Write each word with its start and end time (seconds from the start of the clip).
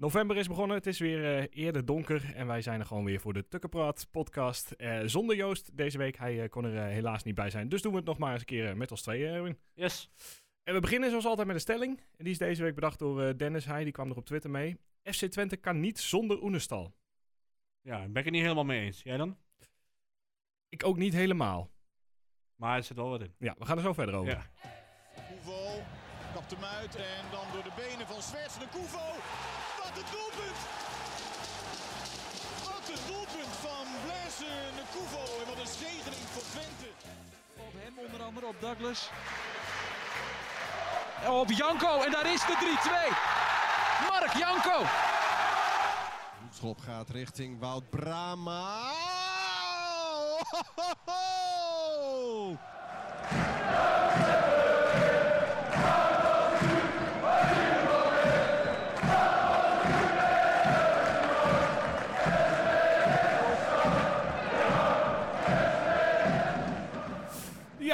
November 0.00 0.36
is 0.36 0.48
begonnen, 0.48 0.76
het 0.76 0.86
is 0.86 0.98
weer 0.98 1.38
eh, 1.38 1.64
eerder 1.64 1.84
donker 1.84 2.34
en 2.34 2.46
wij 2.46 2.62
zijn 2.62 2.80
er 2.80 2.86
gewoon 2.86 3.04
weer 3.04 3.20
voor 3.20 3.32
de 3.32 3.48
Tukkenpraat 3.48 4.06
podcast. 4.10 4.70
Eh, 4.70 5.00
zonder 5.04 5.36
Joost 5.36 5.76
deze 5.76 5.98
week, 5.98 6.16
hij 6.16 6.42
eh, 6.42 6.48
kon 6.48 6.64
er 6.64 6.76
eh, 6.76 6.82
helaas 6.82 7.22
niet 7.22 7.34
bij 7.34 7.50
zijn. 7.50 7.68
Dus 7.68 7.82
doen 7.82 7.92
we 7.92 7.98
het 7.98 8.06
nog 8.06 8.18
maar 8.18 8.32
eens 8.32 8.40
een 8.40 8.46
keer 8.46 8.76
met 8.76 8.90
ons 8.90 9.02
tweeën, 9.02 9.32
Erwin. 9.34 9.58
Yes. 9.74 10.10
En 10.62 10.74
we 10.74 10.80
beginnen 10.80 11.10
zoals 11.10 11.26
altijd 11.26 11.46
met 11.46 11.56
een 11.56 11.62
stelling. 11.62 11.98
En 11.98 12.24
die 12.24 12.32
is 12.32 12.38
deze 12.38 12.62
week 12.62 12.74
bedacht 12.74 12.98
door 12.98 13.22
eh, 13.22 13.36
Dennis 13.36 13.64
Heij, 13.64 13.84
die 13.84 13.92
kwam 13.92 14.10
er 14.10 14.16
op 14.16 14.24
Twitter 14.24 14.50
mee. 14.50 14.76
FC 15.02 15.24
Twente 15.24 15.56
kan 15.56 15.80
niet 15.80 15.98
zonder 15.98 16.42
Oenestal. 16.42 16.94
Ja, 17.80 17.98
daar 17.98 18.10
ben 18.10 18.16
ik 18.16 18.24
het 18.24 18.32
niet 18.32 18.42
helemaal 18.42 18.64
mee 18.64 18.80
eens. 18.80 19.02
Jij 19.02 19.16
dan? 19.16 19.36
Ik 20.68 20.84
ook 20.84 20.96
niet 20.96 21.12
helemaal. 21.12 21.70
Maar 22.54 22.76
er 22.76 22.82
zit 22.82 22.96
wel 22.96 23.08
wat 23.08 23.20
in. 23.20 23.34
Ja, 23.38 23.54
we 23.58 23.64
gaan 23.64 23.76
er 23.76 23.82
zo 23.82 23.92
verder 23.92 24.14
over. 24.14 24.32
Ja. 24.32 24.50
Koevo 25.28 25.82
kapt 26.34 26.50
hem 26.50 26.64
uit 26.64 26.96
en 26.96 27.24
dan 27.30 27.44
door 27.52 27.62
de 27.62 27.72
benen 27.76 28.06
van 28.06 28.22
Zwerts 28.22 28.58
naar 28.58 28.68
Koevo. 28.68 28.98
Wat 29.88 29.96
een 29.96 30.10
doelpunt! 30.10 30.56
Wat 32.64 32.88
een 32.88 33.06
doelpunt 33.06 33.54
van 33.60 33.86
Blaise 34.04 34.46
Koevo 34.92 35.40
en 35.40 35.46
wat 35.48 35.58
een 35.58 35.72
zegening 35.78 36.28
voor 36.32 36.42
Twente. 36.42 36.90
Op 37.56 37.72
hem 37.82 37.98
onder 37.98 38.22
andere, 38.22 38.46
op 38.46 38.60
Douglas. 38.60 39.10
Op 41.26 41.50
Janko 41.50 42.00
en 42.00 42.10
daar 42.10 42.32
is 42.32 42.40
de 42.40 42.78
3-2. 44.02 44.08
Mark 44.08 44.32
Janko. 44.32 44.84
Schop 46.50 46.80
gaat 46.80 47.10
richting 47.10 47.60
Wout 47.60 47.90
Brama. 47.90 48.92
Ho, 50.50 50.60
ho, 50.76 50.92
ho! 51.04 51.27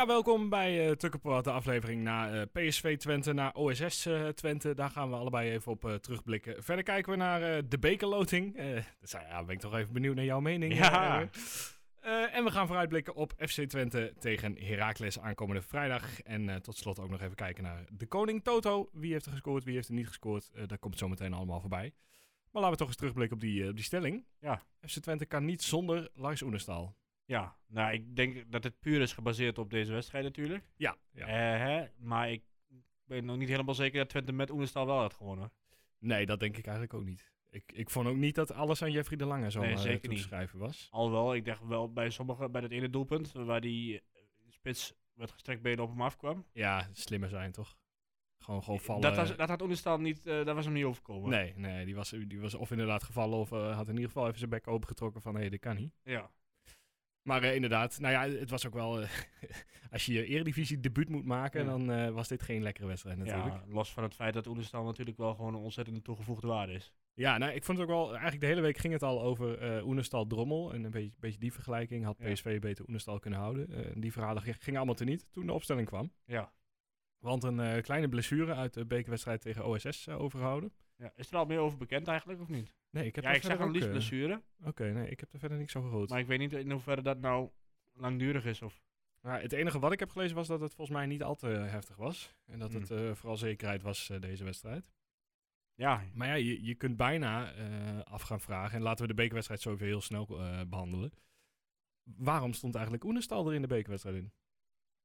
Ja, 0.05 0.10
welkom 0.10 0.48
bij 0.48 0.91
uh, 0.91 1.42
de 1.42 1.50
aflevering 1.50 2.02
naar 2.02 2.33
eh, 2.33 2.42
PSV 2.52 2.97
Twente, 2.97 3.33
naar 3.33 3.55
OSS 3.55 4.06
eh, 4.06 4.28
Twente. 4.28 4.74
Daar 4.74 4.91
gaan 4.91 5.11
we 5.11 5.16
allebei 5.16 5.50
even 5.50 5.72
op 5.72 5.98
terugblikken. 6.00 6.62
Verder 6.62 6.84
kijken 6.84 7.12
we 7.12 7.19
naar 7.19 7.69
de 7.69 7.78
bekerloting. 7.78 8.56
Ja, 9.11 9.44
ben 9.44 9.55
ik 9.55 9.61
toch 9.61 9.74
even 9.74 9.92
benieuwd 9.92 10.14
naar 10.14 10.24
jouw 10.24 10.41
mening. 10.41 10.74
Ja. 10.74 11.28
en 12.33 12.44
we 12.44 12.50
gaan 12.50 12.66
vooruitblikken 12.66 13.14
op 13.14 13.33
FC 13.38 13.61
Twente 13.61 14.14
tegen 14.19 14.56
Heracles 14.58 15.20
aankomende 15.20 15.62
vrijdag. 15.62 16.20
En 16.20 16.62
tot 16.62 16.77
slot 16.77 16.98
ook 16.98 17.11
nog 17.11 17.20
even 17.20 17.36
kijken 17.36 17.62
naar 17.62 17.84
de 17.91 18.06
koning 18.06 18.42
Toto. 18.42 18.89
Wie 18.92 19.12
heeft 19.12 19.27
er 19.27 19.33
gescoord, 19.33 19.64
wie 19.64 19.74
heeft 19.74 19.89
er 19.89 19.94
niet 19.94 20.06
gescoord. 20.06 20.50
Daar 20.66 20.78
komt 20.78 20.98
zo 20.98 21.08
meteen 21.08 21.33
allemaal 21.33 21.61
voorbij. 21.61 21.92
Maar 22.50 22.62
laten 22.62 22.70
we 22.70 22.77
toch 22.77 22.89
eens 22.89 22.96
terugblikken 22.96 23.36
op 23.36 23.42
die, 23.42 23.68
op 23.68 23.74
die 23.74 23.84
stelling. 23.84 24.24
Ja. 24.41 24.62
FC 24.80 24.98
Twente 24.98 25.27
kan 25.27 25.44
niet 25.44 25.62
zonder 25.62 26.08
Lars 26.14 26.42
Oenestal. 26.42 26.96
Ja, 27.25 27.56
nou, 27.67 27.92
ik 27.92 28.17
denk 28.17 28.53
dat 28.53 28.64
het 28.64 28.80
puur 28.80 29.00
is 29.00 29.12
gebaseerd 29.12 29.58
op 29.58 29.70
deze 29.70 29.92
wedstrijd 29.92 30.25
natuurlijk. 30.25 30.64
Ja, 30.77 30.97
ja. 31.12 31.27
Eh, 31.27 31.61
hè, 31.67 31.86
maar 31.98 32.30
ik 32.30 32.42
ben 33.06 33.25
nog 33.25 33.36
niet 33.36 33.48
helemaal 33.48 33.75
zeker 33.75 33.98
dat 33.98 34.08
Twente 34.08 34.33
met 34.33 34.50
Oenestal 34.50 34.86
wel 34.86 34.98
had 34.98 35.14
gewonnen. 35.14 35.52
Nee, 35.98 36.27
dat 36.27 36.41
denk 36.41 36.56
ik 36.56 36.64
eigenlijk 36.64 36.95
ook 36.95 37.05
niet. 37.05 37.33
Ik, 37.50 37.72
ik 37.72 37.91
vond 37.91 38.08
ook 38.08 38.17
niet 38.17 38.34
dat 38.34 38.52
alles 38.52 38.83
aan 38.83 38.91
Jeffrey 38.92 39.19
de 39.19 39.25
Lange 39.25 39.50
zo 39.50 39.61
Nee, 39.61 39.77
zeker 39.77 40.00
toe 40.00 40.00
te 40.00 40.08
niet. 40.08 40.19
schrijven 40.25 40.58
was. 40.58 40.89
Alhoewel, 40.91 41.34
ik 41.34 41.45
dacht 41.45 41.67
wel 41.67 41.92
bij 41.92 42.11
sommige, 42.11 42.48
bij 42.48 42.61
dat 42.61 42.70
ene 42.70 42.91
doelpunt, 42.91 43.33
waar 43.33 43.61
die 43.61 44.00
eh, 44.00 44.05
spits 44.48 44.95
met 45.12 45.30
gestrekt 45.30 45.62
benen 45.62 45.84
op 45.84 45.91
hem 45.91 46.02
afkwam. 46.02 46.47
Ja, 46.52 46.89
slimmer 46.92 47.28
zijn 47.28 47.52
toch? 47.52 47.77
Gewoon, 48.39 48.62
gewoon 48.62 48.80
vallen. 48.80 49.02
Dat, 49.02 49.17
was, 49.17 49.36
dat 49.36 49.48
had 49.48 49.62
Oenestal 49.62 49.98
niet, 49.98 50.27
eh 50.27 50.45
dat 50.45 50.55
was 50.55 50.64
hem 50.64 50.75
niet 50.75 50.84
overkomen. 50.84 51.30
nee, 51.30 51.52
nee 51.56 51.84
die, 51.84 51.95
was, 51.95 52.11
die 52.11 52.41
was 52.41 52.55
of 52.55 52.70
inderdaad 52.70 53.02
gevallen 53.02 53.39
of 53.39 53.52
eh, 53.52 53.77
had 53.77 53.89
in 53.89 53.95
ieder 53.95 54.11
geval 54.11 54.27
even 54.27 54.39
zijn 54.39 54.50
bek 54.50 54.69
opengetrokken 54.69 55.22
van 55.22 55.34
hé, 55.34 55.41
hey, 55.41 55.48
dit 55.50 55.61
kan 55.61 55.77
niet. 55.77 55.95
Ja. 56.02 56.30
Maar 57.25 57.42
eh, 57.42 57.55
inderdaad, 57.55 57.98
nou 58.00 58.12
ja, 58.12 58.39
het 58.39 58.50
was 58.50 58.67
ook 58.67 58.75
wel... 58.75 59.01
eh, 59.01 59.08
als 59.92 60.07
je 60.07 60.12
je 60.12 60.24
eredivisie 60.27 60.80
debuut 60.80 61.08
moet 61.08 61.24
maken, 61.24 61.61
Ja. 61.64 61.67
dan 61.70 61.90
eh, 61.92 62.11
was 62.11 62.29
dit 62.29 62.42
geen 62.42 62.62
lekkere 62.62 62.86
wedstrijd 62.86 63.18
natuurlijk. 63.18 63.55
ja, 63.55 63.64
los 63.68 63.92
van 63.92 64.02
het 64.02 64.14
feit 64.14 64.35
dat 64.35 64.46
Oenestal 64.46 64.85
natuurlijk 64.85 65.17
wel 65.18 65.34
gewoon 65.34 65.55
een 65.55 65.61
ontzettende 65.61 66.02
toegevoegde 66.02 66.46
waarde 66.46 66.73
is. 66.73 66.92
Ja, 67.14 67.39
nou, 67.39 67.52
ik 67.52 67.64
vond 67.64 67.79
het 67.79 67.86
ook 67.89 67.95
wel... 67.95 68.08
Eigenlijk 68.11 68.40
de 68.40 68.46
hele 68.46 68.61
week 68.61 68.79
ging 68.79 68.92
het 68.92 69.02
al 69.02 69.23
over 69.23 69.58
eh 69.58 69.86
Oenestal 69.86 70.27
Drommel. 70.27 70.73
En 70.73 70.84
een 70.84 70.90
beetje, 70.90 71.13
beetje 71.20 71.39
die 71.39 71.52
vergelijking. 71.52 72.05
Had 72.05 72.18
Ja. 72.18 72.33
PSV 72.33 72.61
beter 72.61 72.84
Oenestal 72.89 73.18
kunnen 73.18 73.39
houden. 73.40 74.01
Die 74.01 74.13
verhalen 74.13 74.42
gingen 74.42 74.77
allemaal 74.77 74.95
teniet 74.95 75.27
toen 75.33 75.46
de 75.46 75.52
opstelling 75.52 75.86
kwam. 75.86 76.13
Ja. 76.24 76.52
Want 77.18 77.42
een 77.45 77.83
kleine 77.83 78.08
blessure 78.08 78.55
uit 78.55 78.74
de 78.74 78.86
bekerwedstrijd 78.86 79.40
tegen 79.40 79.67
OSS 79.67 80.07
eh, 80.07 80.20
overgehouden. 80.20 80.73
Ja. 80.96 81.12
Is 81.16 81.30
er 81.30 81.36
al 81.36 81.44
meer 81.44 81.58
over 81.58 81.78
bekend 81.78 82.08
eigenlijk, 82.08 82.40
of 82.40 82.48
niet? 82.48 82.74
Nee, 82.90 83.06
ik 83.06 83.14
heb 83.14 83.24
ja, 83.24 83.30
er 83.30 83.36
ik 83.36 83.42
zag 83.42 83.58
een 83.58 83.68
ook, 83.68 83.74
eh, 83.77 83.90
blessure. 83.90 84.42
Oké, 84.64 84.92
nee, 84.92 85.08
ik 85.08 85.20
heb 85.20 85.32
er 85.32 85.38
verder 85.38 85.58
niks 85.58 85.77
over 85.77 85.90
gehoord. 85.90 86.10
Maar 86.10 86.20
ik 86.20 86.27
weet 86.27 86.38
niet 86.38 86.52
in 86.52 86.70
hoeverre 86.70 87.02
dat 87.02 87.18
nou 87.20 87.50
langdurig 87.92 88.44
is. 88.44 88.62
Of... 88.62 88.82
Maar 89.20 89.40
het 89.42 89.52
enige 89.52 89.78
wat 89.78 89.92
ik 89.92 89.98
heb 89.98 90.10
gelezen 90.10 90.36
was 90.36 90.46
dat 90.48 90.60
het 90.60 90.74
volgens 90.74 90.96
mij 90.96 91.06
niet 91.06 91.22
al 91.22 91.34
te 91.34 91.46
heftig 91.46 91.96
was. 91.96 92.34
En 92.46 92.58
dat 92.58 92.72
Hmm. 92.72 92.80
het 92.80 92.90
eh, 92.90 93.14
vooral 93.14 93.36
zekerheid 93.36 93.83
was, 93.83 94.10
eh, 94.10 94.20
deze 94.20 94.44
wedstrijd. 94.44 94.90
Ja, 95.74 96.02
Maar 96.14 96.28
ja, 96.28 96.34
je, 96.34 96.64
je 96.64 96.74
kunt 96.74 96.96
bijna 96.96 97.52
eh, 97.52 98.00
af 98.02 98.22
gaan 98.22 98.40
vragen. 98.40 98.77
En 98.77 98.83
laten 98.83 99.02
we 99.02 99.08
de 99.08 99.14
bekerwedstrijd 99.14 99.60
zo 99.60 99.72
even 99.72 99.86
heel 99.86 100.00
snel 100.00 100.27
eh, 100.40 100.60
behandelen. 100.66 101.12
Waarom 102.02 102.52
stond 102.52 102.74
eigenlijk 102.74 103.04
Oenestal 103.04 103.48
er 103.48 103.54
in 103.54 103.60
de 103.62 103.66
bekerwedstrijd 103.68 104.16
in? 104.16 104.33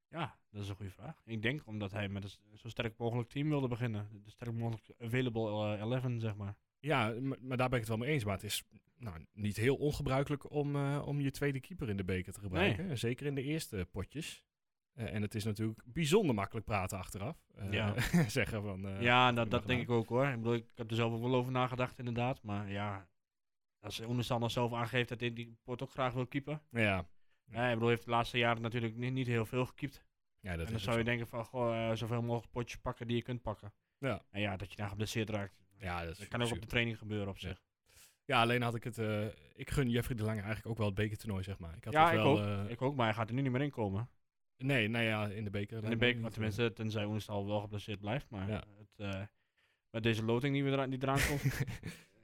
Ja, 0.09 0.37
dat 0.49 0.61
is 0.61 0.69
een 0.69 0.75
goede 0.75 0.91
vraag. 0.91 1.21
Ik 1.25 1.41
denk 1.41 1.61
omdat 1.65 1.91
hij 1.91 2.09
met 2.09 2.23
een 2.23 2.57
zo 2.57 2.69
sterk 2.69 2.97
mogelijk 2.97 3.29
team 3.29 3.49
wilde 3.49 3.67
beginnen. 3.67 4.07
De 4.23 4.29
sterk 4.31 4.53
mogelijk 4.53 4.91
available 4.99 5.75
eh, 5.75 5.79
11, 5.79 6.03
zeg 6.17 6.35
maar. 6.35 6.55
Ja, 6.79 7.13
maar 7.19 7.57
daar 7.57 7.69
ben 7.69 7.79
ik 7.79 7.85
het 7.85 7.87
wel 7.87 7.97
mee 7.97 8.09
eens. 8.09 8.23
Maar 8.23 8.33
het 8.33 8.43
is 8.43 8.63
nou, 8.97 9.25
niet 9.33 9.57
heel 9.57 9.75
ongebruikelijk 9.75 10.51
om, 10.51 10.75
eh, 10.75 11.03
om 11.05 11.21
je 11.21 11.31
tweede 11.31 11.59
keeper 11.59 11.89
in 11.89 11.97
de 11.97 12.03
beker 12.03 12.33
te 12.33 12.39
gebruiken. 12.39 12.97
Zeker 12.97 13.25
in 13.25 13.35
de 13.35 13.43
eerste 13.43 13.87
potjes. 13.91 14.43
Eh, 14.93 15.13
en 15.13 15.21
het 15.21 15.35
is 15.35 15.43
natuurlijk 15.43 15.81
bijzonder 15.85 16.35
makkelijk 16.35 16.65
praten 16.65 16.97
achteraf. 16.97 17.37
Eh, 17.55 17.71
Ja. 17.71 17.93
zeggen 18.27 18.61
van... 18.63 18.87
eh, 18.87 19.01
ja, 19.01 19.31
dat, 19.31 19.51
dat 19.51 19.67
denk 19.67 19.81
ik 19.81 19.89
ook 19.89 20.09
hoor. 20.09 20.27
Ik 20.27 20.35
bedoel, 20.35 20.53
ik 20.53 20.65
heb 20.75 20.89
er 20.89 20.95
zelf 20.95 21.13
ook 21.13 21.21
wel 21.21 21.35
over 21.35 21.51
nagedacht 21.51 21.99
inderdaad. 21.99 22.43
Maar 22.43 22.71
ja, 22.71 23.07
als 23.79 23.99
nog 24.39 24.51
zelf 24.51 24.73
aangeeft 24.73 25.09
dat 25.09 25.19
hij 25.19 25.33
die 25.33 25.57
pot 25.63 25.81
ook 25.81 25.91
graag 25.91 26.13
wil 26.13 26.25
gedaan. 26.25 26.61
Ja, 26.71 27.07
Ja, 27.51 27.67
ik 27.67 27.73
bedoel, 27.73 27.89
heeft 27.89 28.03
de 28.05 28.09
laatste 28.09 28.37
jaren 28.37 28.61
natuurlijk 28.61 28.95
niet, 28.95 29.13
niet 29.13 29.27
heel 29.27 29.45
veel 29.45 29.65
gekiept. 29.65 30.03
ja 30.39 30.55
dat 30.55 30.65
en 30.65 30.71
dan 30.71 30.81
zou 30.81 30.97
je 30.97 31.03
zo. 31.03 31.09
denken 31.09 31.27
van, 31.27 31.45
goh, 31.45 31.89
eh, 31.89 31.95
zoveel 31.95 32.21
mogelijk 32.21 32.51
potjes 32.51 32.79
pakken 32.81 33.07
die 33.07 33.15
je 33.15 33.21
kunt 33.21 33.41
pakken. 33.41 33.73
Ja. 33.97 34.21
En 34.29 34.41
ja, 34.41 34.57
dat 34.57 34.69
je 34.71 34.75
daar 34.77 34.89
geblesseerd 34.89 35.29
raakt. 35.29 35.57
Ja, 35.77 36.05
dat, 36.05 36.17
Dat 36.17 36.27
kan 36.27 36.41
ook 36.41 36.51
op 36.51 36.61
de 36.61 36.67
training 36.67 36.97
gebeuren 36.97 37.27
op 37.27 37.37
zich. 37.37 37.61
Ja, 38.25 38.41
alleen 38.41 38.61
had 38.61 38.75
ik 38.75 38.83
het... 38.83 38.97
eh, 38.97 39.25
ik 39.55 39.69
gun 39.69 39.89
Jeffrey 39.89 40.17
de 40.17 40.23
Lange 40.23 40.37
eigenlijk 40.41 40.67
ook 40.67 40.77
wel 40.77 40.85
het 40.85 40.95
bekertoernooi, 40.95 41.43
zeg 41.43 41.59
maar. 41.59 41.75
Ik 41.75 41.83
had 41.83 41.93
Ja, 41.93 42.03
het 42.03 42.11
ik 42.13 42.17
wel, 42.19 42.31
ook. 42.39 42.45
eh, 42.65 42.69
Ik 42.71 42.81
ook, 42.81 42.95
maar 42.95 43.05
hij 43.05 43.13
gaat 43.15 43.29
er 43.29 43.35
nu 43.35 43.41
niet 43.41 43.51
meer 43.51 43.61
in 43.61 43.69
komen. 43.69 44.09
Nee, 44.57 44.87
nou 44.87 45.03
ja, 45.05 45.27
in 45.27 45.43
de 45.43 45.49
beker. 45.49 45.83
In 45.83 45.89
de 45.89 45.97
beker, 45.97 46.23
eh. 46.25 46.29
tenminste, 46.31 46.73
tenzij 46.73 47.05
Oenestal 47.05 47.45
wel 47.47 47.59
geblesseerd 47.61 47.99
blijft. 47.99 48.29
Maar 48.29 48.49
Ja. 48.49 48.63
het, 48.95 49.29
met 49.89 50.03
deze 50.03 50.23
loting 50.23 50.53
die, 50.53 50.63
we 50.63 50.71
eraan, 50.71 50.89
die 50.89 50.99
eraan 51.01 51.19
komt. 51.29 51.43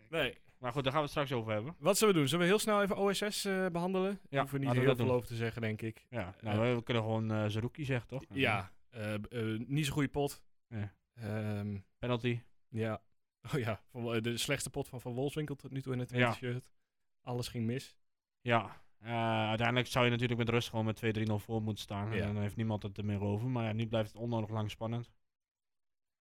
nee. 0.09 0.37
Maar 0.59 0.71
goed, 0.71 0.83
daar 0.83 0.91
gaan 0.93 1.01
we 1.01 1.07
het 1.09 1.17
straks 1.17 1.31
over 1.31 1.51
hebben. 1.53 1.75
Wat 1.79 1.97
zullen 1.97 2.13
we 2.13 2.19
doen? 2.19 2.29
Zullen 2.29 2.45
we 2.45 2.51
heel 2.51 2.59
snel 2.59 2.81
even 2.81 2.97
OSS 2.97 3.45
eh, 3.45 3.66
behandelen? 3.67 4.19
Ja, 4.29 4.39
hoeven 4.39 4.59
we 4.59 4.66
niet 4.66 4.75
heel 4.75 4.95
veel 4.95 5.11
over 5.11 5.27
te 5.27 5.35
zeggen, 5.35 5.61
denk 5.61 5.81
ik. 5.81 6.05
Ja, 6.09 6.35
nou, 6.41 6.75
we 6.75 6.83
kunnen 6.83 7.03
gewoon 7.03 7.31
eh 7.31 7.45
Zerouki 7.47 7.85
zeggen, 7.85 8.07
toch? 8.07 8.23
Ja, 8.33 8.71
eh, 8.89 9.13
eh, 9.13 9.19
niet 9.67 9.85
zo'n 9.85 9.93
goede 9.93 10.09
pot. 10.09 10.43
Ja. 10.67 10.93
Ehm, 11.16 11.77
Penalty. 11.97 12.39
ja. 12.69 13.01
Oh 13.53 13.59
ja, 13.59 13.81
van, 13.91 14.13
eh, 14.16 14.21
de 14.21 14.38
slechtste 14.38 14.69
pot 14.69 14.88
van 14.88 15.01
Van 15.01 15.13
Wolfswinkel 15.13 15.55
tot 15.55 15.71
nu 15.71 15.81
toe 15.81 15.93
in 15.93 15.99
het 15.99 16.09
Ja. 16.11 16.33
shirt. 16.33 16.69
Alles 17.22 17.47
ging 17.47 17.66
mis. 17.66 17.97
Ja. 18.41 18.81
Eh, 18.99 19.47
uiteindelijk 19.47 19.87
zou 19.87 20.05
je 20.05 20.11
natuurlijk 20.11 20.39
met 20.39 20.49
rust 20.49 20.69
gewoon 20.69 20.85
met 20.85 20.95
2-3-0 20.95 21.39
voor 21.39 21.61
moeten 21.61 21.83
staan. 21.83 22.11
Ja. 22.16 22.22
En 22.27 22.33
dan 22.33 22.41
heeft 22.41 22.55
niemand 22.55 22.83
het 22.83 22.97
er 22.97 23.05
meer 23.05 23.22
over. 23.22 23.49
Maar 23.49 23.63
ja, 23.66 23.73
nu 23.73 23.87
blijft 23.87 24.11
het 24.11 24.22
onnodig 24.22 24.49
lang 24.49 24.72
spannend. 24.72 25.11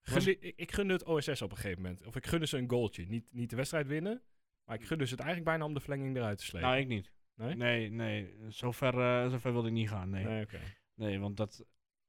Ik, 0.04 0.52
ik 0.56 0.72
gunde 0.72 0.92
het 0.92 1.04
OSS 1.04 1.42
op 1.42 1.50
een 1.50 1.56
gegeven 1.56 1.82
moment. 1.82 2.06
Of 2.06 2.16
ik 2.16 2.26
gunde 2.26 2.46
ze 2.46 2.58
een 2.58 2.70
goaltje. 2.70 3.04
Niet, 3.06 3.24
niet 3.30 3.50
de 3.50 3.56
wedstrijd 3.56 3.86
winnen, 3.86 4.22
maar 4.64 4.76
ik 4.76 4.86
gunde 4.86 5.04
ze 5.04 5.10
het 5.10 5.20
eigenlijk 5.20 5.50
bijna 5.50 5.64
om 5.64 5.74
de 5.74 5.80
verlenging 5.80 6.16
eruit 6.16 6.38
te 6.38 6.44
slepen. 6.44 6.68
Nou, 6.68 6.80
ik 6.80 6.86
niet. 6.88 7.12
Nee? 7.34 7.54
Nee, 7.54 7.90
nee. 7.90 8.34
Zover, 8.48 9.00
eh 9.00 9.30
zover 9.30 9.52
wilde 9.52 9.68
ik 9.68 9.74
niet 9.74 9.88
gaan. 9.88 10.10
Nee, 10.10 10.24
nee. 10.24 10.46
Nee, 10.94 11.18
want 11.20 11.36
dat... 11.36 11.66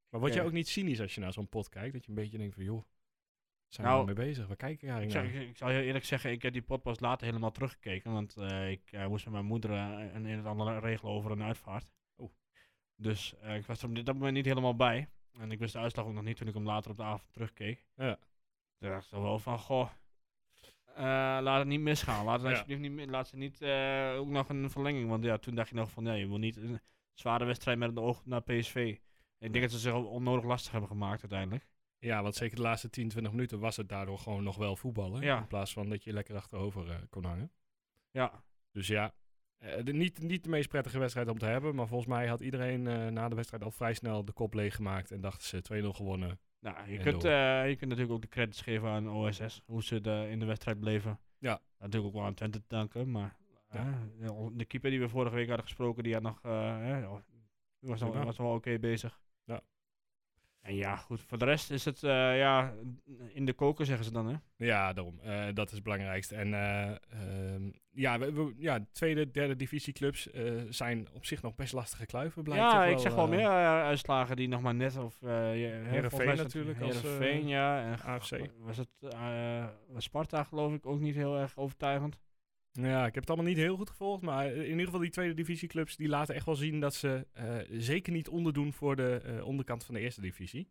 Maar 0.09 0.19
word 0.19 0.33
Ja. 0.33 0.41
je 0.41 0.47
ook 0.47 0.53
niet 0.53 0.67
cynisch 0.67 1.01
als 1.01 1.15
je 1.15 1.21
naar 1.21 1.33
zo'n 1.33 1.49
pot 1.49 1.69
kijkt? 1.69 1.93
Dat 1.93 2.03
je 2.03 2.09
een 2.09 2.15
beetje 2.15 2.37
denkt 2.37 2.55
van, 2.55 2.63
joh, 2.63 2.83
zijn 3.67 3.87
Nou, 3.87 3.99
we 3.99 4.05
mee 4.05 4.25
bezig? 4.25 4.55
Kijken 4.55 4.87
we 4.87 4.93
Ik 4.93 4.99
eigenlijk 4.99 5.33
naar? 5.33 5.41
ik, 5.41 5.49
ik 5.49 5.57
zal 5.57 5.67
heel 5.67 5.81
eerlijk 5.81 6.05
zeggen, 6.05 6.31
ik 6.31 6.41
heb 6.41 6.53
die 6.53 6.61
pot 6.61 6.81
pas 6.81 6.99
later 6.99 7.27
helemaal 7.27 7.51
teruggekeken. 7.51 8.11
Want 8.11 8.37
eh, 8.37 8.71
ik 8.71 8.91
eh, 8.91 9.07
moest 9.07 9.23
met 9.25 9.33
mijn 9.33 9.45
moeder 9.45 9.71
een 9.71 10.11
en 10.11 10.25
het 10.25 10.45
ander 10.45 10.79
regelen 10.79 11.13
over 11.13 11.31
een 11.31 11.43
uitvaart. 11.43 11.87
Oeh. 12.17 12.31
Dus 12.95 13.33
ik 13.33 13.65
was 13.65 13.81
er 13.81 13.89
op 13.89 13.95
dit 13.95 14.05
moment 14.05 14.33
niet 14.33 14.45
helemaal 14.45 14.75
bij. 14.75 15.09
En 15.39 15.51
ik 15.51 15.59
wist 15.59 15.73
de 15.73 15.79
uitslag 15.79 16.05
ook 16.05 16.13
nog 16.13 16.23
niet 16.23 16.37
toen 16.37 16.47
ik 16.47 16.53
hem 16.53 16.65
later 16.65 16.91
op 16.91 16.97
de 16.97 17.03
avond 17.03 17.33
terugkeek. 17.33 17.85
Ja. 17.95 18.17
Toen 18.79 18.89
dacht 18.89 19.03
ik 19.05 19.09
toch 19.11 19.21
wel 19.21 19.39
van, 19.39 19.59
goh, 19.59 19.89
eh, 20.95 21.03
laat 21.41 21.57
het 21.59 21.67
niet 21.67 21.79
misgaan. 21.79 22.25
Laat, 22.25 22.33
het 22.33 22.43
Ja. 22.43 22.49
alsjeblieft 22.49 22.81
niet, 22.81 22.91
mi- 22.91 23.07
laat 23.09 23.27
ze 23.27 23.35
niet 23.37 23.61
eh, 23.61 24.15
ook 24.17 24.27
nog 24.27 24.49
een 24.49 24.69
verlenging. 24.69 25.09
Want 25.09 25.23
ja, 25.23 25.37
toen 25.37 25.55
dacht 25.55 25.69
je 25.69 25.75
nog 25.75 25.91
van, 25.91 26.05
ja, 26.05 26.13
je 26.13 26.27
wil 26.27 26.37
niet 26.37 26.55
een 26.57 26.79
zware 27.13 27.45
wedstrijd 27.45 27.77
met 27.77 27.89
een 27.89 27.97
oog 27.99 28.25
naar 28.25 28.41
PSV. 28.41 28.97
Ik 29.39 29.51
denk 29.53 29.61
dat 29.63 29.71
ze 29.73 29.79
zich 29.79 29.93
onnodig 29.93 30.43
lastig 30.45 30.71
hebben 30.71 30.89
gemaakt 30.89 31.21
uiteindelijk. 31.21 31.67
Ja, 31.99 32.21
want 32.23 32.35
zeker 32.35 32.55
de 32.55 32.61
laatste 32.61 32.89
10, 32.89 33.09
20 33.09 33.31
minuten 33.31 33.59
was 33.59 33.77
het 33.77 33.89
daardoor 33.89 34.19
gewoon 34.19 34.43
nog 34.43 34.55
wel 34.55 34.75
voetballen. 34.75 35.21
Ja. 35.21 35.37
In 35.37 35.47
plaats 35.47 35.73
van 35.73 35.89
dat 35.89 36.03
je 36.03 36.13
lekker 36.13 36.35
achterover 36.35 36.89
eh, 36.89 36.95
kon 37.09 37.23
hangen. 37.25 37.51
Ja, 38.11 38.43
Dus 38.71 38.87
ja, 38.87 39.13
de, 39.83 39.93
niet, 39.93 40.21
niet 40.21 40.43
de 40.43 40.49
meest 40.49 40.69
prettige 40.69 40.99
wedstrijd 40.99 41.29
om 41.29 41.37
te 41.37 41.45
hebben. 41.45 41.75
Maar 41.75 41.87
volgens 41.87 42.09
mij 42.09 42.27
had 42.27 42.41
iedereen 42.41 42.87
eh, 42.87 43.07
na 43.07 43.29
de 43.29 43.35
wedstrijd 43.35 43.63
al 43.63 43.71
vrij 43.71 43.93
snel 43.93 44.25
de 44.25 44.31
kop 44.31 44.53
leeggemaakt. 44.53 45.11
En 45.11 45.21
dachten 45.21 45.47
ze 45.47 45.81
2-0 45.83 45.85
gewonnen. 45.95 46.39
nou, 46.59 46.89
je, 46.91 46.97
En 46.97 47.03
kunt, 47.03 47.23
eh, 47.23 47.69
je 47.69 47.75
kunt 47.75 47.89
natuurlijk 47.89 48.11
ook 48.15 48.21
de 48.21 48.27
credits 48.27 48.61
geven 48.61 48.89
aan 48.89 49.09
OSS, 49.09 49.61
hoe 49.65 49.83
ze 49.83 50.01
de, 50.01 50.27
in 50.29 50.39
de 50.39 50.45
wedstrijd 50.45 50.79
bleven. 50.79 51.19
Ja. 51.37 51.61
Natuurlijk 51.79 52.05
ook 52.13 52.19
wel 52.19 52.27
aan 52.27 52.33
Twente 52.33 52.59
te 52.59 52.67
danken, 52.67 53.11
maar 53.11 53.35
Ja. 53.71 53.99
eh, 54.21 54.47
de 54.53 54.65
keeper 54.65 54.89
die 54.89 54.99
we 54.99 55.09
vorige 55.09 55.35
week 55.35 55.47
hadden 55.47 55.65
gesproken, 55.65 56.03
die 56.03 56.13
had 56.13 56.21
nog, 56.21 56.39
eh, 56.41 57.11
was, 57.79 57.99
nog, 57.99 58.23
was 58.23 58.37
wel 58.37 58.53
oké 58.53 58.79
bezig. 58.79 59.19
Ja. 60.65 60.71
En 60.71 60.75
ja, 60.75 60.95
goed, 60.95 61.21
voor 61.21 61.37
de 61.37 61.45
rest 61.45 61.71
is 61.71 61.85
het 61.85 62.03
eh, 62.03 62.37
ja, 62.37 62.73
in 63.33 63.45
de 63.45 63.53
koker 63.53 63.85
zeggen 63.85 64.05
ze 64.05 64.11
dan, 64.11 64.27
hè? 64.27 64.35
Ja, 64.57 64.93
daarom. 64.93 65.19
Eh, 65.19 65.45
dat 65.53 65.67
is 65.67 65.73
het 65.73 65.83
belangrijkste. 65.83 66.35
En 66.35 66.53
eh, 66.53 66.89
ehm, 66.89 67.69
ja, 67.91 68.19
we, 68.19 68.33
we- 68.33 68.53
ja, 68.57 68.85
tweede, 68.91 69.31
derde 69.31 69.55
divisieclubs 69.55 70.29
zijn 70.69 71.07
op 71.13 71.25
zich 71.25 71.41
nog 71.41 71.55
best 71.55 71.73
lastige 71.73 72.05
kluiven. 72.05 72.43
Blijkt 72.43 72.63
ja, 72.63 72.85
ik 72.85 72.97
zeg 72.99 73.15
wel 73.15 73.27
meer 73.27 73.47
uitslagen 73.47 74.35
die 74.35 74.47
nog 74.47 74.61
maar 74.61 74.75
net 74.75 74.97
of 74.97 75.21
uh, 75.21 75.29
Heerenveen 75.31 76.35
natuurlijk 76.37 76.81
als, 76.81 77.01
Heerenveen, 77.01 77.47
ja. 77.47 77.81
En 77.83 77.99
AFC. 78.01 78.37
Was 78.59 78.77
het 78.77 78.89
was 79.87 80.03
Sparta 80.03 80.43
geloof 80.43 80.73
ik 80.73 80.85
ook 80.85 80.99
niet 80.99 81.15
heel 81.15 81.37
erg 81.39 81.57
overtuigend. 81.57 82.19
Ja, 82.81 82.99
ik 83.05 83.13
heb 83.13 83.23
het 83.23 83.27
allemaal 83.29 83.47
niet 83.47 83.57
heel 83.57 83.77
goed 83.77 83.89
gevolgd. 83.89 84.21
Maar 84.23 84.47
in 84.53 84.69
ieder 84.69 84.85
geval 84.85 84.99
die 84.99 85.09
tweede 85.09 85.33
divisieclubs 85.33 85.95
die 85.95 86.07
laten 86.07 86.35
echt 86.35 86.45
wel 86.45 86.55
zien 86.55 86.79
dat 86.79 86.93
ze 86.93 87.27
eh, 87.31 87.57
zeker 87.71 88.13
niet 88.13 88.29
onderdoen 88.29 88.73
voor 88.73 88.95
de 88.95 89.15
eh, 89.25 89.45
onderkant 89.45 89.83
van 89.85 89.95
de 89.95 90.01
eerste 90.01 90.21
divisie. 90.21 90.69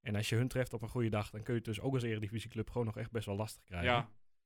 En 0.00 0.14
als 0.16 0.28
je 0.28 0.36
hun 0.36 0.48
treft 0.48 0.72
op 0.72 0.82
een 0.82 0.88
goede 0.88 1.08
dag, 1.10 1.30
dan 1.30 1.42
kun 1.42 1.52
je 1.52 1.58
het 1.58 1.68
dus 1.68 1.80
ook 1.80 1.94
als 1.94 2.02
eredivisieclub 2.02 2.70
gewoon 2.70 2.86
nog 2.86 2.96
echt 2.96 3.10
best 3.10 3.26
wel 3.26 3.36
lastig 3.36 3.64
krijgen. 3.64 3.88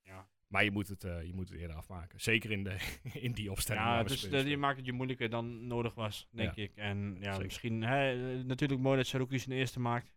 Ja, 0.02 0.28
Maar 0.46 0.64
je 0.64 0.70
moet, 0.70 0.88
het, 0.88 1.04
eh, 1.04 1.22
je 1.25 1.34
moet 1.34 1.48
het 1.48 1.58
eerder 1.58 1.76
afmaken. 1.76 2.20
Zeker 2.20 2.50
in, 2.50 2.64
de, 2.64 2.76
in 3.26 3.32
die 3.32 3.50
opstelling. 3.50 3.84
ja 3.84 4.02
dus 4.02 4.20
de, 4.31 4.37
je 4.48 4.56
maakt 4.56 4.76
het 4.76 4.87
je 4.87 4.93
moeilijker 4.93 5.31
dan 5.31 5.66
nodig 5.66 5.94
was, 5.94 6.28
denk 6.31 6.54
Ja. 6.54 6.62
ik. 6.62 6.76
En 6.76 7.16
ja, 7.19 7.31
Zeker. 7.31 7.44
misschien 7.44 7.82
hè, 7.82 8.14
natuurlijk 8.44 8.81
mooi 8.81 8.96
dat 8.96 9.06
Saruki 9.06 9.38
zijn 9.38 9.58
eerste 9.58 9.81
maakt. 9.81 10.14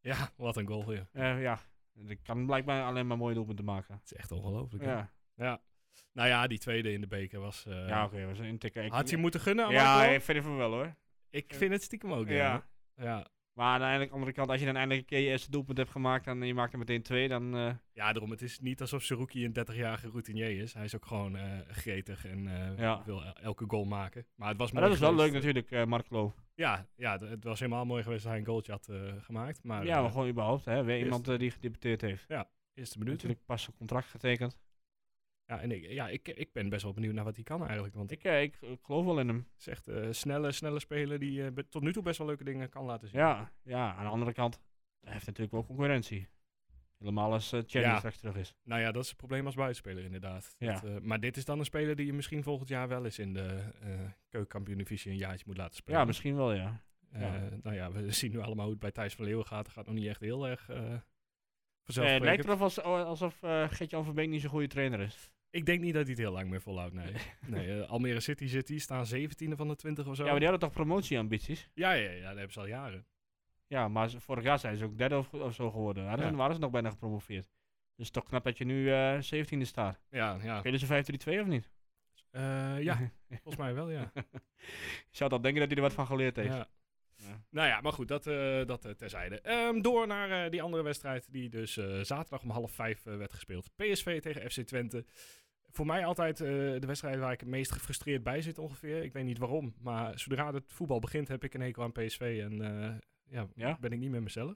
Ja, 0.00 0.30
wat 0.36 0.56
een 0.56 0.66
goal. 0.66 0.92
Ja. 0.92 1.06
Eh, 1.12 1.42
ja, 1.42 1.60
ik 2.06 2.20
kan 2.22 2.46
blijkbaar 2.46 2.84
alleen 2.84 3.06
maar 3.06 3.16
mooie 3.16 3.34
doelpunten 3.34 3.64
maken. 3.64 3.94
Het 3.94 4.04
is 4.04 4.12
echt 4.12 4.32
ongelooflijk. 4.32 4.84
hè? 4.84 4.90
Ja, 4.90 5.12
ja. 5.34 5.60
Nou 6.12 6.28
ja, 6.28 6.46
die 6.46 6.58
tweede 6.58 6.92
in 6.92 7.00
de 7.00 7.06
beker 7.06 7.40
was... 7.40 7.66
eh, 7.66 7.88
ja 7.88 8.04
oké, 8.04 8.26
was 8.26 8.38
een 8.38 8.44
intikken. 8.44 8.84
Ik- 8.84 8.92
had 8.92 9.10
je 9.10 9.16
moeten 9.16 9.40
gunnen 9.40 9.64
aan 9.64 9.72
Ja, 9.72 9.96
Marco? 9.96 10.12
ik 10.14 10.22
vind 10.22 10.44
het 10.44 10.56
wel 10.56 10.70
hoor. 10.72 10.94
Ik 11.30 11.54
vind 11.54 11.72
het 11.72 11.82
stiekem 11.82 12.12
ook, 12.12 12.28
ja. 12.28 12.34
Ja. 12.34 12.66
Ja. 12.96 13.26
Maar 13.52 13.80
aan 13.80 14.00
de 14.00 14.10
andere 14.10 14.32
kant, 14.32 14.48
als 14.50 14.60
je 14.60 14.66
dan 14.66 14.76
eindelijk 14.76 15.00
een 15.00 15.06
keer 15.06 15.18
je 15.24 15.30
eerste 15.30 15.50
doelpunt 15.50 15.78
hebt 15.78 15.90
gemaakt 15.90 16.26
en 16.26 16.46
je 16.46 16.54
maakt 16.54 16.72
er 16.72 16.78
meteen 16.78 17.02
twee, 17.02 17.28
dan... 17.28 17.56
eh, 17.56 17.70
Ja, 17.92 18.12
daarom. 18.12 18.30
Het 18.30 18.42
is 18.42 18.58
niet 18.60 18.80
alsof 18.80 19.02
Seruki 19.02 19.44
een 19.44 19.56
30-jarige 19.72 20.08
routinier 20.08 20.60
is. 20.60 20.74
Hij 20.74 20.84
is 20.84 20.94
ook 20.94 21.06
gewoon 21.06 21.36
eh, 21.36 21.58
gretig 21.68 22.26
en 22.26 22.46
eh, 22.46 22.78
Ja. 22.78 23.02
wil 23.04 23.22
el- 23.24 23.32
elke 23.34 23.64
goal 23.68 23.84
maken. 23.84 24.26
Maar 24.34 24.48
het 24.48 24.56
was 24.58 24.72
maar 24.72 24.82
mooi 24.82 24.94
dat 24.94 25.02
is 25.02 25.08
wel 25.08 25.16
leuk 25.18 25.26
geweest. 25.34 25.44
natuurlijk, 25.44 25.70
eh 25.84 25.84
Mark 25.90 26.06
Loo. 26.10 26.34
Ja, 26.54 26.86
ja, 26.96 27.18
d- 27.18 27.20
het 27.20 27.44
was 27.44 27.58
helemaal 27.60 27.84
mooi 27.84 28.02
geweest 28.02 28.22
dat 28.22 28.30
hij 28.32 28.40
een 28.40 28.46
goaltje 28.46 28.72
had 28.72 28.88
eh, 28.88 29.12
gemaakt. 29.20 29.62
Maar 29.64 29.84
ja, 29.84 30.00
maar 30.00 30.10
gewoon 30.10 30.28
überhaupt, 30.28 30.64
hè. 30.64 30.84
Weer 30.84 30.98
iemand 30.98 31.28
eh, 31.28 31.38
die 31.38 31.50
gedebuteerd 31.50 32.00
heeft. 32.00 32.26
eerste 32.74 32.98
minuut. 32.98 33.12
Natuurlijk 33.14 33.44
pas 33.46 33.66
een 33.66 33.74
contract 33.74 34.06
getekend. 34.06 34.58
Ja, 35.46 35.60
en 35.60 35.70
ik, 35.72 35.90
ja, 35.90 36.08
ik, 36.08 36.28
ik 36.28 36.52
ben 36.52 36.68
best 36.68 36.82
wel 36.82 36.92
benieuwd 36.92 37.14
naar 37.14 37.24
wat 37.24 37.34
hij 37.34 37.44
kan 37.44 37.64
eigenlijk. 37.64 37.94
Want 37.94 38.10
Ik, 38.10 38.24
eh, 38.24 38.42
ik, 38.42 38.56
ik 38.60 38.78
geloof 38.82 39.04
wel 39.04 39.18
in 39.20 39.28
hem. 39.28 39.36
het 39.36 39.60
is 39.60 39.66
echt 39.66 39.86
een 39.86 40.14
snelle, 40.14 40.52
snelle 40.52 40.78
speler 40.80 41.18
die 41.18 41.44
eh, 41.44 41.52
be- 41.52 41.68
tot 41.68 41.82
nu 41.82 41.92
toe 41.92 42.02
best 42.02 42.18
wel 42.18 42.26
leuke 42.26 42.44
dingen 42.44 42.68
kan 42.68 42.84
laten 42.84 43.08
zien. 43.08 43.20
Ja, 43.20 43.52
ja, 43.62 43.94
aan 43.94 44.04
de 44.04 44.10
andere 44.10 44.32
kant, 44.32 44.60
hij 45.00 45.12
heeft 45.12 45.26
natuurlijk 45.26 45.52
wel 45.52 45.64
concurrentie. 45.66 46.28
Helemaal 46.98 47.32
als 47.32 47.52
uh, 47.52 47.60
Cherry 47.66 47.86
Ja. 47.88 47.96
straks 47.96 48.18
terug 48.18 48.36
is. 48.36 48.54
Nou 48.62 48.80
ja, 48.80 48.92
dat 48.92 49.02
is 49.02 49.08
het 49.08 49.16
probleem 49.18 49.46
als 49.46 49.54
buitenspeler 49.54 50.04
inderdaad. 50.04 50.54
Ja. 50.58 50.72
Dat, 50.72 50.84
eh, 50.84 50.98
maar 51.00 51.20
dit 51.20 51.36
is 51.36 51.44
dan 51.44 51.58
een 51.58 51.64
speler 51.64 51.96
die 51.96 52.06
je 52.06 52.12
misschien 52.12 52.42
volgend 52.42 52.68
jaar 52.68 52.88
wel 52.88 53.04
eens 53.04 53.18
in 53.18 53.32
de 53.34 53.64
eh 53.82 53.90
keukenkampioen-divisie 54.28 55.10
een 55.12 55.16
jaartje 55.18 55.44
moet 55.46 55.56
laten 55.56 55.74
spelen. 55.76 56.00
Ja, 56.00 56.06
misschien 56.06 56.36
wel, 56.36 56.52
ja. 56.52 56.82
Eh, 57.12 57.20
ja. 57.20 57.48
Nou 57.62 57.76
ja, 57.76 57.92
we 57.92 58.10
zien 58.20 58.30
nu 58.30 58.38
allemaal 58.40 58.64
hoe 58.64 58.72
het 58.72 58.80
bij 58.82 58.90
Thijs 58.92 59.14
van 59.14 59.24
Leeuwen 59.24 59.46
gaat. 59.46 59.64
Dat 59.64 59.72
gaat 59.74 59.86
nog 59.86 59.94
niet 59.94 60.06
echt 60.06 60.20
heel 60.20 60.48
erg 60.48 60.68
eh 60.68 60.92
Eh, 61.84 62.04
het 62.12 62.22
lijkt 62.22 62.44
erop 62.44 62.60
als, 62.60 62.80
alsof 62.80 63.42
uh, 63.42 63.68
Gert-Jan 63.68 64.04
Verbeek 64.04 64.28
niet 64.28 64.40
zo'n 64.40 64.50
goede 64.50 64.66
trainer 64.66 65.00
is. 65.00 65.30
Ik 65.54 65.66
denk 65.66 65.80
niet 65.80 65.94
dat 65.94 66.02
hij 66.02 66.10
het 66.10 66.20
heel 66.20 66.32
lang 66.32 66.50
meer 66.50 66.60
volhoudt, 66.60 66.94
nee. 66.94 67.12
nee 67.46 67.70
eh, 67.82 67.88
Almere 67.88 68.20
City 68.20 68.46
zit 68.46 68.66
die, 68.66 68.78
staan 68.78 69.06
17e 69.14 69.56
van 69.56 69.68
de 69.68 69.76
20 69.76 70.06
of 70.06 70.16
zo. 70.16 70.24
Ja, 70.24 70.30
maar 70.30 70.40
die 70.40 70.48
hadden 70.48 70.68
toch 70.68 70.76
promotieambities? 70.76 71.70
ja, 71.74 71.92
ja, 71.92 72.10
ja, 72.10 72.26
dat 72.28 72.36
hebben 72.36 72.52
ze 72.52 72.60
al 72.60 72.66
jaren. 72.66 73.06
Ja, 73.66 73.88
maar 73.88 74.10
vorig 74.10 74.44
jaar 74.44 74.58
zijn 74.58 74.76
ze 74.76 74.84
ook 74.84 74.98
derde 74.98 75.18
of, 75.18 75.34
of 75.34 75.54
zo 75.54 75.70
geworden. 75.70 76.06
Hadden 76.06 76.24
Ja. 76.24 76.30
ze, 76.30 76.36
waren 76.36 76.54
ze 76.54 76.60
nog 76.60 76.70
bijna 76.70 76.90
gepromoveerd. 76.90 77.48
Dus 77.96 78.10
toch 78.10 78.24
knap 78.24 78.44
dat 78.44 78.58
je 78.58 78.64
nu 78.64 78.92
eh 78.92 79.18
17e 79.34 79.60
staat. 79.60 80.00
Ja, 80.10 80.38
ja. 80.42 80.58
Spelen 80.58 80.78
ze 80.78 80.86
5-3-2 81.36 81.40
of 81.40 81.46
niet? 81.46 81.70
Eh, 82.30 82.82
ja, 82.82 83.10
volgens 83.42 83.56
mij 83.56 83.74
wel, 83.74 83.90
ja. 83.90 84.10
Je 84.14 84.22
zou 85.10 85.30
dat 85.30 85.42
denken 85.42 85.60
dat 85.60 85.68
hij 85.68 85.76
er 85.76 85.84
wat 85.88 85.94
van 85.94 86.06
geleerd 86.06 86.36
heeft. 86.36 86.54
ja. 86.54 86.68
Ja. 87.16 87.44
Nou 87.50 87.68
ja, 87.68 87.80
maar 87.80 87.92
goed, 87.92 88.08
dat, 88.08 88.26
eh, 88.26 88.66
dat 88.66 88.98
terzijde. 88.98 89.40
Ehm, 89.40 89.80
door 89.80 90.06
naar 90.06 90.50
die 90.50 90.62
andere 90.62 90.82
wedstrijd 90.82 91.32
die 91.32 91.48
dus 91.48 91.72
zaterdag 92.02 92.42
om 92.42 92.50
half 92.50 92.72
vijf 92.72 93.02
werd 93.02 93.32
gespeeld. 93.32 93.70
PSV 93.76 94.20
tegen 94.20 94.50
FC 94.50 94.60
Twente. 94.60 95.04
Voor 95.74 95.86
mij 95.86 96.04
altijd 96.04 96.40
eh, 96.40 96.46
de 96.48 96.86
wedstrijd 96.86 97.18
waar 97.18 97.32
ik 97.32 97.40
het 97.40 97.48
meest 97.48 97.72
gefrustreerd 97.72 98.22
bij 98.22 98.42
zit 98.42 98.58
ongeveer. 98.58 99.02
Ik 99.02 99.12
weet 99.12 99.24
niet 99.24 99.38
waarom, 99.38 99.74
maar 99.80 100.18
zodra 100.18 100.52
het 100.52 100.72
voetbal 100.72 100.98
begint 100.98 101.28
heb 101.28 101.44
ik 101.44 101.54
een 101.54 101.60
hekel 101.60 101.82
aan 101.82 101.92
PSV 101.92 102.40
en 102.50 102.60
eh, 102.60 102.96
ja, 103.22 103.48
Ja? 103.54 103.76
ben 103.80 103.92
ik 103.92 103.98
niet 103.98 104.10
met 104.10 104.22
mezelf. 104.22 104.54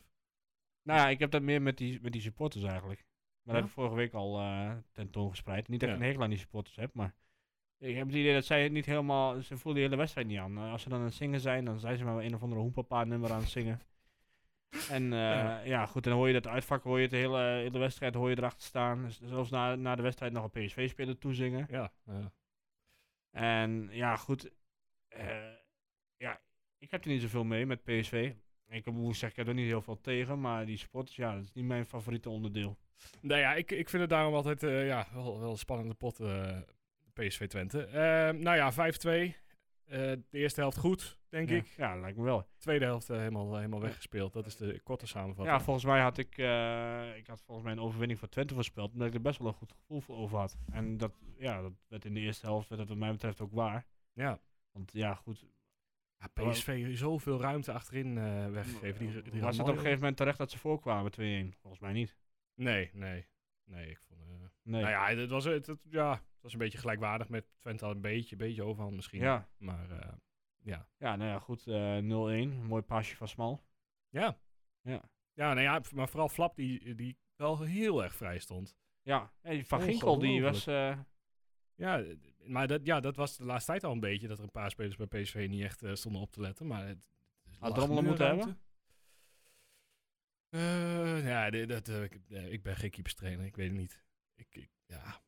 Nou 0.82 0.98
ja, 0.98 1.08
ik 1.08 1.18
heb 1.18 1.30
dat 1.30 1.42
meer 1.42 1.62
met 1.62 1.76
die, 1.76 2.00
met 2.02 2.12
die 2.12 2.20
supporters 2.20 2.64
eigenlijk. 2.64 2.98
Maar 2.98 3.06
Ja? 3.42 3.52
dat 3.52 3.54
heb 3.54 3.64
ik 3.64 3.70
vorige 3.70 3.94
week 3.94 4.12
al 4.12 4.38
eh 4.38 4.72
tentoongespreid. 4.92 5.68
Niet 5.68 5.80
dat 5.80 5.88
ik 5.88 5.94
een 5.94 6.02
hekel 6.02 6.22
aan 6.22 6.30
die 6.30 6.38
supporters 6.38 6.76
heb, 6.76 6.94
maar 6.94 7.14
ik 7.78 7.96
heb 7.96 8.06
het 8.06 8.16
idee 8.16 8.34
dat 8.34 8.44
zij 8.44 8.62
het 8.62 8.72
niet 8.72 8.86
helemaal... 8.86 9.42
Ze 9.42 9.56
voelen 9.56 9.74
de 9.82 9.86
hele 9.88 10.00
wedstrijd 10.00 10.26
niet 10.26 10.38
aan. 10.38 10.58
Als 10.58 10.82
ze 10.82 10.88
dan 10.88 10.98
aan 10.98 11.04
het 11.04 11.14
zingen 11.14 11.40
zijn, 11.40 11.64
dan 11.64 11.80
zijn 11.80 11.96
ze 11.98 12.04
maar 12.04 12.24
een 12.24 12.34
of 12.34 12.42
andere 12.42 12.60
hoempapa 12.60 13.04
nummer 13.04 13.32
aan 13.32 13.40
het 13.40 13.48
zingen. 13.48 13.80
En 14.90 15.12
eh, 15.12 15.18
Ja. 15.18 15.60
ja. 15.60 15.86
goed, 15.86 16.04
dan 16.04 16.12
hoor 16.12 16.26
je 16.26 16.32
dat 16.32 16.46
uitvak, 16.46 16.82
hoor 16.82 16.96
je 16.96 17.02
het 17.02 17.10
de 17.10 17.16
hele, 17.16 17.38
hele 17.38 17.78
wedstrijd 17.78 18.14
hoor 18.14 18.30
je 18.30 18.36
erachter 18.38 18.62
staan. 18.68 19.10
Zelfs 19.10 19.50
na, 19.50 19.74
na 19.74 19.94
de 19.96 20.02
wedstrijd 20.02 20.32
nog 20.32 20.44
een 20.52 20.64
PSV-speler 20.66 21.18
toezingen. 21.18 21.66
Ja, 21.70 21.92
ja. 22.04 22.32
En 23.30 23.88
ja, 23.92 24.16
goed. 24.16 24.50
eh, 25.08 25.36
ja, 26.16 26.40
ik 26.78 26.90
heb 26.90 27.04
er 27.04 27.10
niet 27.10 27.20
zoveel 27.22 27.44
mee 27.44 27.66
met 27.66 27.84
PSV. 27.84 28.32
Ik 28.68 28.84
heb- 28.84 28.94
moet 28.94 29.12
zeggen, 29.16 29.28
ik 29.30 29.36
heb 29.36 29.46
er 29.46 29.54
niet 29.62 29.66
heel 29.70 29.82
veel 29.82 30.00
tegen, 30.00 30.40
maar 30.40 30.66
die 30.66 30.76
supporters, 30.76 31.16
ja, 31.16 31.34
dat 31.34 31.42
is 31.44 31.52
niet 31.52 31.64
mijn 31.64 31.84
favoriete 31.86 32.30
onderdeel. 32.30 32.78
Nou 33.20 33.40
ja, 33.40 33.54
ik, 33.54 33.70
ik 33.70 33.88
vind 33.88 34.02
het 34.02 34.10
daarom 34.10 34.34
altijd 34.34 34.62
eh, 34.62 34.86
ja, 34.86 35.06
wel, 35.14 35.40
wel 35.40 35.50
een 35.50 35.58
spannende 35.58 35.94
pot, 35.94 36.16
PSV 37.12 37.46
Twente. 37.46 37.88
Nou 38.38 38.56
ja, 38.56 38.72
5-2. 38.72 39.36
Eh, 39.88 39.98
de 40.00 40.38
eerste 40.38 40.60
helft 40.60 40.76
goed, 40.76 41.18
denk 41.28 41.48
ja. 41.48 41.56
ik. 41.56 41.66
Ja, 41.66 41.96
lijkt 42.00 42.16
me 42.18 42.24
wel. 42.24 42.48
Tweede 42.58 42.84
helft 42.84 43.10
eh, 43.10 43.16
helemaal, 43.16 43.56
helemaal 43.56 43.80
weggespeeld. 43.80 44.32
Dat 44.32 44.46
is 44.46 44.56
de 44.56 44.80
korte 44.80 45.06
samenvatting. 45.06 45.56
Ja, 45.58 45.64
volgens 45.64 45.84
mij 45.84 46.00
had 46.00 46.18
ik, 46.18 46.38
eh, 46.38 47.16
ik 47.16 47.26
had 47.26 47.42
volgens 47.42 47.66
mij 47.66 47.76
een 47.76 47.82
overwinning 47.82 48.18
voor 48.18 48.28
Twente 48.28 48.54
voorspeld, 48.54 48.92
omdat 48.92 49.08
ik 49.08 49.14
er 49.14 49.20
best 49.20 49.38
wel 49.38 49.48
een 49.48 49.54
goed 49.54 49.72
gevoel 49.72 50.00
voor 50.00 50.16
over 50.16 50.38
had. 50.38 50.56
En 50.72 50.96
dat, 50.96 51.12
ja, 51.38 51.60
dat 51.62 51.72
werd 51.88 52.04
in 52.04 52.14
de 52.14 52.20
eerste 52.20 52.46
helft, 52.46 52.68
werd 52.68 52.80
dat 52.80 52.88
wat 52.90 52.98
mij 52.98 53.10
betreft 53.12 53.40
ook 53.40 53.52
waar. 53.52 53.86
ja. 54.12 54.40
Want 54.72 54.92
ja, 54.92 55.14
goed. 55.14 55.46
Ja, 56.18 56.26
PSV 56.50 56.96
zoveel 56.96 57.40
ruimte 57.40 57.72
achterin 57.72 58.18
eh, 58.18 58.50
weggegeven. 58.50 58.98
Die, 59.12 59.22
die 59.22 59.40
was 59.40 59.56
het 59.56 59.66
op 59.66 59.72
een 59.72 59.78
gegeven 59.78 59.98
moment 59.98 60.16
terecht 60.16 60.38
dat 60.38 60.50
ze 60.50 60.58
voorkwamen 60.58 61.12
2-1? 61.54 61.56
Volgens 61.60 61.82
mij 61.82 61.92
niet. 61.92 62.16
Nee, 62.54 62.90
nee. 62.92 63.26
Nee, 63.64 63.90
ik 63.90 63.98
vond... 64.08 64.20
eh, 64.20 64.26
Nee. 64.62 64.82
Nou 64.82 64.92
ja, 65.14 65.20
het 65.20 65.30
was, 65.30 65.44
het, 65.44 65.66
het- 65.66 65.86
ja, 65.90 66.22
het 66.38 66.42
was 66.42 66.52
een 66.52 66.58
beetje 66.58 66.78
gelijkwaardig 66.78 67.28
met 67.28 67.46
Twente 67.58 67.84
al 67.84 67.90
een 67.90 68.00
beetje, 68.00 68.36
beetje 68.36 68.62
overhand 68.62 68.94
misschien. 68.94 69.20
ja. 69.20 69.48
Maar 69.58 69.90
eh, 69.90 70.12
ja. 70.62 70.88
ja, 70.98 71.16
nou 71.16 71.30
ja, 71.30 71.38
goed. 71.38 71.66
eh 71.66 71.98
0-1. 71.98 72.00
Een 72.02 72.64
mooi 72.66 72.82
pasje 72.82 73.16
van 73.16 73.28
Smal. 73.28 73.64
Ja. 74.08 74.38
Ja. 74.80 75.10
Ja, 75.32 75.48
nou 75.54 75.60
ja, 75.60 75.80
maar 75.94 76.08
vooral 76.08 76.28
Flap 76.28 76.56
die, 76.56 76.94
die 76.94 77.18
wel 77.36 77.62
heel 77.62 78.02
erg 78.02 78.14
vrij 78.14 78.38
stond. 78.38 78.76
Ja, 79.02 79.32
en 79.40 79.64
Van 79.66 79.78
Ginkel 79.90 80.18
die 80.18 80.42
was... 80.42 80.66
eh, 80.66 80.98
Ja, 81.74 82.00
eh, 82.02 82.16
maar 82.46 82.66
dat, 82.66 82.86
ja, 82.86 83.00
dat 83.00 83.16
was 83.16 83.36
de 83.36 83.44
laatste 83.44 83.70
tijd 83.70 83.84
al 83.84 83.92
een 83.92 84.00
beetje, 84.00 84.28
dat 84.28 84.38
er 84.38 84.44
een 84.44 84.50
paar 84.50 84.70
spelers 84.70 84.96
bij 84.96 85.06
PSV 85.22 85.46
niet 85.50 85.62
echt 85.62 85.82
eh, 85.82 85.94
stonden 85.94 86.20
op 86.22 86.30
te 86.32 86.40
letten. 86.40 86.66
Maar 86.66 86.86
het, 86.86 87.08
Had 87.58 87.74
Drommelen 87.74 88.02
nu 88.02 88.08
moeten 88.08 88.26
ruimte. 88.26 88.56
Eh, 90.48 91.26
ja, 91.26 91.50
dat, 91.66 91.88
eh, 91.88 92.02
ik, 92.02 92.20
eh, 92.28 92.52
ik 92.52 92.62
ben 92.62 92.76
geen 92.76 92.90
keeperstrainer, 92.90 93.44
ik 93.46 93.56
weet 93.56 93.68
het 93.68 93.78
niet. 93.78 94.04
Ik, 94.34 94.46
ik- 94.54 94.70
ja. 94.86 95.20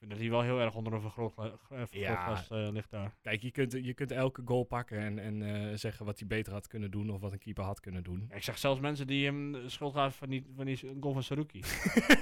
Ik 0.00 0.06
vind 0.06 0.18
dat 0.18 0.20
hij 0.30 0.30
wel 0.38 0.42
heel 0.54 0.60
erg 0.64 0.74
onder 0.74 0.92
een 0.92 1.00
vergrootgla- 1.00 1.44
eh, 1.70 1.82
vergrootglas 1.86 2.50
eh, 2.50 2.68
ligt 2.72 2.90
daar. 2.90 3.14
Kijk, 3.22 3.42
je 3.42 3.50
kunt, 3.50 3.72
je 3.72 3.94
kunt 3.94 4.10
elke 4.10 4.42
goal 4.44 4.64
pakken 4.64 4.98
en, 4.98 5.18
en 5.18 5.42
eh, 5.70 5.76
zeggen 5.76 6.06
wat 6.06 6.18
hij 6.18 6.28
beter 6.28 6.52
had 6.52 6.66
kunnen 6.66 6.90
doen 6.90 7.10
of 7.10 7.20
wat 7.20 7.32
een 7.32 7.38
keeper 7.38 7.64
had 7.64 7.80
kunnen 7.80 8.02
doen. 8.02 8.26
Ja, 8.28 8.34
ik 8.36 8.42
zag 8.42 8.58
zelfs 8.58 8.80
mensen 8.80 9.06
die 9.06 9.24
hem 9.24 9.56
schuld 9.66 9.94
gaven 9.94 10.18
van 10.18 10.28
die, 10.28 10.46
van 10.56 10.64
die 10.64 10.78
goal 11.00 11.12
van 11.12 11.22
Saruki. 11.22 11.60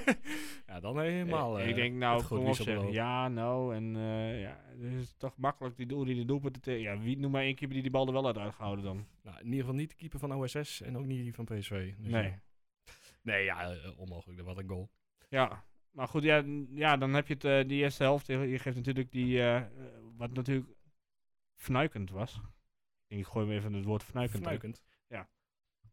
ja, 0.67 0.79
dan 0.79 0.99
helemaal. 0.99 1.57
Eh, 1.57 1.63
eh, 1.63 1.69
ik 1.69 1.75
denk, 1.75 1.95
nou, 1.95 2.23
kom 2.23 2.37
wie 2.39 2.47
op 2.47 2.53
ze 2.55 2.63
zeg. 2.63 2.73
beloven. 2.73 2.93
Ja, 2.93 3.27
nou, 3.27 3.75
en 3.75 3.95
eh 3.95 4.41
ja, 4.41 4.61
het 4.65 4.93
is 4.93 5.13
toch 5.17 5.37
makkelijk 5.37 5.77
die 5.77 5.85
doel 5.85 6.03
die 6.05 6.15
de 6.15 6.25
doelpunten 6.25 6.61
tegen. 6.61 6.81
Ja, 6.81 6.99
wie 6.99 7.17
noem 7.17 7.31
maar 7.31 7.41
één 7.43 7.55
keeper 7.55 7.73
die 7.73 7.81
die 7.83 7.91
bal 7.91 8.07
er 8.07 8.13
wel 8.13 8.25
uit 8.27 8.37
uitgehouden 8.37 8.85
dan? 8.85 9.05
Nou, 9.23 9.37
in 9.39 9.45
ieder 9.45 9.59
geval 9.59 9.75
niet 9.75 9.89
de 9.89 9.95
keeper 9.95 10.19
van 10.19 10.33
OSS 10.33 10.81
en 10.81 10.97
ook 10.97 11.05
niet 11.05 11.23
die 11.23 11.33
van 11.33 11.45
PSV. 11.45 11.93
Dus, 11.97 12.11
Nee. 12.11 12.23
eh, 12.23 12.33
Nee, 13.21 13.43
ja, 13.43 13.71
eh, 13.71 13.99
onmogelijk. 13.99 14.41
Wat 14.41 14.57
een 14.57 14.67
goal. 14.69 14.89
Ja, 15.29 15.63
maar 15.91 16.07
goed, 16.07 16.23
ja, 16.23 16.43
ja 16.69 16.97
dan 16.97 17.13
heb 17.13 17.27
je 17.27 17.33
het, 17.33 17.43
eh, 17.43 17.67
die 17.67 17.81
eerste 17.81 18.03
helft. 18.03 18.27
Je 18.27 18.59
geeft 18.59 18.75
natuurlijk 18.77 19.11
die, 19.11 19.39
eh, 19.39 19.55
eh, 19.55 19.65
wat 20.17 20.33
natuurlijk 20.33 20.69
fnuikend 21.55 22.11
was. 22.11 22.41
Ik 23.07 23.25
gooi 23.25 23.45
hem 23.47 23.55
even 23.57 23.73
het 23.73 23.85
woord 23.85 24.03
fnuikend. 24.03 24.45
erin. 24.45 24.57
Fnuikend. 24.57 24.83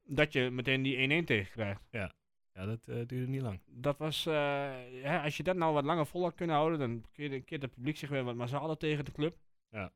Dat 0.08 0.32
je 0.32 0.50
meteen 0.50 0.82
die 0.82 0.96
1-1 0.96 1.24
tegen 1.24 1.52
krijgt. 1.52 1.86
Ja, 1.90 2.14
dat 2.52 2.88
eh, 2.88 2.94
duurde 3.06 3.26
niet 3.26 3.40
lang. 3.40 3.60
Dat 3.66 3.98
was, 3.98 4.22
ja, 4.22 5.22
als 5.24 5.36
je 5.36 5.42
dat 5.42 5.56
nou 5.56 5.74
wat 5.74 5.84
langer 5.84 6.06
vol 6.06 6.22
had 6.22 6.34
kunnen 6.34 6.56
houden, 6.56 6.78
dan 6.78 7.04
keert, 7.12 7.32
een 7.32 7.44
keer 7.44 7.60
het 7.60 7.74
publiek 7.74 7.96
zich 7.96 8.08
weer 8.08 8.24
wat 8.24 8.34
massaler 8.34 8.76
tegen 8.76 9.04
de 9.04 9.12
club. 9.12 9.36
Ja. 9.70 9.92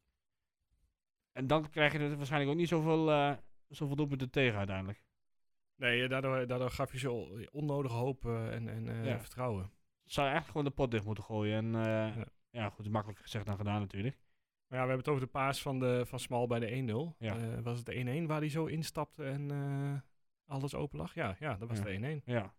En 1.33 1.47
dan 1.47 1.71
krijg 1.71 1.92
je 1.92 1.99
er 1.99 2.16
waarschijnlijk 2.16 2.52
ook 2.52 2.59
niet 2.59 2.69
zoveel, 2.69 3.37
zoveel 3.69 3.97
doelpunten 3.97 4.30
tegen 4.30 4.59
uiteindelijk. 4.59 5.02
Nee, 5.76 6.09
daardoor, 6.09 6.47
daardoor 6.47 6.71
gaf 6.71 6.92
je 6.92 6.99
zo 6.99 7.38
onnodige 7.50 7.95
hoop 7.95 8.25
en, 8.25 8.69
en 8.69 9.04
Ja. 9.04 9.21
vertrouwen. 9.21 9.71
Zou 10.10 10.26
je 10.26 10.32
eigenlijk 10.32 10.46
gewoon 10.46 10.64
de 10.64 10.70
pot 10.82 10.90
dicht 10.90 11.04
moeten 11.04 11.24
gooien. 11.24 11.56
En 11.56 11.74
eh, 11.74 12.16
Ja. 12.16 12.24
ja. 12.50 12.68
goed, 12.70 12.88
makkelijker 12.90 13.24
gezegd 13.24 13.46
dan 13.46 13.56
gedaan 13.56 13.80
natuurlijk. 13.80 14.18
Maar 14.68 14.78
ja, 14.78 14.84
we 14.84 14.90
hebben 14.92 14.96
het 14.98 15.08
over 15.08 15.20
de 15.20 15.38
paas 15.38 15.62
van, 15.62 15.78
de, 15.78 16.02
van 16.06 16.18
Smal 16.18 16.46
bij 16.46 16.58
de 16.60 17.12
1-0. 17.14 17.16
Ja. 17.18 17.36
Eh, 17.36 17.60
was 17.62 17.76
het 17.76 17.86
de 17.86 18.22
1-1 18.22 18.26
waar 18.26 18.38
hij 18.40 18.48
zo 18.48 18.66
instapte 18.66 19.24
en 19.24 19.50
eh, 19.50 20.00
alles 20.54 20.74
open 20.74 20.98
lag? 20.98 21.14
Ja, 21.14 21.36
ja 21.38 21.56
dat 21.56 21.68
was 21.68 21.78
Ja. 21.78 21.84
de 21.84 21.90
1-1. 22.20 22.22
Ja. 22.24 22.54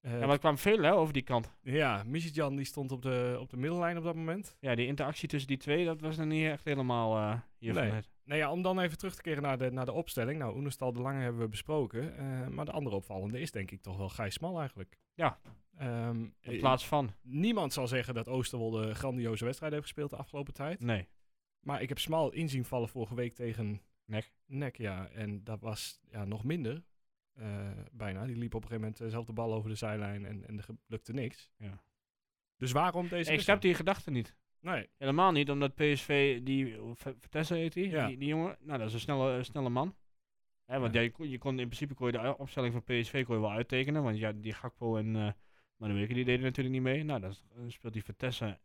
Eh, 0.00 0.12
ja, 0.12 0.18
maar 0.18 0.28
er 0.28 0.38
kwam 0.38 0.58
veel 0.58 0.82
hè, 0.82 0.92
over 0.92 1.12
die 1.12 1.22
kant. 1.22 1.52
ja, 1.62 2.02
Misitjan 2.06 2.56
die 2.56 2.64
stond 2.64 2.92
op 2.92 3.02
de, 3.02 3.36
op 3.40 3.50
de 3.50 3.56
middellijn 3.56 3.96
op 3.98 4.04
dat 4.04 4.14
moment. 4.14 4.56
Ja, 4.60 4.74
die 4.74 4.86
interactie 4.86 5.28
tussen 5.28 5.48
die 5.48 5.58
twee, 5.58 5.84
dat 5.84 6.00
was 6.00 6.16
dan 6.16 6.28
niet 6.28 6.44
echt 6.46 6.64
helemaal 6.64 7.16
eh 7.16 7.40
hiervan 7.58 7.82
Nee. 7.82 7.92
het. 7.92 8.10
Nou 8.24 8.38
ja, 8.40 8.50
om 8.50 8.62
dan 8.62 8.80
even 8.80 8.98
terug 8.98 9.14
te 9.14 9.22
keren 9.22 9.42
naar 9.42 9.58
de, 9.58 9.70
naar 9.70 9.84
de 9.84 9.92
opstelling. 9.92 10.38
Nou, 10.38 10.56
Oenestal 10.56 10.92
de 10.92 11.00
Lange 11.00 11.20
hebben 11.22 11.40
we 11.42 11.48
besproken. 11.48 12.14
maar 12.54 12.64
de 12.64 12.72
andere 12.72 12.96
opvallende 12.96 13.40
is 13.40 13.50
denk 13.50 13.70
ik 13.70 13.82
toch 13.82 13.96
wel 13.96 14.08
Gijs 14.08 14.34
Smal 14.34 14.58
eigenlijk. 14.58 14.96
Ja. 15.14 15.38
Ehm, 15.82 16.20
In 16.22 16.32
eh, 16.40 16.58
plaats 16.58 16.86
van. 16.86 17.10
Niemand 17.22 17.72
zal 17.72 17.86
zeggen 17.86 18.14
dat 18.14 18.28
Oosterwolde 18.28 18.86
een 18.86 18.94
grandioze 18.94 19.44
wedstrijd 19.44 19.72
heeft 19.72 19.84
gespeeld 19.84 20.10
de 20.10 20.16
afgelopen 20.16 20.52
tijd. 20.54 20.80
Nee. 20.80 21.08
Maar 21.60 21.82
ik 21.82 21.88
heb 21.88 21.98
Smal 21.98 22.32
inzien 22.32 22.64
vallen 22.64 22.88
vorige 22.88 23.14
week 23.14 23.34
tegen 23.34 23.80
Nek. 24.04 24.32
Nek, 24.46 24.76
ja. 24.76 25.08
En 25.08 25.44
dat 25.44 25.60
was 25.60 26.00
ja, 26.10 26.24
nog 26.24 26.44
minder. 26.44 26.82
eh, 27.32 27.70
bijna. 27.92 28.26
Die 28.26 28.36
liep 28.36 28.54
op 28.54 28.62
een 28.62 28.68
gegeven 28.68 28.80
moment 28.80 29.00
eh, 29.00 29.08
zelf 29.08 29.26
de 29.26 29.32
bal 29.32 29.54
over 29.54 29.70
de 29.70 29.76
zijlijn 29.76 30.24
en, 30.26 30.46
en 30.48 30.58
er 30.58 30.66
lukte 30.86 31.12
niks. 31.12 31.50
Ja. 31.58 31.82
Dus 32.56 32.72
waarom 32.72 33.08
deze 33.08 33.32
Ik 33.32 33.40
snap 33.40 33.60
die 33.62 33.74
gedachte 33.74 34.10
niet. 34.10 34.36
Nee, 34.60 34.88
Helemaal 34.98 35.32
niet, 35.32 35.50
omdat 35.50 35.74
PSV, 35.74 36.42
die, 36.42 36.76
Vitesse 36.94 37.54
heet 37.54 37.72
die, 37.72 37.88
Ja. 37.90 38.06
die, 38.06 38.18
die 38.18 38.28
jongen, 38.28 38.56
nou 38.60 38.78
dat 38.78 38.88
is 38.88 38.94
een 38.94 39.00
snelle, 39.00 39.42
snelle 39.42 39.68
man. 39.68 39.96
Hè, 40.64 40.78
want 40.78 40.94
Ja. 40.94 41.00
ja. 41.00 41.06
je, 41.06 41.12
kon, 41.12 41.28
je 41.28 41.38
kon 41.38 41.58
in 41.58 41.66
principe 41.66 41.94
kon 41.94 42.06
je 42.06 42.12
de 42.12 42.38
opstelling 42.38 42.72
van 42.72 42.82
PSV 42.82 43.24
kon 43.24 43.34
je 43.34 43.40
wel 43.40 43.50
uittekenen, 43.50 44.02
want 44.02 44.18
ja, 44.18 44.32
die 44.32 44.52
Gakpo 44.52 44.96
en 44.96 45.14
uh, 45.14 45.30
Manueke 45.88 46.14
die 46.14 46.24
deden 46.24 46.44
natuurlijk 46.44 46.74
niet 46.74 46.84
mee. 46.84 47.02
Nou, 47.02 47.20
dan 47.20 47.34
speelt 47.70 47.92
die 47.92 48.02
Vitesse. 48.04 48.58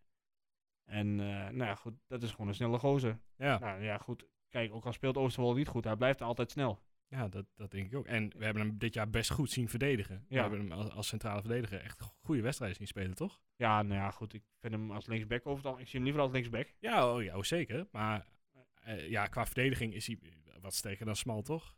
En 0.84 1.20
eh, 1.20 1.26
nou 1.28 1.56
ja, 1.58 1.76
goed, 1.76 1.94
dat 2.08 2.24
is 2.24 2.32
gewoon 2.32 2.48
een 2.48 2.54
snelle 2.56 2.78
gozer. 2.80 3.20
ja, 3.38 3.60
Nou 3.60 3.84
ja, 3.84 3.98
goed, 3.98 4.26
kijk, 4.50 4.74
ook 4.74 4.86
al 4.86 4.94
speelt 4.94 5.18
Oosterwolde 5.18 5.58
niet 5.58 5.68
goed, 5.68 5.84
hij 5.84 5.96
blijft 5.96 6.22
altijd 6.22 6.52
snel. 6.52 6.80
ja 7.08 7.28
dat, 7.28 7.46
dat 7.56 7.72
denk 7.72 7.86
ik 7.88 7.96
ook. 7.96 8.06
En 8.06 8.30
we 8.38 8.44
hebben 8.46 8.64
hem 8.68 8.78
dit 8.78 8.94
jaar 8.94 9.10
best 9.10 9.32
goed 9.32 9.52
zien 9.52 9.70
verdedigen. 9.70 10.26
We 10.30 10.36
Ja. 10.36 10.42
hebben 10.42 10.60
hem 10.60 10.72
als, 10.72 10.90
als 10.90 11.08
centrale 11.08 11.42
verdediger 11.42 11.82
echt 11.82 12.02
goede 12.22 12.42
wedstrijden 12.42 12.78
zien 12.78 12.88
spelen, 12.88 13.16
toch? 13.16 13.42
Ja, 13.56 13.82
nou 13.82 14.00
ja, 14.02 14.12
goed, 14.12 14.34
ik 14.34 14.44
vind 14.60 14.74
hem 14.74 14.92
als 14.92 15.06
linksback 15.06 15.46
over 15.46 15.64
het 15.64 15.74
al, 15.74 15.80
ik 15.80 15.86
zie 15.86 15.96
hem 15.96 16.04
liever 16.04 16.22
als 16.22 16.32
linksback. 16.32 16.74
Ja, 16.80 17.14
oh, 17.14 17.24
ja 17.24 17.38
oh, 17.38 17.44
zeker. 17.44 17.88
Maar 17.92 18.28
eh, 18.74 19.10
ja, 19.10 19.26
qua 19.28 19.46
verdediging 19.46 19.94
is 19.94 20.08
hij 20.08 20.20
wat 20.62 20.74
sterker 20.74 21.06
dan 21.06 21.16
Smal, 21.16 21.42
toch? 21.42 21.76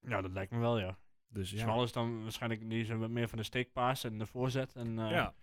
Ja, 0.00 0.20
dat 0.20 0.30
lijkt 0.32 0.52
me 0.52 0.58
wel, 0.58 0.78
ja. 0.78 0.98
Dus 1.32 1.50
ja. 1.50 1.58
Smal 1.58 1.82
is 1.82 1.92
dan 1.92 2.22
waarschijnlijk 2.22 2.68
die 2.70 2.80
is 2.80 2.88
meer 2.88 3.28
van 3.28 3.38
de 3.38 3.44
steekpaas 3.44 4.04
en 4.04 4.18
de 4.18 4.26
voorzet. 4.26 4.76
En, 4.76 4.98
eh, 4.98 5.10
ja. 5.10 5.34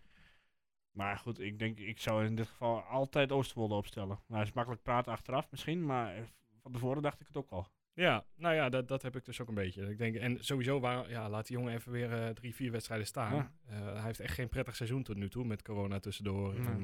Maar 0.92 1.18
goed, 1.18 1.40
ik 1.40 1.60
denk, 1.60 1.80
ik 1.80 2.00
zou 2.00 2.26
in 2.26 2.36
dit 2.36 2.48
geval 2.48 2.82
altijd 2.82 3.32
Oosterwolde 3.32 3.76
opstellen. 3.76 4.20
Nou, 4.28 4.42
is 4.42 4.52
makkelijk 4.52 4.84
praten 4.84 5.12
achteraf 5.12 5.52
misschien, 5.52 5.86
maar 5.86 6.16
van 6.62 6.72
tevoren 6.72 7.02
dacht 7.02 7.20
ik 7.20 7.28
het 7.28 7.38
ook 7.38 7.50
al. 7.50 7.68
Ja, 7.94 8.26
nou 8.36 8.56
ja, 8.56 8.70
dat, 8.70 8.88
dat 8.88 9.02
heb 9.02 9.16
ik 9.16 9.26
dus 9.26 9.42
ook 9.42 9.48
een 9.48 9.54
beetje. 9.54 9.90
Ik 9.90 9.98
denk, 9.98 10.16
en 10.16 10.44
sowieso, 10.44 10.80
waar, 10.80 11.10
ja, 11.10 11.30
laat 11.30 11.48
die 11.48 11.58
jongen 11.58 11.74
even 11.74 11.92
weer 11.92 12.12
eh, 12.12 12.30
drie, 12.30 12.56
vier 12.56 12.72
wedstrijden 12.72 13.08
staan. 13.08 13.36
Ja. 13.36 13.52
Eh, 13.66 13.94
hij 13.94 14.04
heeft 14.04 14.20
echt 14.20 14.34
geen 14.34 14.50
prettig 14.50 14.76
seizoen 14.76 15.04
tot 15.04 15.16
nu 15.16 15.30
toe, 15.30 15.46
met 15.46 15.62
corona 15.62 16.00
tussendoor. 16.00 16.56
En, 16.56 16.84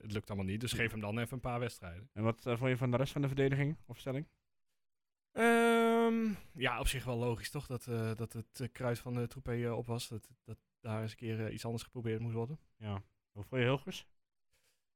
het 0.00 0.12
lukt 0.12 0.28
allemaal 0.28 0.46
niet, 0.46 0.60
dus 0.60 0.72
geef 0.72 0.90
hem 0.90 1.00
dan 1.00 1.18
even 1.18 1.32
een 1.32 1.40
paar 1.40 1.60
wedstrijden. 1.60 2.10
En 2.12 2.22
wat 2.22 2.42
vond 2.42 2.70
je 2.70 2.76
van 2.76 2.90
de 2.90 2.96
rest 2.96 3.12
van 3.12 3.22
de 3.22 3.26
verdediging, 3.26 3.76
opstelling? 3.86 4.26
Ehm, 6.06 6.32
ja, 6.52 6.80
op 6.80 6.88
zich 6.88 7.04
wel 7.04 7.16
logisch 7.16 7.50
toch, 7.50 7.66
dat, 7.66 7.86
eh, 7.86 8.14
dat 8.14 8.32
het 8.32 8.60
eh, 8.60 8.68
kruid 8.72 8.98
van 8.98 9.14
de 9.14 9.26
troepé 9.26 9.64
eh, 9.64 9.76
op 9.76 9.86
was. 9.86 10.08
Dat, 10.08 10.28
dat 10.44 10.58
daar 10.80 11.02
eens 11.02 11.10
een 11.10 11.16
keer 11.16 11.50
iets 11.52 11.64
anders 11.64 11.82
geprobeerd 11.82 12.20
moest 12.20 12.34
worden. 12.34 12.58
Ja. 12.76 13.02
Hoe 13.32 13.44
vond 13.44 13.60
je 13.60 13.66
Hilgers? 13.66 14.06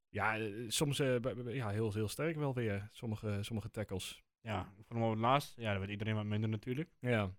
Ja, 0.08 0.50
soms 0.68 0.96
ja, 0.96 1.68
heel, 1.68 1.92
heel 1.92 2.08
sterk 2.08 2.36
wel 2.36 2.54
weer, 2.54 2.88
sommige, 2.92 3.38
sommige 3.40 3.70
tackles. 3.70 4.24
Ja, 4.40 4.60
ik 4.60 4.86
vond 4.86 5.00
hem 5.00 5.02
op 5.02 5.10
het 5.10 5.20
laatst. 5.20 5.56
Ja, 5.56 5.70
daar 5.70 5.78
werd 5.78 5.90
iedereen 5.90 6.14
wat 6.14 6.24
minder 6.24 6.48
natuurlijk. 6.48 6.90
Ja, 6.98 7.34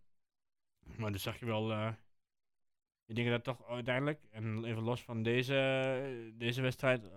Maar 0.97 1.11
dan 1.11 1.19
zag 1.19 1.39
je 1.39 1.45
wel, 1.45 1.87
ik 3.05 3.15
denk 3.15 3.29
dat 3.29 3.43
toch 3.43 3.67
uiteindelijk, 3.67 4.27
en 4.29 4.63
even 4.63 4.83
los 4.83 5.03
van 5.03 5.23
deze, 5.23 6.33
deze 6.35 6.61
wedstrijd, 6.61 7.09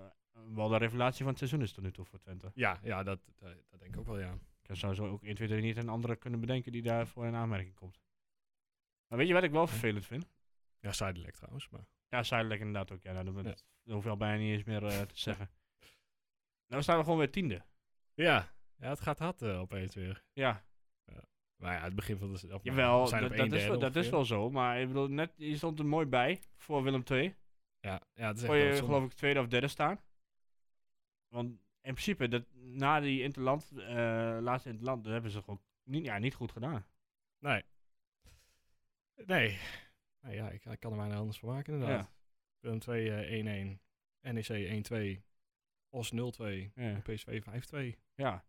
wel 0.55 0.69
de 0.69 0.77
revelatie 0.77 1.19
van 1.19 1.29
het 1.29 1.39
seizoen 1.39 1.63
is 1.63 1.73
tot 1.73 1.85
nu 1.85 1.93
toe 1.93 2.05
voor 2.05 2.19
Twente. 2.19 2.51
ja, 2.55 2.79
ja 2.83 3.03
dat, 3.03 3.21
dat, 3.37 3.57
dat 3.71 3.81
denk 3.81 3.95
ik 3.95 4.01
ook 4.01 4.07
wel, 4.07 4.19
ja. 4.19 4.39
Ik 4.67 4.77
zou 4.77 4.95
zo 4.95 5.07
ook 5.07 5.23
1, 5.23 5.35
2, 5.35 5.49
3 5.49 5.63
niet 5.63 5.77
een 5.77 5.89
andere 5.89 6.17
kunnen 6.17 6.41
bedenken 6.41 6.73
die 6.73 6.83
daarvoor 6.83 7.27
in 7.27 7.35
aanmerking 7.35 7.75
komt. 7.75 8.01
Maar 9.07 9.19
weet 9.19 9.29
je 9.29 9.35
wat 9.35 9.43
ik 9.43 9.51
wel 9.51 9.67
vervelend 9.67 10.07
vind? 10.07 10.27
Ja, 10.81 10.93
Zijdelijk 10.93 11.37
trouwens, 11.37 11.69
maar... 11.69 11.87
Ja, 12.09 12.23
Zuidelijk 12.23 12.61
inderdaad 12.61 12.93
ook. 12.93 13.03
Ja, 13.03 13.13
nou, 13.13 13.25
dat, 13.25 13.45
Ja. 13.45 13.51
dat 13.83 13.95
hoef 13.95 14.05
je 14.05 14.11
al 14.11 14.17
bijna 14.17 14.39
niet 14.43 14.53
eens 14.53 14.65
meer 14.65 14.85
eh, 14.85 15.01
te 15.01 15.19
zeggen. 15.19 15.51
Nou 16.67 16.83
staan 16.83 16.99
we 16.99 17.05
gewoon 17.05 17.19
weer 17.19 17.31
tiende. 17.31 17.65
Ja, 18.15 18.53
ja 18.77 18.89
het 18.89 19.01
gaat 19.01 19.19
hard 19.19 19.43
eh, 19.43 19.61
opeens 19.61 19.95
weer. 19.95 20.25
Ja, 20.33 20.65
Maar 21.57 21.75
ja, 21.75 21.83
het 21.83 21.95
begin 21.95 22.19
van 22.19 22.33
de... 22.33 22.55
Of, 22.55 22.63
jawel, 22.63 23.07
zijn 23.07 23.23
dat, 23.23 23.31
op 23.31 23.53
is 23.53 23.67
wel, 23.67 23.79
dat 23.79 23.97
is 23.97 24.09
wel 24.09 24.25
zo. 24.25 24.51
Maar 24.51 24.81
ik 24.81 24.87
bedoel, 24.87 25.09
net, 25.09 25.33
je 25.37 25.57
stond 25.57 25.79
er 25.79 25.87
mooi 25.87 26.07
bij 26.07 26.41
voor 26.57 26.83
Willem 26.83 27.03
II. 27.11 27.35
Ja, 27.81 28.01
ja 28.15 28.27
het 28.27 28.37
is 28.37 28.43
echt 28.43 28.53
Kon 28.53 28.61
je 28.61 28.77
geloof 28.77 29.05
ik 29.05 29.13
tweede 29.13 29.41
of 29.41 29.47
derde 29.47 29.69
staan. 29.69 30.01
Want 31.29 31.64
in 31.85 31.93
principe, 31.93 32.29
dat, 32.29 32.45
na 32.53 33.01
die 33.01 33.23
interland, 33.23 33.73
eh 33.77 34.39
laatste 34.41 34.69
interland, 34.69 35.05
dat 35.05 35.13
hebben 35.13 35.31
ze 35.31 35.41
gewoon 35.41 35.61
niet, 35.83 36.05
ja, 36.05 36.19
niet 36.19 36.35
goed 36.35 36.53
gedaan. 36.53 36.87
Nee. 37.39 37.63
Nee. 39.27 39.59
Nou 40.21 40.35
ja, 40.35 40.51
ik, 40.51 40.65
ik 40.65 40.81
kan 40.81 40.91
er 40.91 40.97
weinig 40.99 41.19
anders 41.19 41.39
van 41.39 41.49
maken 41.49 41.73
inderdaad. 41.73 42.13
Willem 42.61 42.79
2 42.79 43.11
eh, 43.11 43.77
1-1. 43.77 43.79
NEC 44.33 44.85
1-2. 45.19 45.23
Os 45.89 46.13
0-2. 46.13 46.17
Ja. 46.17 46.71
En 46.75 47.03
PSV 47.03 47.43
5-2. 47.95 47.99
ja. 48.15 48.45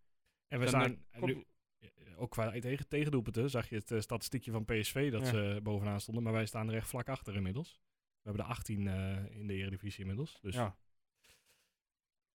En 0.47 0.59
we 0.59 0.67
staan 0.67 1.05
eh, 1.09 1.21
nu, 1.21 1.45
eh, 1.79 1.89
ook 2.21 2.31
qua 2.31 2.51
tegen, 2.51 2.87
tegendoelpunten 2.87 3.49
zag 3.49 3.69
je 3.69 3.75
het 3.85 4.03
statistiekje 4.03 4.51
van 4.51 4.65
PSV 4.65 5.11
dat 5.11 5.21
Ja. 5.21 5.27
ze 5.27 5.59
bovenaan 5.63 5.99
stonden. 6.01 6.23
Maar 6.23 6.33
wij 6.33 6.45
staan 6.45 6.69
er 6.69 6.75
echt 6.75 6.87
vlak 6.87 7.09
achter 7.09 7.35
inmiddels. 7.35 7.79
We 8.21 8.31
hebben 8.31 8.43
er 8.43 8.51
18 8.51 8.87
eh, 8.87 9.37
in 9.39 9.47
de 9.47 9.53
Eredivisie 9.53 9.99
inmiddels. 10.01 10.39
Dus 10.41 10.55
ja, 10.55 10.77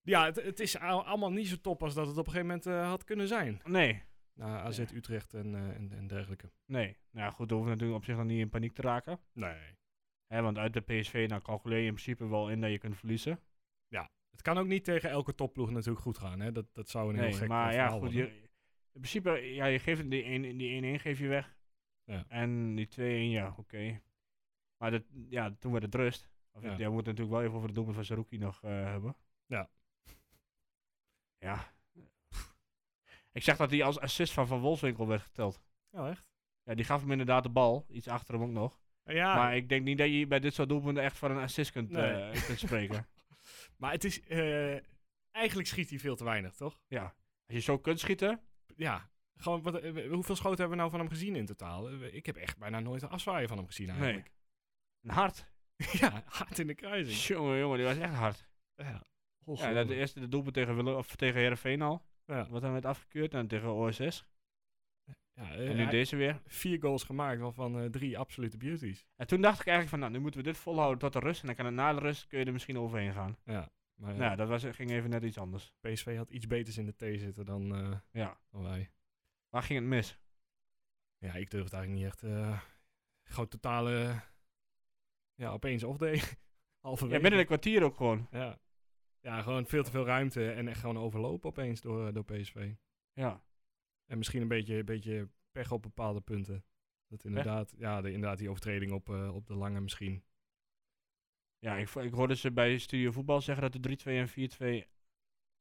ja. 0.09 0.25
het, 0.25 0.35
het 0.43 0.59
is 0.59 0.79
al- 0.79 1.05
allemaal 1.05 1.31
niet 1.31 1.47
zo 1.47 1.55
top 1.61 1.83
als 1.83 1.93
dat 1.93 2.07
het 2.07 2.17
op 2.17 2.25
een 2.27 2.31
gegeven 2.31 2.47
moment 2.47 2.65
eh, 2.65 2.87
had 2.89 3.03
kunnen 3.03 3.27
zijn. 3.27 3.61
Nee, 3.65 4.03
Na 4.33 4.61
AZ, 4.61 4.77
Ja. 4.77 4.85
Utrecht 4.93 5.33
en, 5.33 5.55
eh, 5.55 5.75
en, 5.75 5.91
en 5.91 6.07
dergelijke. 6.07 6.51
nee. 6.65 6.97
Nou 7.11 7.25
ja, 7.25 7.31
goed, 7.31 7.47
we 7.49 7.53
hoeven 7.55 7.71
natuurlijk 7.71 7.99
op 7.99 8.05
zich 8.05 8.15
nog 8.15 8.25
niet 8.25 8.39
in 8.39 8.49
paniek 8.49 8.73
te 8.73 8.81
raken. 8.81 9.19
Nee. 9.33 9.75
Hè, 10.27 10.41
want 10.41 10.57
uit 10.57 10.73
de 10.73 10.81
PSV, 10.81 11.25
nou 11.29 11.41
calculeer 11.41 11.79
je 11.79 11.85
in 11.85 11.93
principe 11.93 12.27
wel 12.27 12.49
in 12.49 12.61
dat 12.61 12.71
je 12.71 12.77
kunt 12.77 12.97
verliezen. 12.97 13.39
Het 14.31 14.45
kan 14.45 14.57
ook 14.57 14.67
niet 14.67 14.83
tegen 14.83 15.09
elke 15.09 15.35
topploeg 15.35 15.69
natuurlijk 15.71 15.99
goed 15.99 16.17
gaan. 16.17 16.39
Hè? 16.39 16.51
Dat, 16.51 16.65
dat 16.73 16.89
zou 16.89 17.09
een 17.09 17.15
heel 17.19 17.23
Nee, 17.29 17.33
gek 17.33 17.47
maar 17.47 17.69
eh, 17.69 17.75
ja, 17.75 17.89
goed. 17.89 18.11
Je, 18.13 18.27
in 18.91 18.99
principe, 18.99 19.29
ja, 19.31 19.65
je 19.65 19.79
geeft 19.79 20.09
die 20.09 20.23
1 20.23 20.57
die 20.57 20.97
1-1 20.97 21.01
geef 21.01 21.19
je 21.19 21.27
weg. 21.27 21.57
Ja. 22.03 22.25
En 22.27 22.75
die 22.75 22.87
2-1, 22.87 22.93
ja, 23.31 23.53
oké. 23.57 24.01
Maar 24.77 24.91
dat, 24.91 25.03
ja, 25.29 25.55
toen 25.59 25.71
werd 25.71 25.83
het 25.83 25.95
rust. 25.95 26.29
Of, 26.51 26.63
Ja. 26.63 26.69
ja. 26.71 26.77
we 26.77 26.91
moeten 26.93 27.11
natuurlijk 27.13 27.29
wel 27.37 27.41
even 27.41 27.53
over 27.55 27.65
het 27.65 27.75
doelpunt 27.75 27.95
van 27.95 28.05
Saruki 28.05 28.37
nog 28.37 28.61
hebben. 28.61 29.15
Ja. 29.45 29.69
Ja. 31.39 31.74
Ik 33.32 33.44
zeg 33.44 33.58
dat 33.58 33.72
hij 33.72 33.84
als 33.84 34.00
assist 34.00 34.34
van 34.34 34.48
Van 34.48 34.60
Wolfswinkel 34.60 35.08
werd 35.08 35.22
geteld. 35.22 35.62
Ja, 35.89 36.10
echt? 36.10 36.25
Ja, 36.63 36.74
die 36.75 36.86
gaf 36.86 37.01
hem 37.01 37.12
inderdaad 37.12 37.44
de 37.44 37.50
bal. 37.50 37.86
Iets 37.89 38.08
achter 38.08 38.34
hem 38.34 38.44
ook 38.44 38.50
nog. 38.50 38.79
Ja, 39.03 39.36
Maar 39.36 39.56
ik 39.56 39.70
denk 39.70 39.84
niet 39.84 39.98
dat 39.98 40.08
je 40.10 40.27
bij 40.27 40.39
dit 40.39 40.53
soort 40.53 40.70
doelpunten 40.70 41.03
echt 41.03 41.17
van 41.17 41.32
een 41.32 41.38
assist 41.44 41.72
kunt, 41.72 41.89
Nee. 41.89 42.12
eh, 42.12 42.46
kunt 42.46 42.60
spreken. 42.60 43.08
maar 43.77 43.91
het 43.91 44.03
is... 44.03 44.22
eh, 44.24 44.77
eigenlijk 45.32 45.67
schiet 45.67 45.89
hij 45.89 46.00
veel 46.00 46.15
te 46.15 46.24
weinig, 46.24 46.56
toch? 46.56 46.79
ja. 46.88 47.03
Als 47.46 47.56
je 47.56 47.60
zo 47.60 47.77
kunt 47.79 48.00
schieten, 48.00 48.41
Ja. 48.75 49.10
Gewoon, 49.36 49.62
wat, 49.62 49.75
eh, 49.75 50.12
hoeveel 50.12 50.36
schoten 50.36 50.58
hebben 50.60 50.70
we 50.70 50.75
nou 50.75 50.89
van 50.89 51.00
hem 51.00 51.10
gezien 51.10 51.36
in 51.36 51.46
totaal? 51.46 51.91
Ik 52.03 52.25
heb 52.25 52.36
echt 52.36 52.58
bijna 52.58 52.79
nooit 52.79 53.01
een 53.01 53.10
afzwaaien 53.10 53.48
van 53.48 53.58
hem 53.58 53.67
gezien 53.67 53.89
eigenlijk. 53.89 54.32
een 55.01 55.10
hard. 55.10 55.48
ja, 56.01 56.24
hard 56.25 56.60
in 56.60 56.67
de 56.67 56.74
kruising. 56.75 57.17
Jongen, 57.17 57.60
jongen, 57.60 57.77
die 57.77 57.86
was 57.88 57.98
echt 57.98 58.13
hard. 58.13 58.48
Ja, 58.75 59.03
Ja, 59.56 59.74
dat 59.74 59.88
de 59.88 59.96
eerste 59.96 60.20
de 60.20 60.27
doelpunt 60.27 60.54
tegen, 60.54 60.75
Willem, 60.75 60.96
of 60.96 61.16
tegen 61.16 61.39
Herenveen 61.39 61.82
al. 61.82 62.01
Ja. 62.25 62.50
Wat 62.50 62.62
dan 62.62 62.72
werd 62.72 62.86
afgekeurd 62.86 63.34
en 63.34 63.48
tegen 63.48 63.74
OSS. 63.74 64.25
Ja, 65.34 65.51
eh, 65.54 65.70
En 65.70 65.75
nu 65.75 65.82
hij- 65.82 65.92
deze 65.92 66.16
weer. 66.16 66.42
vier 66.46 66.80
goals 66.80 67.04
gemaakt, 67.04 67.39
waarvan 67.42 67.80
eh, 67.80 67.86
drie 67.86 68.18
absolute 68.18 68.58
beauties. 68.58 69.06
En 69.16 69.27
toen 69.27 69.42
dacht 69.42 69.60
ik 69.60 69.66
eigenlijk 69.68 69.89
van, 69.89 70.00
nou, 70.00 70.12
nu 70.12 70.20
moeten 70.20 70.39
we 70.39 70.46
dit 70.46 70.58
volhouden 70.58 71.00
tot 71.00 71.13
de 71.13 71.20
rust. 71.20 71.39
En 71.42 71.46
dan 71.48 71.56
kan 71.56 71.66
het 71.66 71.74
na 71.74 71.94
de 71.94 72.00
rust, 72.00 72.27
kun 72.27 72.39
je 72.39 72.46
er 72.46 72.51
misschien 72.51 72.77
overheen 72.77 73.13
gaan. 73.13 73.38
Ja, 73.46 73.72
maar 73.96 74.12
ja, 74.13 74.20
Nou, 74.20 74.36
dat 74.36 74.48
was, 74.48 74.63
ging 74.63 74.92
even 74.92 75.10
net 75.10 75.24
iets 75.24 75.38
anders. 75.38 75.74
PSV 75.80 76.18
had 76.18 76.30
iets 76.30 76.48
beters 76.48 76.77
in 76.77 76.86
de 76.86 76.96
thee 76.96 77.18
zitten 77.18 77.46
dan, 77.46 77.75
eh, 77.75 77.98
Ja. 78.12 78.38
dan 78.51 78.63
wij. 78.63 78.92
Waar 79.50 79.63
ging 79.63 79.80
het 79.80 79.88
mis? 79.88 80.20
Ja, 81.18 81.34
ik 81.34 81.50
durf 81.50 81.63
het 81.63 81.74
eigenlijk 81.74 82.04
niet 82.04 82.12
echt. 82.13 82.24
eh 82.24 82.60
gewoon 83.24 83.48
totale. 83.48 84.22
Ja, 85.36 85.50
opeens 85.50 85.84
of 85.84 85.98
day. 85.98 86.22
Halverwege. 86.82 87.16
Ja, 87.16 87.22
binnen 87.22 87.39
een 87.39 87.46
kwartier 87.46 87.84
ook 87.84 87.96
gewoon. 87.96 88.27
Ja. 88.32 88.60
Ja, 89.27 89.41
gewoon 89.41 89.65
veel 89.65 89.84
te 89.84 89.91
veel 89.91 90.05
ruimte 90.05 90.51
en 90.51 90.67
echt 90.67 90.79
gewoon 90.79 90.98
overlopen 90.98 91.50
opeens 91.50 91.81
door, 91.81 92.13
door 92.13 92.25
PSV. 92.25 92.74
Ja. 93.13 93.41
En 94.05 94.17
misschien 94.17 94.41
een 94.41 94.48
beetje, 94.48 94.84
beetje 94.84 95.29
pech 95.51 95.72
op 95.72 95.81
bepaalde 95.81 96.22
punten. 96.22 96.63
Dat 97.07 97.24
inderdaad, 97.24 97.74
ja, 97.77 98.01
de, 98.01 98.12
inderdaad 98.12 98.38
die 98.38 98.50
overtreding 98.50 98.91
op, 98.91 99.10
eh, 99.10 99.36
op 99.36 99.48
de 99.48 99.55
lange 99.55 99.79
misschien. 99.81 100.24
Ja, 101.60 101.75
ik, 101.77 101.96
ik 101.96 102.13
hoorde 102.13 102.36
ze 102.36 102.51
bij 102.51 102.77
Studio 102.77 103.12
Voetbal 103.12 103.41
zeggen 103.41 103.72
dat 103.72 103.84
de 103.84 103.98
3-2 103.98 104.03
en 104.03 104.29
4-2 104.29 104.88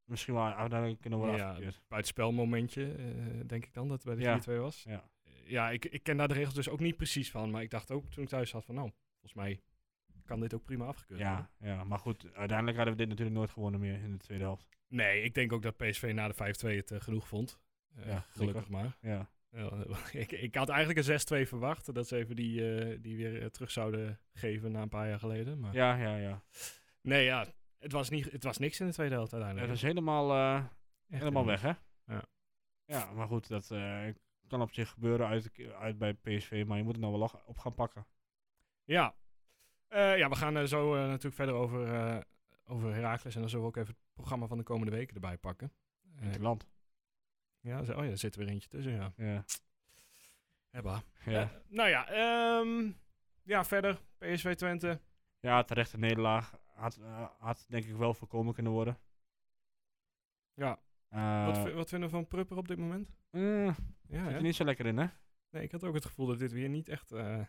misschien 0.05 0.35
wel 0.35 0.45
uiteindelijk 0.45 1.01
kunnen 1.01 1.19
worden 1.19 1.37
Ja, 1.37 1.49
afgekeurd. 1.49 1.83
buitenspelmomentje, 1.89 2.93
eh 2.93 3.41
denk 3.47 3.65
ik 3.65 3.75
dan, 3.75 3.89
dat 3.89 4.03
het 4.03 4.07
bij 4.07 4.15
de 4.15 4.23
Ja. 4.23 4.59
4-2 4.59 4.61
was. 4.61 4.83
Ja. 4.83 5.11
Ja, 5.45 5.71
ik, 5.71 5.85
ik 5.85 6.03
ken 6.03 6.17
daar 6.17 6.29
de 6.29 6.35
regels 6.35 6.55
dus 6.55 6.69
ook 6.69 6.81
niet 6.81 6.97
precies 6.97 7.31
van. 7.31 7.51
Maar 7.51 7.63
ik 7.63 7.71
dacht 7.71 7.91
ook 7.91 8.11
toen 8.11 8.23
ik 8.23 8.29
thuis 8.29 8.51
zat 8.51 8.65
van, 8.65 8.75
nou, 8.75 8.91
volgens 9.11 9.35
mij 9.35 9.61
kan 10.27 10.41
dit 10.41 10.55
ook 10.55 10.65
prima 10.65 10.85
afgekeurd 10.85 11.21
worden. 11.21 11.49
Ja, 11.59 11.67
ja, 11.75 11.85
maar 11.85 11.99
goed, 11.99 12.35
uiteindelijk 12.35 12.77
hadden 12.77 12.95
we 12.95 13.01
dit 13.01 13.09
natuurlijk 13.09 13.37
nooit 13.37 13.51
gewonnen 13.51 13.81
meer 13.81 14.03
in 14.03 14.13
de 14.13 14.19
tweede 14.19 14.45
helft. 14.45 14.69
Nee, 14.89 15.23
ik 15.23 15.35
denk 15.35 15.53
ook 15.53 15.63
dat 15.63 15.77
PSV 15.77 16.13
na 16.15 16.29
de 16.29 16.35
5-2 16.35 16.37
het 16.77 16.91
eh, 16.91 17.01
genoeg 17.01 17.29
vond. 17.29 17.61
Eh, 17.97 18.07
Ja, 18.07 18.25
gelukkig 18.29 18.65
zeker. 18.65 18.77
maar. 18.79 18.97
Ja. 19.01 19.29
Ik, 20.13 20.33
ik 20.33 20.55
had 20.55 20.69
eigenlijk 20.69 21.07
een 21.29 21.45
6-2 21.45 21.49
verwacht. 21.49 21.95
Dat 21.95 22.09
ze 22.09 22.17
even 22.17 22.37
die, 22.37 22.75
eh, 22.81 22.99
die 23.01 23.17
weer 23.17 23.51
terug 23.51 23.71
zouden 23.71 24.21
geven 24.33 24.73
na 24.73 24.83
een 24.83 24.89
paar 24.89 25.09
jaar 25.09 25.19
geleden. 25.19 25.61
Maar 25.61 25.75
Ja, 25.75 25.95
ja, 25.97 26.17
ja. 26.17 26.43
nee, 27.01 27.25
ja, 27.25 27.47
het 27.79 27.93
was, 27.93 28.11
niet, 28.11 28.33
het 28.33 28.43
was 28.45 28.59
niks 28.59 28.81
in 28.81 28.87
de 28.87 28.93
tweede 28.93 29.15
helft 29.15 29.31
Het 29.31 29.41
uiteindelijk. 29.43 29.77
is 29.79 29.87
helemaal, 29.89 30.31
eh, 30.33 30.65
Echt 31.09 31.19
helemaal 31.23 31.47
weg, 31.47 31.63
hè? 31.63 31.73
Ja. 32.07 32.23
Ja, 32.85 33.13
maar 33.13 33.27
goed, 33.27 33.49
dat 33.49 33.67
kan 34.49 34.61
op 34.61 34.73
zich 34.73 34.91
gebeuren 34.91 35.27
uit, 35.27 35.51
uit 35.79 35.99
bij 35.99 36.15
PSV, 36.15 36.65
maar 36.67 36.77
je 36.77 36.83
moet 36.85 36.95
er 36.95 37.01
nou 37.01 37.19
wel 37.19 37.31
op 37.47 37.59
gaan 37.59 37.75
pakken. 37.75 38.07
Ja. 38.85 39.15
Eh, 39.89 40.19
ja, 40.19 40.29
we 40.29 40.35
gaan 40.37 40.57
er 40.57 40.69
zo 40.69 40.95
eh, 40.95 41.01
natuurlijk 41.01 41.35
verder 41.35 41.55
over, 41.55 41.95
eh 41.95 42.21
over 42.69 42.95
Heracles. 42.95 43.35
En 43.35 43.41
dan 43.41 43.49
zullen 43.51 43.65
we 43.65 43.71
ook 43.71 43.77
even 43.77 43.95
het 43.95 44.15
programma 44.15 44.47
van 44.47 44.59
de 44.59 44.65
komende 44.65 44.93
weken 44.93 45.15
erbij 45.15 45.39
pakken. 45.39 45.73
Eh, 46.21 46.35
land. 46.41 46.67
ja, 47.61 47.85
zo- 47.85 47.93
oh 47.99 48.05
ja, 48.05 48.11
er 48.11 48.19
zit 48.19 48.35
er 48.35 48.41
weer 48.41 48.49
eentje 48.49 48.69
tussen, 48.69 48.93
ja. 48.93 49.13
Ja. 49.17 49.45
Hebba. 50.71 51.03
Ja. 51.25 51.41
Eh, 51.43 51.49
nou 51.69 51.89
ja, 51.89 52.09
ehm, 52.09 52.91
ja, 53.43 53.65
verder. 53.65 54.01
PSV 54.19 54.55
Twente. 54.55 55.01
ja, 55.41 55.63
terechte 55.63 55.99
nederlaag. 55.99 56.59
Had, 56.75 56.97
eh, 56.97 57.29
had 57.39 57.65
denk 57.69 57.85
ik 57.85 57.97
wel 57.97 58.15
voorkomen 58.15 58.55
kunnen 58.55 58.73
worden. 58.73 58.99
Ja. 60.55 60.79
Eh, 61.09 61.47
wat, 61.47 61.73
wat 61.73 61.89
vinden 61.89 62.09
we 62.09 62.15
van 62.15 62.27
Prupper 62.29 62.57
op 62.57 62.69
dit 62.69 62.79
moment? 62.79 63.11
eh, 63.31 63.65
Ja, 64.09 64.25
zit 64.25 64.33
er 64.35 64.43
niet 64.43 64.57
zo 64.57 64.65
lekker 64.65 64.87
in, 64.87 64.97
hè? 64.99 65.07
Nee, 65.51 65.63
ik 65.63 65.73
had 65.73 65.85
ook 65.85 65.95
het 65.95 66.05
gevoel 66.05 66.27
dat 66.27 66.39
dit 66.39 66.53
weer 66.53 66.69
niet 66.69 66.89
echt 66.89 67.13
eh 67.13 67.41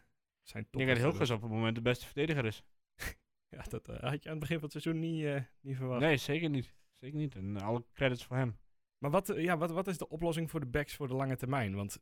zijn 0.50 0.64
Ik 0.72 0.78
denk 0.78 0.90
dat 0.90 0.98
Hilgers 0.98 1.30
op 1.30 1.42
het 1.42 1.52
moment 1.52 1.76
de 1.76 1.82
beste 1.82 2.06
verdediger 2.06 2.46
is. 2.46 2.64
Ja, 3.50 3.64
dat 3.70 3.88
eh, 3.88 4.00
had 4.00 4.24
je 4.24 4.30
aan 4.30 4.36
het 4.36 4.40
begin 4.40 4.60
van 4.60 4.70
het 4.70 4.82
seizoen 4.82 5.02
niet, 5.02 5.24
eh, 5.24 5.42
niet 5.62 5.76
verwacht. 5.76 6.02
Nee, 6.02 6.18
zeker 6.18 6.50
niet. 6.50 6.76
Zeker 7.00 7.18
niet. 7.18 7.36
En 7.36 7.58
alle 7.62 7.86
credits 7.94 8.26
voor 8.26 8.38
hem. 8.38 8.58
Maar 8.98 9.12
wat, 9.12 9.30
eh, 9.30 9.44
ja, 9.44 9.58
wat, 9.58 9.72
wat 9.72 9.88
is 9.88 9.98
de 9.98 10.10
oplossing 10.10 10.50
voor 10.50 10.60
de 10.60 10.66
backs 10.66 10.96
voor 10.96 11.08
de 11.08 11.14
lange 11.14 11.36
termijn? 11.36 11.76
Want 11.76 12.00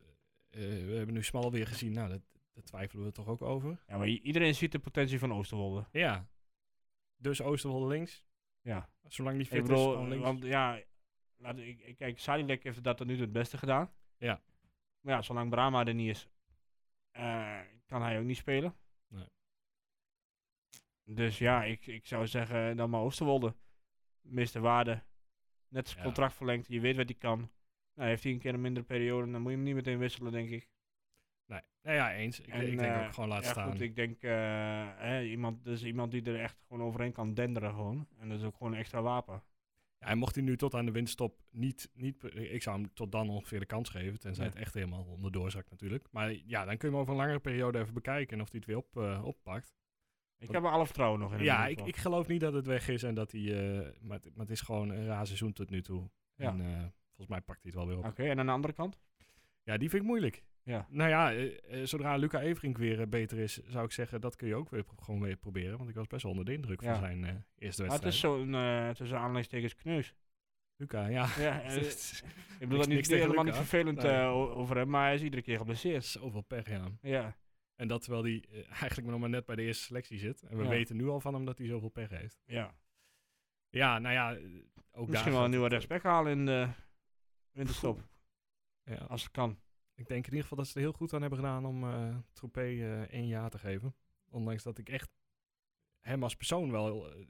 we 0.50 0.94
hebben 0.96 1.14
nu 1.14 1.24
Smal 1.24 1.52
weer 1.52 1.68
gezien. 1.68 1.92
Nou, 1.92 2.10
dat, 2.10 2.22
daar 2.54 2.64
twijfelen 2.64 3.06
we 3.06 3.12
toch 3.12 3.28
ook 3.28 3.42
over. 3.42 3.84
Ja, 3.88 3.98
maar 3.98 4.08
iedereen 4.08 4.56
ziet 4.56 4.72
de 4.72 4.80
potentie 4.80 5.20
van 5.20 5.34
Oosterwolde. 5.34 5.86
Ja. 5.92 6.28
Dus 7.16 7.42
Oosterwolde 7.42 7.88
links. 7.88 8.24
Ja. 8.62 8.90
Zolang 9.04 9.38
die 9.38 9.46
fit 9.46 9.58
Ik 9.58 9.64
bedoel, 9.64 10.08
links. 10.08 10.24
want 10.24 10.44
ja, 10.44 10.82
laat, 11.38 11.58
ik, 11.58 11.96
kijk, 11.98 12.20
Sadilek 12.20 12.64
heeft 12.64 12.84
dat 12.84 12.98
tot 12.98 13.08
nu 13.08 13.14
toe 13.14 13.24
het 13.24 13.32
beste 13.32 13.58
gedaan. 13.58 13.92
Ja. 14.18 14.42
Maar 15.02 15.14
ja, 15.14 15.22
zolang 15.22 15.50
Brahma 15.50 15.86
er 15.86 15.94
niet 15.94 16.10
is, 16.10 16.30
kan 17.86 18.02
hij 18.02 18.20
ook 18.20 18.26
niet 18.26 18.38
spelen. 18.38 18.76
Nee. 19.08 19.28
Dus 21.04 21.38
ja, 21.38 21.64
ik, 21.64 21.88
ik 21.88 22.06
zou 22.06 22.28
zeggen, 22.28 22.78
dan 22.78 22.90
maar 22.90 23.02
Oosterwolde. 23.02 23.56
Meeste 24.22 24.60
waarde. 24.60 25.04
Net 25.68 25.88
zijn 25.88 26.00
Ja. 26.00 26.06
contract 26.06 26.34
verlengd, 26.34 26.68
je 26.68 26.80
weet 26.80 26.96
wat 26.96 27.06
hij 27.10 27.18
kan. 27.18 27.52
Nou, 27.94 28.10
heeft 28.10 28.24
hij 28.24 28.32
een 28.32 28.40
keer 28.40 28.54
een 28.54 28.62
mindere 28.62 28.86
periode, 28.86 29.32
dan 29.32 29.42
moet 29.42 29.52
je 29.52 29.58
hem 29.58 29.66
niet 29.66 29.76
meteen 29.76 29.98
wisselen, 29.98 30.32
denk 30.32 30.50
ik. 30.50 30.70
Nee, 31.46 31.62
nou 31.82 31.96
ja, 31.96 32.14
eens. 32.14 32.40
Ik, 32.40 32.48
En, 32.48 32.72
ik 32.72 32.78
denk 32.78 32.96
eh, 32.96 33.06
ook 33.06 33.14
gewoon 33.14 33.30
laten 33.30 33.46
ja, 33.46 33.52
staan. 33.52 33.72
Goed, 33.72 33.82
ik 33.82 33.96
denk, 33.96 34.22
eh, 34.22 34.32
hè, 34.98 35.24
iemand, 35.24 35.64
dus 35.64 35.84
iemand 35.84 36.12
die 36.12 36.24
er 36.24 36.40
echt 36.40 36.58
gewoon 36.68 36.88
overheen 36.88 37.12
kan 37.12 37.34
denderen 37.34 37.70
gewoon. 37.74 38.08
En 38.18 38.30
dat 38.30 38.38
is 38.40 38.44
ook 38.44 38.56
gewoon 38.58 38.74
een 38.74 38.80
extra 38.80 39.02
wapen. 39.02 39.44
En 40.06 40.18
mocht 40.18 40.36
hij 40.36 40.44
nu 40.44 40.58
tot 40.58 40.74
aan 40.74 40.86
de 40.86 40.92
winststop 40.92 41.42
niet, 41.52 41.90
niet... 41.94 42.24
Ik 42.34 42.62
zou 42.62 42.76
hem 42.82 42.94
tot 42.94 43.12
dan 43.12 43.30
ongeveer 43.30 43.60
de 43.60 43.66
kans 43.66 43.90
geven. 43.90 44.20
Tenzij 44.20 44.44
Ja. 44.46 44.50
het 44.52 44.60
echt 44.60 44.74
helemaal 44.74 45.04
onderdoor 45.04 45.52
zakt 45.52 45.70
natuurlijk. 45.70 46.08
Maar 46.12 46.32
ja, 46.46 46.66
dan 46.66 46.78
kun 46.78 46.88
je 46.90 46.94
hem 46.94 47.02
over 47.04 47.14
een 47.14 47.20
langere 47.20 47.40
periode 47.40 47.80
even 47.80 47.94
bekijken. 47.94 48.38
En 48.38 48.42
of 48.44 48.50
hij 48.52 48.60
het 48.60 48.68
weer 48.68 48.78
op, 48.78 48.98
eh, 48.98 49.26
oppakt. 49.26 49.74
Ik 50.38 50.52
heb 50.52 50.64
er 50.64 50.70
alle 50.70 50.86
vertrouwen 50.86 51.20
nog 51.20 51.34
in. 51.34 51.44
Ja, 51.44 51.68
ik, 51.68 51.82
ik 51.82 51.96
geloof 51.96 52.28
niet 52.28 52.42
dat 52.42 52.54
het 52.54 52.66
weg 52.66 52.88
is. 52.88 53.04
En 53.04 53.16
dat 53.16 53.32
hij... 53.32 53.42
eh, 53.42 53.92
maar, 54.02 54.18
het, 54.18 54.30
maar 54.36 54.46
het 54.46 54.50
is 54.50 54.62
gewoon 54.62 54.90
een 54.90 55.06
raar 55.06 55.26
seizoen 55.26 55.54
tot 55.54 55.70
nu 55.70 55.82
toe. 55.82 56.10
Ja. 56.36 56.50
En 56.50 56.62
eh, 56.62 56.80
volgens 57.08 57.28
mij 57.28 57.42
pakt 57.42 57.64
hij 57.64 57.72
het 57.72 57.74
wel 57.74 57.88
weer 57.88 57.98
op. 57.98 58.06
Oké, 58.06 58.24
en 58.24 58.40
aan 58.40 58.46
de 58.46 58.52
andere 58.52 58.74
kant? 58.74 59.00
Ja, 59.64 59.78
die 59.78 59.90
vind 59.90 60.02
ik 60.02 60.08
moeilijk. 60.08 60.44
Ja. 60.68 60.88
Nou 60.90 61.10
ja, 61.10 61.34
eh, 61.34 61.82
eh, 61.82 61.88
zodra 61.88 62.16
Luca 62.16 62.42
Everink 62.42 62.78
weer 62.78 63.02
eh, 63.02 63.08
beter 63.08 63.38
is, 63.38 63.54
zou 63.54 63.86
ik 63.86 63.92
zeggen, 63.92 64.22
dat 64.22 64.36
kun 64.36 64.48
je 64.48 64.56
ook 64.56 64.70
weer 64.70 64.84
gewoon 65.00 65.22
weer 65.22 65.36
proberen. 65.36 65.78
Want 65.78 65.90
ik 65.90 65.96
was 65.96 66.08
best 66.08 66.24
wel 66.24 66.32
onder 66.32 66.46
de 66.48 66.54
indruk 66.54 66.82
Ja. 66.82 66.92
van 66.92 67.00
zijn 67.00 67.46
eerste 67.58 67.82
Maar 67.84 67.92
het 67.92 68.04
wedstrijd. 68.04 68.14
is 68.14 68.20
zo'n, 68.20 68.56
eh 68.56 68.90
tussen 68.90 69.18
aanleidingstekens 69.18 69.76
kneus. 69.76 70.14
Luca, 70.78 71.06
ja. 71.08 71.26
Ik 72.60 72.60
bedoel 72.60 72.78
dat 72.78 72.88
niet, 72.88 73.04
tegen 73.04 73.22
helemaal 73.22 73.44
niet 73.44 73.56
vervelend 73.56 74.02
Nee. 74.02 74.22
over 74.26 74.78
hem, 74.78 74.90
maar 74.90 75.06
hij 75.06 75.14
is 75.16 75.22
iedere 75.22 75.42
keer 75.42 75.58
geblesseerd. 75.58 76.06
Zoveel 76.06 76.42
pech, 76.42 76.70
ja. 76.70 76.88
Ja, 77.02 77.36
En 77.76 77.88
dat 77.88 78.02
terwijl 78.02 78.24
hij 78.24 78.44
eigenlijk 78.70 79.08
nog 79.08 79.20
maar 79.20 79.30
net 79.30 79.46
bij 79.46 79.56
de 79.56 79.62
eerste 79.62 79.84
selectie 79.84 80.18
zit. 80.20 80.42
En 80.42 80.58
we 80.58 80.64
Ja. 80.64 80.70
weten 80.70 80.96
nu 80.96 81.08
al 81.08 81.20
van 81.20 81.34
hem 81.34 81.46
dat 81.46 81.58
hij 81.58 81.68
zoveel 81.68 81.90
pech 81.90 82.10
heeft. 82.10 82.42
ja. 82.46 82.76
Ja, 83.70 84.00
nou 84.00 84.14
ja, 84.14 84.38
ook 84.92 85.08
Misschien 85.10 85.32
wel 85.32 85.44
een 85.44 85.50
nieuwe 85.50 85.68
rechtsback 85.68 86.04
halen 86.04 86.32
in 86.32 86.46
de 86.46 86.68
winterstop, 87.52 88.08
Ja, 88.84 88.96
als 88.96 89.24
het 89.24 89.32
kan. 89.32 89.60
Ik 89.96 90.08
denk 90.08 90.26
in 90.26 90.30
ieder 90.32 90.42
geval 90.42 90.58
dat 90.58 90.68
ze 90.68 90.74
er 90.76 90.82
heel 90.82 90.92
goed 90.94 91.14
aan 91.14 91.22
hebben 91.22 91.40
gedaan 91.40 91.66
om 91.66 91.84
eh 91.84 92.16
Troepé 92.34 92.62
eh, 92.62 93.02
één 93.02 93.28
jaar 93.28 93.50
te 93.50 93.60
geven. 93.60 93.96
Ondanks 94.30 94.64
dat 94.64 94.78
ik 94.78 94.90
echt 94.90 95.10
hem 96.00 96.24
als 96.24 96.36
persoon 96.36 96.72
wel 96.72 97.12
eh, 97.14 97.26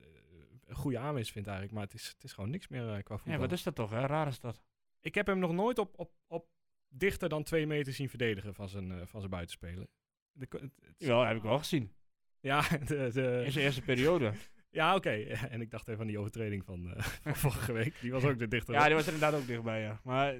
een 0.65 0.75
goede 0.75 0.97
aanwinst 0.99 1.31
vind 1.31 1.45
eigenlijk. 1.45 1.75
Maar 1.75 1.83
het 1.85 1.93
is, 1.93 2.07
het 2.07 2.23
is 2.23 2.33
gewoon 2.33 2.49
niks 2.49 2.67
meer 2.67 3.03
qua 3.03 3.15
voetbal. 3.17 3.33
Ja, 3.33 3.39
wat 3.39 3.51
is 3.51 3.63
dat 3.63 3.75
toch, 3.75 3.89
hè? 3.89 4.05
Raar 4.05 4.27
is 4.27 4.39
dat. 4.39 4.61
Ik 4.99 5.15
heb 5.15 5.27
hem 5.27 5.39
nog 5.39 5.51
nooit 5.51 5.77
op, 5.79 5.99
op, 5.99 6.11
op 6.27 6.47
dichter 6.87 7.29
dan 7.29 7.43
twee 7.43 7.67
meter 7.67 7.93
zien 7.93 8.09
verdedigen 8.09 8.53
van 8.53 8.69
zijn, 8.69 9.07
van 9.07 9.19
zijn 9.19 9.31
buitenspelen. 9.31 9.87
De, 10.31 10.47
het- 10.49 11.07
heb 11.27 11.37
ik 11.37 11.43
wel 11.43 11.57
gezien. 11.57 11.93
ja, 12.39 12.61
de, 12.87 13.09
de, 13.13 13.41
In 13.45 13.51
zijn 13.51 13.65
eerste 13.65 13.81
periode. 13.81 14.33
ja 14.79 14.95
oké. 14.95 15.09
En 15.53 15.61
ik 15.61 15.71
dacht 15.71 15.87
even 15.87 16.01
aan 16.01 16.07
die 16.07 16.19
overtreding 16.19 16.65
van, 16.65 16.93
van 16.97 17.35
vorige 17.35 17.71
week. 17.73 17.99
Die 18.01 18.11
was 18.11 18.23
ook 18.23 18.39
de 18.39 18.47
dichter. 18.47 18.73
ja, 18.73 18.85
die 18.85 18.93
was 18.95 19.07
er 19.07 19.13
inderdaad 19.13 19.39
ook 19.41 19.47
dichtbij, 19.47 19.81
ja. 19.81 19.99
Maar 20.03 20.39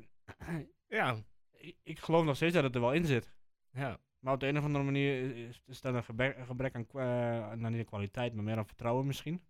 ja, 0.88 1.18
ik, 1.84 2.00
geloof 2.00 2.26
nog 2.26 2.36
steeds 2.36 2.54
dat 2.54 2.64
het 2.64 2.76
er 2.76 2.82
wel 2.82 2.94
in 2.94 3.06
zit. 3.06 3.34
ja. 3.72 4.00
Maar 4.20 4.34
op 4.34 4.40
de 4.40 4.48
een 4.48 4.58
of 4.58 4.64
andere 4.64 4.84
manier 4.84 5.36
is, 5.48 5.62
is 5.66 5.82
dat 5.82 5.94
een 5.94 6.04
gebrek, 6.04 6.38
een 6.38 6.46
gebrek 6.46 6.76
aan, 6.76 6.86
kwa- 6.88 7.56
nou 7.56 7.70
niet 7.72 7.80
aan 7.80 7.86
kwaliteit, 7.86 8.34
maar 8.34 8.44
meer 8.44 8.58
aan 8.58 8.66
vertrouwen 8.66 9.06
misschien. 9.06 9.42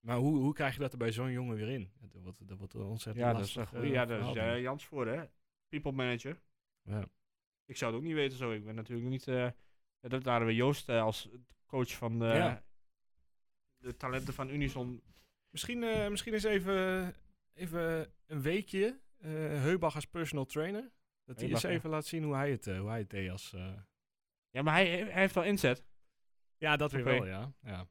Maar 0.00 0.16
hoe, 0.16 0.38
hoe 0.38 0.52
krijg 0.54 0.74
je 0.74 0.80
dat 0.80 0.92
er 0.92 0.98
bij 0.98 1.12
zo'n 1.12 1.30
jongen 1.32 1.56
weer 1.56 1.68
in? 1.68 1.92
Dat 2.00 2.22
wordt, 2.22 2.48
dat 2.48 2.58
wordt 2.58 2.74
ontzettend 2.74 3.26
Ja, 3.26 3.32
dat 3.32 3.44
is, 3.46 3.54
lastig. 3.54 3.78
goeie. 3.78 3.90
eh, 3.90 3.94
ja, 3.94 4.04
dat 4.04 4.20
is 4.20 4.26
eh, 4.26 4.32
denk 4.34 4.60
Jans 4.62 4.84
voor, 4.86 5.06
hè? 5.06 5.24
People 5.68 5.92
manager. 5.92 6.30
ik. 6.30 6.40
ja. 6.82 7.04
Ik 7.64 7.76
zou 7.76 7.90
het 7.92 8.00
ook 8.00 8.06
niet 8.06 8.16
weten 8.16 8.38
zo. 8.38 8.50
Ik 8.52 8.64
ben 8.64 8.74
natuurlijk 8.74 9.08
niet. 9.08 9.28
eh 9.28 9.48
dat 10.00 10.22
waren 10.22 10.46
we 10.46 10.54
Joost 10.54 10.88
eh, 10.88 11.02
als 11.02 11.28
coach 11.66 11.90
van 11.96 12.18
de, 12.18 12.24
Ja. 12.24 12.64
de 13.76 13.96
talenten 13.96 14.34
van 14.34 14.50
Unison. 14.50 15.02
Misschien, 15.50 15.82
eh, 15.82 16.08
misschien 16.08 16.32
eens 16.32 16.44
even, 16.44 17.14
even 17.52 18.12
een 18.26 18.42
weekje 18.42 18.86
eh 18.86 18.92
Heubach 19.28 19.94
als 19.94 20.04
personal 20.06 20.44
trainer. 20.44 20.92
Dat 21.24 21.40
hij 21.40 21.48
eens 21.48 21.62
even 21.62 21.90
laat 21.90 22.06
zien 22.06 22.22
hoe 22.22 22.34
hij 22.34 22.50
het, 22.50 22.66
eh, 22.66 22.78
hoe 22.78 22.88
hij 22.88 22.98
het 22.98 23.10
deed 23.10 23.30
als... 23.30 23.52
eh, 23.52 23.76
Ja, 24.50 24.62
maar 24.62 24.74
hij, 24.74 24.86
hij 24.90 25.20
heeft 25.20 25.34
wel 25.34 25.44
inzet. 25.44 25.84
Ja, 26.56 26.76
dat 26.76 26.92
weer 26.92 27.00
Oké. 27.00 27.10
wel, 27.10 27.26
ja. 27.26 27.52
ja. 27.62 27.88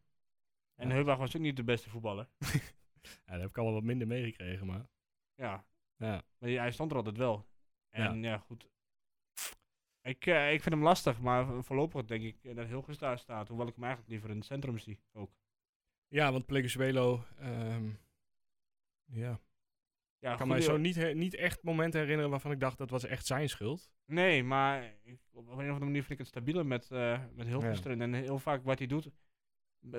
En 0.75 0.87
Ja. 0.87 0.93
Heubach 0.93 1.17
was 1.17 1.35
ook 1.35 1.41
niet 1.41 1.55
de 1.55 1.63
beste 1.63 1.89
voetballer. 1.89 2.29
Ja, 3.01 3.31
dat 3.33 3.39
heb 3.41 3.49
ik 3.49 3.57
allemaal 3.57 3.75
wat 3.75 3.83
minder 3.83 4.07
meegekregen, 4.07 4.65
maar... 4.65 4.87
Ja, 5.35 5.65
Ja. 5.95 6.23
maar 6.37 6.49
hij 6.49 6.71
stond 6.71 6.91
er 6.91 6.97
altijd 6.97 7.17
wel. 7.17 7.47
En 7.89 8.23
ja, 8.23 8.37
goed. 8.37 8.67
Ik, 10.01 10.25
eh, 10.25 10.53
ik 10.53 10.61
vind 10.61 10.75
hem 10.75 10.83
lastig, 10.83 11.19
maar 11.19 11.45
vo- 11.45 11.61
voorlopig 11.61 12.05
denk 12.05 12.23
ik 12.23 12.43
eh, 12.43 12.55
dat 12.55 12.67
Hilgers 12.67 12.97
daar 12.97 13.19
staat. 13.19 13.47
Hoewel 13.47 13.67
ik 13.67 13.73
hem 13.75 13.83
eigenlijk 13.83 14.11
liever 14.13 14.29
in 14.29 14.35
het 14.37 14.45
centrum 14.45 14.77
zie 14.77 14.99
ook. 15.11 15.31
Ja, 16.07 16.31
want 16.31 16.45
Plegusuelo... 16.45 17.23
ehm 17.37 17.89
ja. 19.05 19.39
Ja, 20.19 20.31
Ik 20.31 20.37
kan 20.37 20.47
mij 20.47 20.61
zo 20.61 20.77
niet, 20.77 21.13
niet 21.13 21.35
echt 21.35 21.63
momenten 21.63 21.99
herinneren 21.99 22.31
waarvan 22.31 22.51
ik 22.51 22.59
dacht 22.59 22.77
dat 22.77 22.89
was 22.89 23.03
echt 23.05 23.25
zijn 23.25 23.49
schuld. 23.49 23.89
Nee, 24.05 24.43
maar 24.43 24.83
ik, 25.03 25.19
op 25.31 25.47
een 25.47 25.53
of 25.53 25.59
andere 25.59 25.79
manier 25.79 25.99
vind 26.01 26.11
ik 26.11 26.17
het 26.17 26.27
stabieler 26.27 26.65
met, 26.65 26.91
eh 26.91 27.19
met 27.33 27.47
Ja. 27.47 27.59
erin. 27.59 28.01
En 28.01 28.13
heel 28.13 28.39
vaak 28.39 28.63
wat 28.63 28.77
hij 28.77 28.87
doet, 28.87 29.09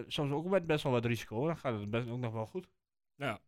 soms 0.07 0.33
ook 0.33 0.45
met 0.47 0.67
best 0.67 0.83
wel 0.83 0.93
wat 0.93 1.05
risico. 1.05 1.47
Dan 1.47 1.57
gaat 1.57 1.81
het 1.81 1.91
best 1.91 2.09
ook 2.09 2.19
nog 2.19 2.33
wel 2.33 2.47
goed. 2.47 2.69
Ja. 3.15 3.41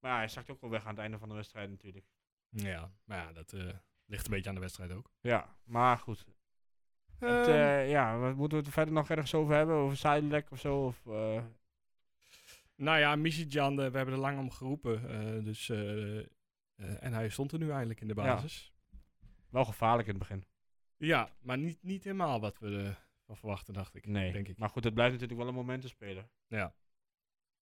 Maar 0.00 0.16
hij 0.16 0.28
zakt 0.28 0.50
ook 0.50 0.60
wel 0.60 0.70
weg 0.70 0.82
aan 0.82 0.88
het 0.90 0.98
einde 0.98 1.18
van 1.18 1.28
de 1.28 1.34
wedstrijd 1.34 1.70
natuurlijk. 1.70 2.06
Ja, 2.48 2.92
maar 3.04 3.18
ja, 3.18 3.32
dat 3.32 3.52
eh, 3.52 3.68
ligt 4.04 4.24
een 4.24 4.30
beetje 4.32 4.48
aan 4.48 4.54
de 4.54 4.60
wedstrijd 4.60 4.92
ook. 4.92 5.10
Ja, 5.20 5.56
maar 5.64 5.98
goed. 5.98 6.24
Het, 7.18 7.46
Ehm, 7.46 7.50
eh, 7.50 7.90
ja, 7.90 8.18
wat 8.18 8.34
moeten 8.36 8.58
we 8.58 8.64
het 8.64 8.72
verder 8.72 8.94
nog 8.94 9.10
ergens 9.10 9.34
over 9.34 9.54
hebben? 9.54 9.74
Over 9.76 9.96
Zuidelijk 9.96 10.50
of 10.50 10.60
zo? 10.60 10.84
Of, 10.84 11.06
Nou 12.84 12.98
ja, 12.98 13.16
Misitjan, 13.16 13.80
eh, 13.80 13.90
we 13.90 13.96
hebben 13.96 14.14
er 14.14 14.20
lang 14.20 14.38
om 14.38 14.50
geroepen. 14.50 15.08
eh, 15.08 15.44
dus, 15.44 15.68
eh, 15.68 16.18
en 16.76 17.12
hij 17.12 17.28
stond 17.28 17.52
er 17.52 17.58
nu 17.58 17.70
eindelijk 17.70 18.00
in 18.00 18.08
de 18.08 18.14
basis. 18.14 18.72
wel 19.50 19.64
gevaarlijk 19.64 20.08
in 20.08 20.14
het 20.14 20.22
begin. 20.28 20.44
Ja, 20.96 21.36
maar 21.40 21.58
niet, 21.58 21.82
niet 21.82 22.04
helemaal 22.04 22.40
wat 22.40 22.58
we 22.58 22.82
eh, 22.82 22.94
van 23.26 23.36
verwachten, 23.36 23.74
dacht 23.74 23.94
ik. 23.94 24.06
Nee, 24.06 24.32
Denk 24.32 24.48
ik. 24.48 24.58
maar 24.58 24.68
goed, 24.68 24.84
het 24.84 24.94
blijft 24.94 25.12
natuurlijk 25.12 25.40
wel 25.40 25.48
een 25.48 25.54
momenten 25.54 25.88
spelen. 25.88 26.30
Ja. 26.46 26.74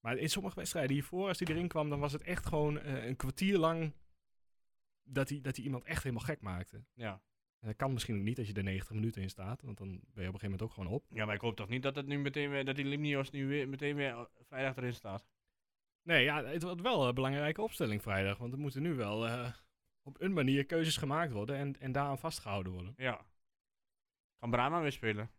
Maar 0.00 0.16
in 0.16 0.28
sommige 0.30 0.54
wedstrijden 0.56 0.92
hiervoor, 0.92 1.28
als 1.28 1.38
hij 1.38 1.48
erin 1.48 1.68
kwam, 1.68 1.88
dan 1.88 2.00
was 2.00 2.12
het 2.12 2.22
echt 2.22 2.46
gewoon 2.46 2.84
een 2.84 3.16
kwartier 3.16 3.58
lang 3.58 3.94
dat 5.02 5.28
hij, 5.28 5.40
dat 5.40 5.56
hij 5.56 5.64
iemand 5.64 5.84
echt 5.84 6.02
helemaal 6.02 6.24
gek 6.24 6.40
maakte. 6.40 6.84
Ja. 6.94 7.22
Dat 7.66 7.76
kan 7.76 7.92
misschien 7.92 8.16
ook 8.16 8.22
niet 8.22 8.38
als 8.38 8.46
je 8.48 8.52
er 8.54 8.62
90 8.62 8.94
minuten 8.94 9.22
in 9.22 9.30
staat, 9.30 9.62
want 9.62 9.78
dan 9.78 9.88
ben 9.88 9.98
je 9.98 10.04
op 10.04 10.16
een 10.16 10.24
gegeven 10.24 10.42
moment 10.50 10.62
ook 10.62 10.72
gewoon 10.72 10.92
op. 10.92 11.04
ja, 11.10 11.24
maar 11.24 11.34
ik 11.34 11.40
hoop 11.40 11.56
toch 11.56 11.68
niet 11.68 11.82
dat, 11.82 11.96
het 11.96 12.06
nu 12.06 12.18
meteen 12.18 12.50
weer, 12.50 12.64
dat 12.64 12.76
die 12.76 12.84
Limnios 12.84 13.30
nu 13.30 13.46
weer, 13.46 13.68
meteen 13.68 13.96
weer 13.96 14.10
eh, 14.12 14.24
vrijdag 14.48 14.76
erin 14.76 14.94
staat. 14.94 15.26
Nee, 16.02 16.24
ja, 16.24 16.44
het 16.44 16.62
wordt 16.62 16.80
wel 16.80 17.08
een 17.08 17.14
belangrijke 17.14 17.62
opstelling 17.62 18.02
vrijdag, 18.02 18.38
want 18.38 18.52
er 18.52 18.58
moeten 18.58 18.82
nu 18.82 18.94
wel 18.94 19.26
eh, 19.26 19.52
op 20.02 20.20
een 20.20 20.32
manier 20.32 20.66
keuzes 20.66 20.96
gemaakt 20.96 21.32
worden 21.32 21.56
en, 21.56 21.80
en 21.80 21.92
daaraan 21.92 22.18
vastgehouden 22.18 22.72
worden. 22.72 22.94
Ja. 22.96 23.24
Kan 24.38 24.50
Brahma 24.50 24.80
weer 24.80 24.92
spelen? 24.92 25.30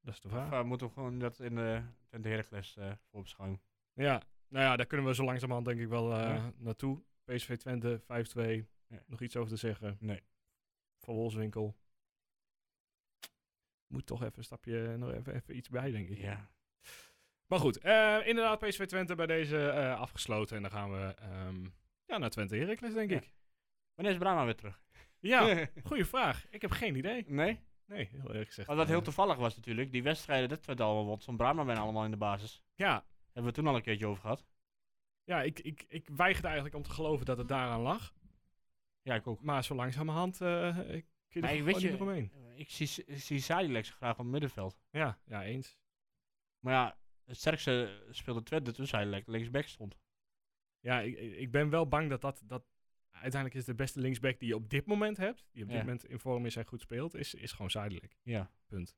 Dat 0.00 0.14
is 0.14 0.20
de 0.20 0.28
Of 0.28 0.34
vraag. 0.34 0.52
eh, 0.52 0.62
moeten 0.62 0.86
we 0.86 0.92
gewoon 0.92 1.18
dat 1.18 1.40
in 1.40 1.54
de 1.54 1.82
Twente 2.08 2.28
Heracles 2.28 2.76
eh 2.76 2.92
voor 3.10 3.22
beschouwing? 3.22 3.60
Ja, 3.92 4.22
nou 4.48 4.64
ja, 4.64 4.76
daar 4.76 4.86
kunnen 4.86 5.06
we 5.06 5.14
zo 5.14 5.24
langzamerhand 5.24 5.66
denk 5.66 5.80
ik 5.80 5.88
wel 5.88 6.12
eh, 6.12 6.18
Ja. 6.20 6.52
naartoe. 6.56 7.02
PSV 7.24 7.56
Twente, 7.56 8.00
5-2. 8.00 8.66
Ja. 8.86 9.02
Nog 9.06 9.20
iets 9.20 9.36
over 9.36 9.50
te 9.50 9.56
zeggen? 9.56 9.96
Nee. 10.00 10.20
Van 11.02 11.14
Wolfswinkel. 11.14 11.76
Moet 13.86 14.06
toch 14.06 14.22
even 14.22 14.38
een 14.38 14.44
stapje, 14.44 14.96
nog 14.96 15.12
even, 15.12 15.34
even 15.34 15.56
iets 15.56 15.68
bij, 15.68 15.90
denk 15.90 16.08
ik. 16.08 16.18
Ja. 16.18 16.50
Maar 17.46 17.58
goed, 17.58 17.78
eh, 17.78 18.18
inderdaad 18.26 18.58
PSV 18.58 18.86
Twente 18.86 19.14
bij 19.14 19.26
deze 19.26 19.68
eh, 19.68 20.00
afgesloten. 20.00 20.56
En 20.56 20.62
dan 20.62 20.70
gaan 20.70 20.90
we 20.92 21.14
ehm, 21.14 21.64
ja, 22.06 22.18
naar 22.18 22.30
Twente 22.30 22.56
Heracles, 22.56 22.94
denk 22.94 23.10
Ja. 23.10 23.16
ik. 23.16 23.32
Wanneer 23.94 24.12
is 24.14 24.18
Brahma 24.20 24.44
weer 24.44 24.54
terug? 24.56 24.82
Ja, 25.18 25.66
goede 25.84 26.04
vraag. 26.04 26.46
Ik 26.50 26.62
heb 26.62 26.70
geen 26.70 26.96
idee. 26.96 27.24
nee? 27.28 27.60
Nee, 27.84 28.08
heel 28.10 28.26
eerlijk 28.28 28.46
gezegd. 28.48 28.66
Want 28.66 28.78
wat 28.78 28.88
heel 28.88 28.98
eh, 28.98 29.04
toevallig 29.04 29.36
was 29.36 29.56
natuurlijk, 29.56 29.92
die 29.92 30.02
wedstrijden, 30.02 30.48
dat 30.48 30.64
werd 30.64 30.80
allemaal 30.80 31.06
wat. 31.06 31.22
Zo'n 31.22 31.36
Brahma 31.36 31.64
ben 31.64 31.76
allemaal 31.76 32.04
in 32.04 32.10
de 32.10 32.16
basis. 32.16 32.62
ja, 32.74 32.92
Hebben 33.24 33.42
we 33.42 33.42
het 33.42 33.54
toen 33.54 33.66
al 33.66 33.76
een 33.76 33.82
keertje 33.82 34.06
over 34.06 34.20
gehad. 34.22 34.46
ja 35.24 35.42
ik, 35.42 35.58
ik, 35.58 35.84
ik 35.88 36.08
weigerde 36.08 36.46
eigenlijk 36.46 36.76
om 36.76 36.82
te 36.82 36.90
geloven 36.90 37.26
dat 37.26 37.38
het 37.38 37.48
daaraan 37.48 37.80
lag. 37.80 38.14
Ja, 39.02 39.14
ik 39.14 39.26
ook. 39.26 39.42
Maar 39.42 39.64
zo 39.64 39.74
langzamerhand 39.74 40.40
eh 40.40 40.76
kun 41.28 41.40
je 41.42 41.48
er 41.48 41.64
weet 41.64 41.74
niet 41.74 41.82
je- 41.82 42.00
omheen. 42.00 42.32
Ik 42.56 42.70
zie, 42.70 43.04
ik 43.04 43.18
zie 43.20 43.38
Sadilek 43.40 43.84
zo 43.84 43.94
graag 43.94 44.12
op 44.12 44.18
het 44.18 44.26
middenveld. 44.26 44.78
Ja, 44.90 45.18
ja, 45.24 45.44
eens. 45.44 45.78
Maar 46.58 46.72
ja, 46.74 46.98
het 47.24 47.36
sterkste 47.36 48.04
speelde 48.10 48.42
Twente 48.42 48.72
toen 48.72 48.86
Sadilek 48.86 49.26
linksback 49.26 49.66
stond. 49.66 49.98
Ja, 50.80 51.00
ik, 51.00 51.18
ik 51.18 51.50
ben 51.50 51.70
wel 51.70 51.88
bang 51.88 52.08
dat 52.10 52.20
dat, 52.20 52.42
dat 52.44 52.64
uiteindelijk 53.10 53.60
is 53.60 53.64
de 53.66 53.74
beste 53.74 54.00
linksback 54.00 54.38
die 54.38 54.48
je 54.48 54.54
op 54.54 54.70
dit 54.70 54.86
moment 54.86 55.16
hebt, 55.16 55.46
die 55.52 55.62
op 55.62 55.68
dit 55.68 55.78
Ja. 55.78 55.84
moment 55.84 56.04
in 56.04 56.18
vorm 56.18 56.46
is 56.46 56.56
en 56.56 56.66
goed 56.66 56.80
speelt, 56.80 57.14
is, 57.14 57.34
is 57.34 57.52
gewoon 57.52 57.70
Zuidelijk. 57.70 58.16
Ja. 58.22 58.50
Punt. 58.66 58.96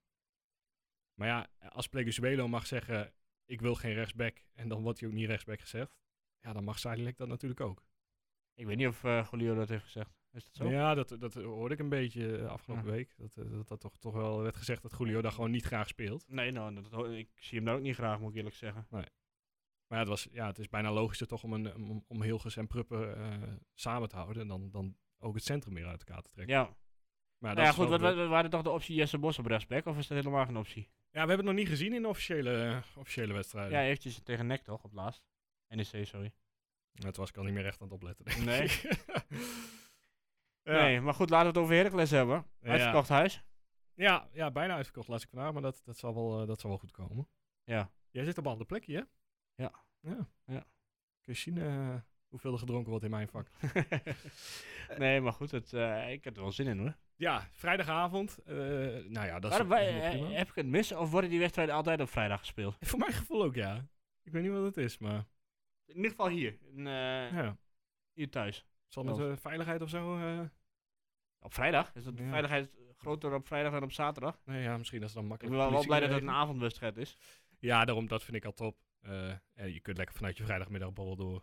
Maar 1.15 1.29
ja, 1.29 1.49
als 1.69 1.89
Pleguzuelo 1.89 2.49
mag 2.49 2.67
zeggen, 2.67 3.13
ik 3.45 3.61
wil 3.61 3.75
geen 3.75 3.95
rechtsback, 3.95 4.45
en 4.55 4.69
dan 4.69 4.83
wordt 4.83 5.01
hij 5.01 5.09
ook 5.09 5.15
niet 5.15 5.29
rechtsback 5.29 5.61
gezegd, 5.61 5.99
ja, 6.41 6.53
dan 6.53 6.65
mag 6.65 6.79
Zuidelijk 6.79 7.17
dat 7.17 7.29
natuurlijk 7.29 7.61
ook. 7.61 7.85
Ik 8.55 8.67
weet 8.67 8.77
niet 8.77 8.87
of 8.87 9.05
eh 9.05 9.27
Golio 9.27 9.55
dat 9.55 9.69
heeft 9.69 9.85
gezegd. 9.85 10.11
Is 10.33 10.45
dat 10.45 10.55
zo? 10.55 10.69
Ja, 10.71 10.95
dat, 10.95 11.17
dat 11.19 11.35
hoorde 11.35 11.75
ik 11.75 11.81
een 11.81 11.89
beetje 11.89 12.37
eh, 12.39 12.47
afgelopen 12.47 12.85
Ja. 12.87 12.91
week. 12.91 13.15
Dat, 13.17 13.37
eh, 13.37 13.51
dat 13.51 13.69
dat 13.69 13.81
toch, 13.81 13.99
toch 13.99 14.13
wel 14.15 14.43
werd 14.43 14.57
gezegd 14.57 14.83
dat 14.83 14.95
Julio 14.99 15.21
daar 15.23 15.33
gewoon 15.33 15.51
niet 15.51 15.65
graag 15.65 15.89
speelt. 15.89 16.25
Nee, 16.29 16.51
nou, 16.51 16.83
dat, 16.91 17.11
ik 17.11 17.29
zie 17.35 17.57
hem 17.57 17.67
daar 17.67 17.75
ook 17.77 17.83
niet 17.83 17.95
graag, 17.95 18.19
moet 18.21 18.31
ik 18.31 18.37
eerlijk 18.37 18.57
zeggen. 18.57 18.87
Maar 18.91 19.09
ja, 19.89 19.99
het, 19.99 20.09
was, 20.09 20.29
ja, 20.33 20.47
het 20.47 20.59
is 20.59 20.69
bijna 20.69 20.93
logischer 20.93 21.27
toch 21.27 21.43
om, 21.43 21.53
een, 21.53 21.75
om, 21.75 22.05
om 22.09 22.23
Hilgers 22.23 22.57
en 22.57 22.67
Pruppen 22.67 23.61
samen 23.75 24.09
te 24.09 24.17
houden 24.17 24.47
dan, 24.49 24.71
dan 24.71 24.97
ook 25.19 25.35
het 25.35 25.45
centrum 25.45 25.73
meer 25.75 25.87
uit 25.87 26.05
elkaar 26.05 26.23
te 26.23 26.31
trekken. 26.31 26.55
Ja, 26.57 26.77
Maar 27.39 27.55
nou 27.55 27.67
ja 27.67 27.73
goed, 27.73 27.89
wat, 27.89 28.01
de- 28.01 28.15
wat, 28.15 28.29
waren 28.29 28.51
toch 28.51 28.63
de 28.63 28.71
optie 28.71 28.95
Jesse 28.97 29.19
Bos 29.19 29.39
op 29.39 29.47
rechtsback, 29.47 29.87
of 29.87 29.99
is 29.99 30.07
dat 30.07 30.19
helemaal 30.19 30.45
geen 30.47 30.57
optie? 30.57 30.83
Ja, 30.83 31.23
we 31.23 31.29
hebben 31.29 31.37
het 31.37 31.45
nog 31.47 31.55
niet 31.55 31.69
gezien 31.69 31.93
in 31.93 32.03
de 32.03 32.09
officiële, 32.09 32.83
officiële 32.97 33.33
wedstrijden. 33.33 33.79
Ja, 33.79 33.85
eventjes 33.85 34.21
tegen 34.23 34.47
NEC 34.47 34.63
toch, 34.63 34.85
op 34.85 34.93
laatst. 34.93 35.25
NEC, 35.69 36.07
sorry. 36.07 36.33
Het 36.95 37.17
was 37.17 37.29
ik 37.29 37.37
al 37.37 37.45
niet 37.45 37.55
meer 37.55 37.67
echt 37.67 37.81
aan 37.81 37.87
het 37.87 37.97
opletten. 37.97 38.25
denk 38.25 38.45
Nee? 38.45 38.69
ja. 40.63 40.83
Nee, 40.83 41.01
maar 41.01 41.15
goed, 41.15 41.31
laten 41.31 41.47
we 41.47 41.53
het 41.53 41.63
over 41.63 41.75
Heracles 41.77 42.11
hebben. 42.11 42.47
Ja. 42.61 42.71
Uitverkocht 42.71 43.09
huis. 43.09 43.45
Ja, 43.95 44.29
ja, 44.33 44.51
bijna 44.51 44.75
uitverkocht 44.75 45.09
las 45.09 45.23
ik 45.23 45.29
vandaag, 45.29 45.53
maar 45.53 45.63
dat, 45.63 45.83
dat, 45.85 45.99
zal 45.99 46.15
wel, 46.15 46.41
eh, 46.41 46.47
dat 46.47 46.61
zal 46.61 46.71
wel 46.71 46.79
goed 46.79 46.91
komen. 46.91 47.29
Ja. 47.65 47.91
Jij 48.11 48.25
zit 48.25 48.39
op 48.39 48.45
een 48.45 48.51
ander 48.51 48.67
plekje, 48.67 48.97
hè? 48.97 49.03
Ja. 49.65 49.73
Ja. 50.01 50.29
Ja. 50.45 50.67
Kun 51.21 51.33
je 51.33 51.35
zien 51.35 51.59
hoeveel 52.35 52.53
er 52.53 52.59
gedronken 52.59 52.91
wordt 52.91 53.05
in 53.05 53.11
mijn 53.11 53.29
vak. 53.29 53.49
nee, 54.99 55.21
maar 55.21 55.33
goed, 55.33 55.51
het, 55.51 55.73
eh, 55.73 56.11
ik 56.13 56.25
heb 56.25 56.37
er 56.37 56.43
wel 56.43 56.53
zin 56.53 56.67
in 56.67 56.79
hoor. 56.79 56.97
Ja, 57.17 57.49
vrijdagavond. 57.51 58.39
eh, 58.45 58.55
nou 58.55 59.27
ja, 59.27 59.39
dat 59.39 59.53
is, 59.53 59.59
heb 60.37 60.49
ik 60.49 60.55
het 60.55 60.67
mis 60.67 60.93
of 60.93 61.11
worden 61.11 61.31
die 61.31 61.39
wedstrijden 61.39 61.75
altijd 61.75 62.01
op 62.01 62.09
vrijdag 62.09 62.39
gespeeld? 62.39 62.77
Voor 62.81 62.99
mijn 62.99 63.13
gevoel 63.13 63.43
ook, 63.43 63.55
ja. 63.55 63.87
Ik 64.23 64.33
weet 64.33 64.43
niet 64.43 64.53
wat 64.53 64.65
het 64.65 64.77
is, 64.77 64.99
maar 64.99 65.25
In 65.85 65.95
ieder 65.97 66.11
geval 66.11 66.29
hier. 66.29 66.59
In, 66.63 66.87
eh, 66.87 67.33
ja. 67.33 67.57
Hier 68.13 68.31
thuis. 68.31 68.67
Zal 68.89 69.05
met 69.05 69.19
eh, 69.19 69.37
veiligheid 69.37 69.83
of 69.83 69.89
zo? 69.89 70.17
eh, 70.19 70.41
Op 71.39 71.55
vrijdag? 71.55 71.95
Is 71.95 72.05
dat 72.05 72.17
de 72.17 72.23
Ja. 72.23 72.29
veiligheid 72.29 72.71
groter 72.97 73.35
op 73.35 73.47
vrijdag 73.47 73.73
dan 73.73 73.83
op 73.83 73.93
zaterdag? 73.93 74.41
nee, 74.45 74.63
ja, 74.63 74.77
misschien 74.77 75.01
dat 75.01 75.09
is 75.09 75.15
dan 75.15 75.23
Ik 75.23 75.29
makkelijk. 75.29 75.57
ben 75.57 75.65
wel, 75.65 75.75
wel 75.77 75.87
blij 75.87 76.01
dat 76.01 76.11
het 76.11 76.23
een 76.23 76.31
avondwedstrijd 76.31 76.97
is. 76.97 77.19
Ja, 77.59 77.85
daarom, 77.85 78.07
dat 78.09 78.23
vind 78.25 78.37
ik 78.37 78.45
al 78.45 78.53
top. 78.53 78.79
Eh, 79.01 79.31
en 79.53 79.73
je 79.73 79.81
kunt 79.81 79.97
lekker 79.97 80.17
vanuit 80.17 80.37
je 80.37 80.45
vrijdagmiddagborrel 80.45 81.17
door. 81.17 81.37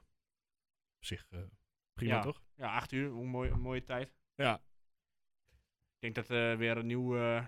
Op 0.95 1.05
zich 1.05 1.27
eh, 1.29 1.39
prima, 1.93 2.19
toch? 2.21 2.43
Ja, 2.55 2.75
acht 2.75 2.91
uur. 2.91 3.05
Een 3.11 3.25
mooie, 3.27 3.49
een 3.49 3.59
mooie 3.61 3.83
tijd. 3.83 4.13
Ja. 4.35 4.55
Ik 5.93 5.99
denk 5.99 6.15
dat 6.15 6.29
er 6.29 6.57
weer 6.57 6.77
een 6.77 6.85
nieuw 6.85 7.17
eh, 7.17 7.45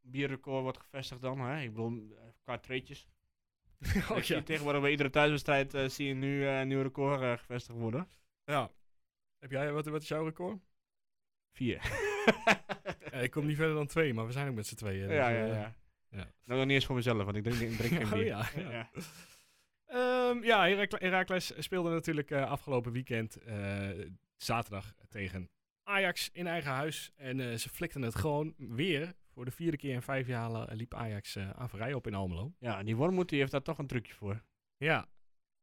bierrecord 0.00 0.62
wordt 0.62 0.78
gevestigd 0.78 1.20
dan. 1.20 1.40
Hè? 1.40 1.60
Ik 1.62 1.70
bedoel, 1.70 2.16
eh, 2.16 2.22
qua 2.40 2.58
treetjes. 2.58 3.08
oh, 4.10 4.18
ja. 4.18 4.42
Tegenwoordig 4.42 4.80
bij 4.82 4.90
iedere 4.90 5.10
thuiswedstrijd 5.10 5.74
eh, 5.74 5.88
zie 5.88 6.06
je 6.06 6.14
nu 6.14 6.46
eh, 6.46 6.60
een 6.60 6.68
nieuw 6.68 6.82
record 6.82 7.20
eh, 7.20 7.32
gevestigd 7.38 7.78
worden. 7.78 8.08
ja. 8.44 8.70
Heb 9.38 9.50
jij, 9.50 9.72
wat, 9.72 9.86
wat 9.86 10.02
is 10.02 10.08
jouw 10.08 10.24
record? 10.24 10.58
Vier. 11.56 11.80
Ja, 13.12 13.18
ik 13.18 13.30
kom 13.30 13.46
niet 13.46 13.56
verder 13.56 13.74
dan 13.74 13.86
twee, 13.86 14.14
maar 14.14 14.26
we 14.26 14.32
zijn 14.32 14.48
ook 14.48 14.54
met 14.54 14.66
z'n 14.66 14.74
tweeën. 14.74 15.08
ja, 15.10 15.28
dus, 15.28 15.36
ja, 15.38 15.44
ja. 15.46 15.74
ja. 16.10 16.32
Nou, 16.44 16.58
nog 16.58 16.64
niet 16.64 16.70
eens 16.74 16.86
voor 16.86 16.94
mezelf, 16.94 17.24
want 17.24 17.36
ik 17.36 17.42
drink, 17.42 17.60
ik 17.60 17.76
drink 17.76 17.92
geen 17.96 18.04
Oh, 18.06 18.12
bier. 18.12 18.24
ja, 18.26 18.48
ja. 18.56 18.90
Ehm, 19.86 20.44
ja, 20.44 20.66
Herakle- 20.68 20.98
Heracles 20.98 21.52
speelde 21.58 21.90
natuurlijk 21.90 22.32
afgelopen 22.32 22.92
weekend 22.92 23.38
zaterdag 24.36 24.94
tegen 25.08 25.50
Ajax 25.82 26.30
in 26.32 26.46
eigen 26.46 26.70
huis. 26.70 27.12
En 27.16 27.58
ze 27.60 27.68
flikten 27.68 28.02
het 28.02 28.14
gewoon 28.14 28.54
weer. 28.56 29.14
Voor 29.38 29.46
de 29.46 29.52
vierde 29.52 29.76
keer 29.76 29.92
in 29.94 30.02
vijf 30.02 30.26
jaar 30.26 30.50
la- 30.50 30.66
liep 30.72 30.94
Ajax 30.94 31.36
eh 31.36 31.50
averij 31.50 31.92
op 31.94 32.06
in 32.06 32.14
Almelo. 32.14 32.52
Ja, 32.58 32.82
die 32.82 32.96
Wormoed 32.96 33.28
die 33.28 33.38
heeft 33.38 33.50
daar 33.52 33.62
toch 33.62 33.78
een 33.78 33.86
trucje 33.86 34.14
voor. 34.14 34.42
Ja, 34.76 35.08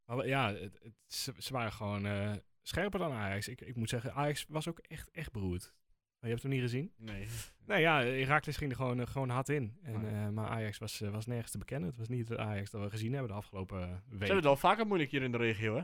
maar 0.06 0.28
ja, 0.28 0.54
het, 0.54 0.80
het- 0.84 0.94
ze, 1.06 1.34
ze 1.38 1.54
waren 1.54 1.72
gewoon 1.72 2.06
eh, 2.06 2.32
scherper 2.62 3.00
dan 3.00 3.12
Ajax. 3.12 3.48
Ik, 3.48 3.62
ik 3.62 3.76
moet 3.76 3.90
zeggen, 3.90 4.14
Ajax 4.14 4.46
was 4.50 4.68
ook 4.68 4.80
echt, 4.80 5.12
echt 5.12 5.32
beroerd. 5.32 5.74
Maar 6.20 6.30
je 6.30 6.30
hebt 6.30 6.42
hem 6.42 6.52
niet 6.52 6.62
gezien? 6.62 6.94
Nee. 6.98 7.28
Nee, 7.66 7.82
ja, 7.82 8.00
Herakles 8.02 8.58
ging 8.58 8.70
er 8.72 8.76
gewoon, 8.78 9.00
eh, 9.00 9.08
gewoon 9.08 9.30
hard 9.30 9.50
in. 9.50 9.78
En, 9.84 9.94
Maar- 9.94 10.26
eh, 10.26 10.30
maar 10.30 10.48
Ajax 10.50 10.78
was, 10.78 11.02
eh, 11.02 11.10
was 11.10 11.26
nergens 11.26 11.52
te 11.52 11.58
bekennen. 11.58 11.90
Het 11.90 11.98
was 11.98 12.08
niet 12.08 12.30
het 12.30 12.38
Ajax 12.38 12.70
dat 12.72 12.82
we 12.84 12.90
gezien 12.90 13.12
hebben 13.12 13.32
de 13.32 13.38
afgelopen 13.38 13.82
eh, 13.82 13.88
Ze 14.10 14.18
hebben 14.18 14.36
het 14.36 14.46
al 14.46 14.56
vaker 14.58 14.88
moeilijk 14.88 15.12
hier 15.12 15.22
in 15.24 15.32
de 15.32 15.38
regio, 15.38 15.76
hè? 15.76 15.82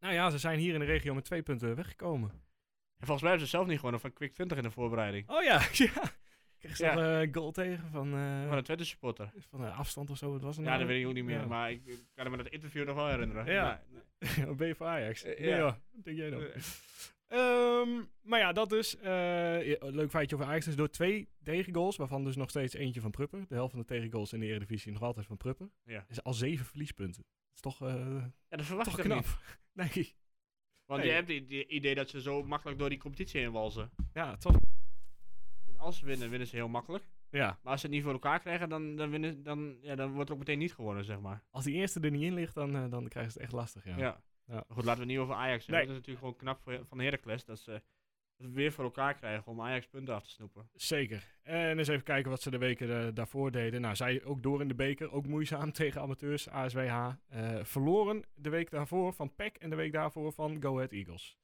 Nou 0.00 0.14
ja, 0.14 0.30
ze 0.30 0.38
zijn 0.38 0.58
hier 0.58 0.74
in 0.74 0.80
de 0.80 0.86
regio 0.86 1.14
met 1.14 1.24
twee 1.24 1.42
punten 1.42 1.74
weggekomen. 1.76 2.30
En 2.30 3.08
volgens 3.08 3.20
mij 3.20 3.30
hebben 3.30 3.48
ze 3.48 3.56
zelf 3.56 3.66
niet 3.66 3.76
gewonnen 3.76 4.00
van 4.00 4.12
Quick 4.12 4.32
20 4.32 4.56
in 4.56 4.62
de 4.62 4.70
voorbereiding. 4.70 5.28
Oh 5.30 5.42
ja, 5.42 5.60
ja. 5.84 6.20
Ik 6.62 6.68
kreeg 6.68 6.78
Ja. 6.78 6.92
zelf 6.96 7.22
een 7.22 7.34
goal 7.34 7.50
tegen 7.52 7.88
van, 7.90 8.14
eh, 8.14 8.46
Van 8.48 8.56
een 8.56 8.62
Twente 8.62 8.84
supporter. 8.84 9.32
van 9.50 9.60
een 9.60 9.72
afstand 9.72 10.10
of 10.10 10.16
zo. 10.16 10.32
Het 10.32 10.42
was 10.42 10.56
een, 10.56 10.64
Ja, 10.64 10.78
dat 10.78 10.86
weet 10.86 11.00
ik 11.00 11.06
ook 11.06 11.14
niet 11.14 11.24
meer, 11.24 11.48
maar 11.48 11.70
ik 11.70 11.86
ik 11.86 11.98
kan 12.14 12.30
me 12.30 12.36
dat 12.36 12.48
interview 12.48 12.86
nog 12.86 12.94
wel 12.96 13.08
herinneren. 13.08 13.52
Ja. 13.52 13.82
Maar- 13.92 14.54
ben 14.56 14.66
je 14.66 14.74
voor 14.74 14.86
Ajax? 14.86 15.22
Eh, 15.22 15.38
nee 15.40 15.48
ja. 15.48 15.62
wat 15.62 15.78
denk 16.04 16.16
jij 16.16 16.30
dan? 16.30 16.42
Eh. 16.42 16.56
Ehm, 17.28 17.88
maar 18.22 18.38
ja, 18.38 18.52
dat 18.52 18.68
dus. 18.70 18.96
eh, 18.96 19.02
leuk 19.80 20.10
feitje 20.10 20.36
over 20.36 20.48
Ajax. 20.48 20.64
Dus 20.64 20.76
door 20.76 20.90
twee 20.90 21.28
tegengoals, 21.42 21.96
waarvan 21.96 22.24
dus 22.24 22.36
nog 22.36 22.50
steeds 22.50 22.74
eentje 22.74 23.00
van 23.00 23.10
Prupper. 23.10 23.44
De 23.48 23.54
helft 23.54 23.70
van 23.70 23.80
de 23.80 23.86
tegengoals 23.86 24.32
in 24.32 24.40
de 24.40 24.46
Eredivisie 24.46 24.92
nog 24.92 25.02
altijd 25.02 25.26
van 25.26 25.36
Prupper. 25.36 25.70
Ja. 25.84 26.04
Is 26.08 26.22
al 26.22 26.34
zeven 26.34 26.66
verliespunten. 26.66 27.22
Dat 27.22 27.54
is 27.54 27.60
toch, 27.60 27.88
eh, 27.88 27.94
Ja, 28.48 28.56
dat 28.56 28.66
verwacht 28.66 28.88
toch 28.90 28.98
ik 28.98 29.04
knap. 29.04 29.18
niet. 29.24 29.36
Nee. 29.94 30.14
Want 30.86 31.00
Nee. 31.00 31.08
je 31.10 31.14
hebt 31.16 31.28
het 31.28 31.70
idee 31.70 31.94
dat 31.94 32.08
ze 32.10 32.20
zo 32.20 32.42
makkelijk 32.42 32.78
door 32.78 32.88
die 32.88 32.98
competitie 32.98 33.40
heen 33.40 33.52
walsen. 33.52 33.90
Ja, 34.12 34.30
het 34.30 34.44
was... 34.44 34.54
Als 35.82 35.98
ze 35.98 36.06
winnen, 36.06 36.30
winnen 36.30 36.48
ze 36.48 36.56
heel 36.56 36.68
makkelijk. 36.68 37.04
Ja, 37.30 37.58
Maar 37.62 37.72
als 37.72 37.80
ze 37.80 37.86
het 37.86 37.94
niet 37.94 38.04
voor 38.04 38.12
elkaar 38.12 38.40
krijgen, 38.40 38.68
dan, 38.68 38.96
dan, 38.96 39.10
winnen, 39.10 39.42
dan, 39.42 39.76
ja, 39.80 39.94
dan 39.94 40.12
wordt 40.12 40.28
er 40.28 40.34
ook 40.34 40.40
meteen 40.40 40.58
niet 40.58 40.74
gewonnen, 40.74 41.04
zeg 41.04 41.20
maar. 41.20 41.42
als 41.50 41.64
die 41.64 41.74
eerste 41.74 42.00
er 42.00 42.10
niet 42.10 42.22
in 42.22 42.34
ligt, 42.34 42.54
dan, 42.54 42.76
eh, 42.76 42.90
dan 42.90 43.08
krijgen 43.08 43.32
ze 43.32 43.38
het 43.38 43.46
echt 43.46 43.56
lastig, 43.56 43.84
ja. 43.84 43.96
Ja. 43.96 44.20
Goed, 44.68 44.84
laten 44.84 44.84
we 44.84 44.90
het 44.90 45.06
niet 45.06 45.18
over 45.18 45.34
Ajax 45.34 45.66
hebben. 45.66 45.86
Nee. 45.86 45.86
Dat 45.86 45.90
is 45.90 46.06
natuurlijk 46.06 46.18
gewoon 46.18 46.36
knap 46.36 46.60
voor, 46.60 46.86
van 46.88 47.00
Heracles. 47.00 47.44
Dat 47.44 47.58
ze 47.58 47.82
we 48.42 48.50
weer 48.50 48.72
voor 48.72 48.84
elkaar 48.84 49.14
krijgen 49.14 49.52
om 49.52 49.60
Ajax 49.60 49.86
punten 49.86 50.14
af 50.14 50.22
te 50.22 50.30
snoepen. 50.30 50.68
Zeker. 50.74 51.24
En 51.42 51.78
eens 51.78 51.88
even 51.88 52.02
kijken 52.02 52.30
wat 52.30 52.42
ze 52.42 52.50
de 52.50 52.58
weken 52.58 53.06
eh, 53.06 53.14
daarvoor 53.14 53.50
deden. 53.50 53.80
Nou, 53.80 53.96
zij 53.96 54.24
ook 54.24 54.42
door 54.42 54.60
in 54.60 54.68
de 54.68 54.74
beker, 54.74 55.12
ook 55.12 55.26
moeizaam 55.26 55.72
tegen 55.82 56.00
amateurs, 56.00 56.48
ASWH. 56.48 57.08
Eh, 57.28 57.64
verloren 57.64 58.24
de 58.34 58.50
week 58.50 58.70
daarvoor 58.70 59.12
van 59.12 59.34
PEC 59.34 59.56
en 59.56 59.70
de 59.70 59.76
week 59.76 59.92
daarvoor 59.92 60.32
van 60.32 60.62
Go 60.62 60.76
Ahead 60.76 60.92
Eagles. 60.92 61.38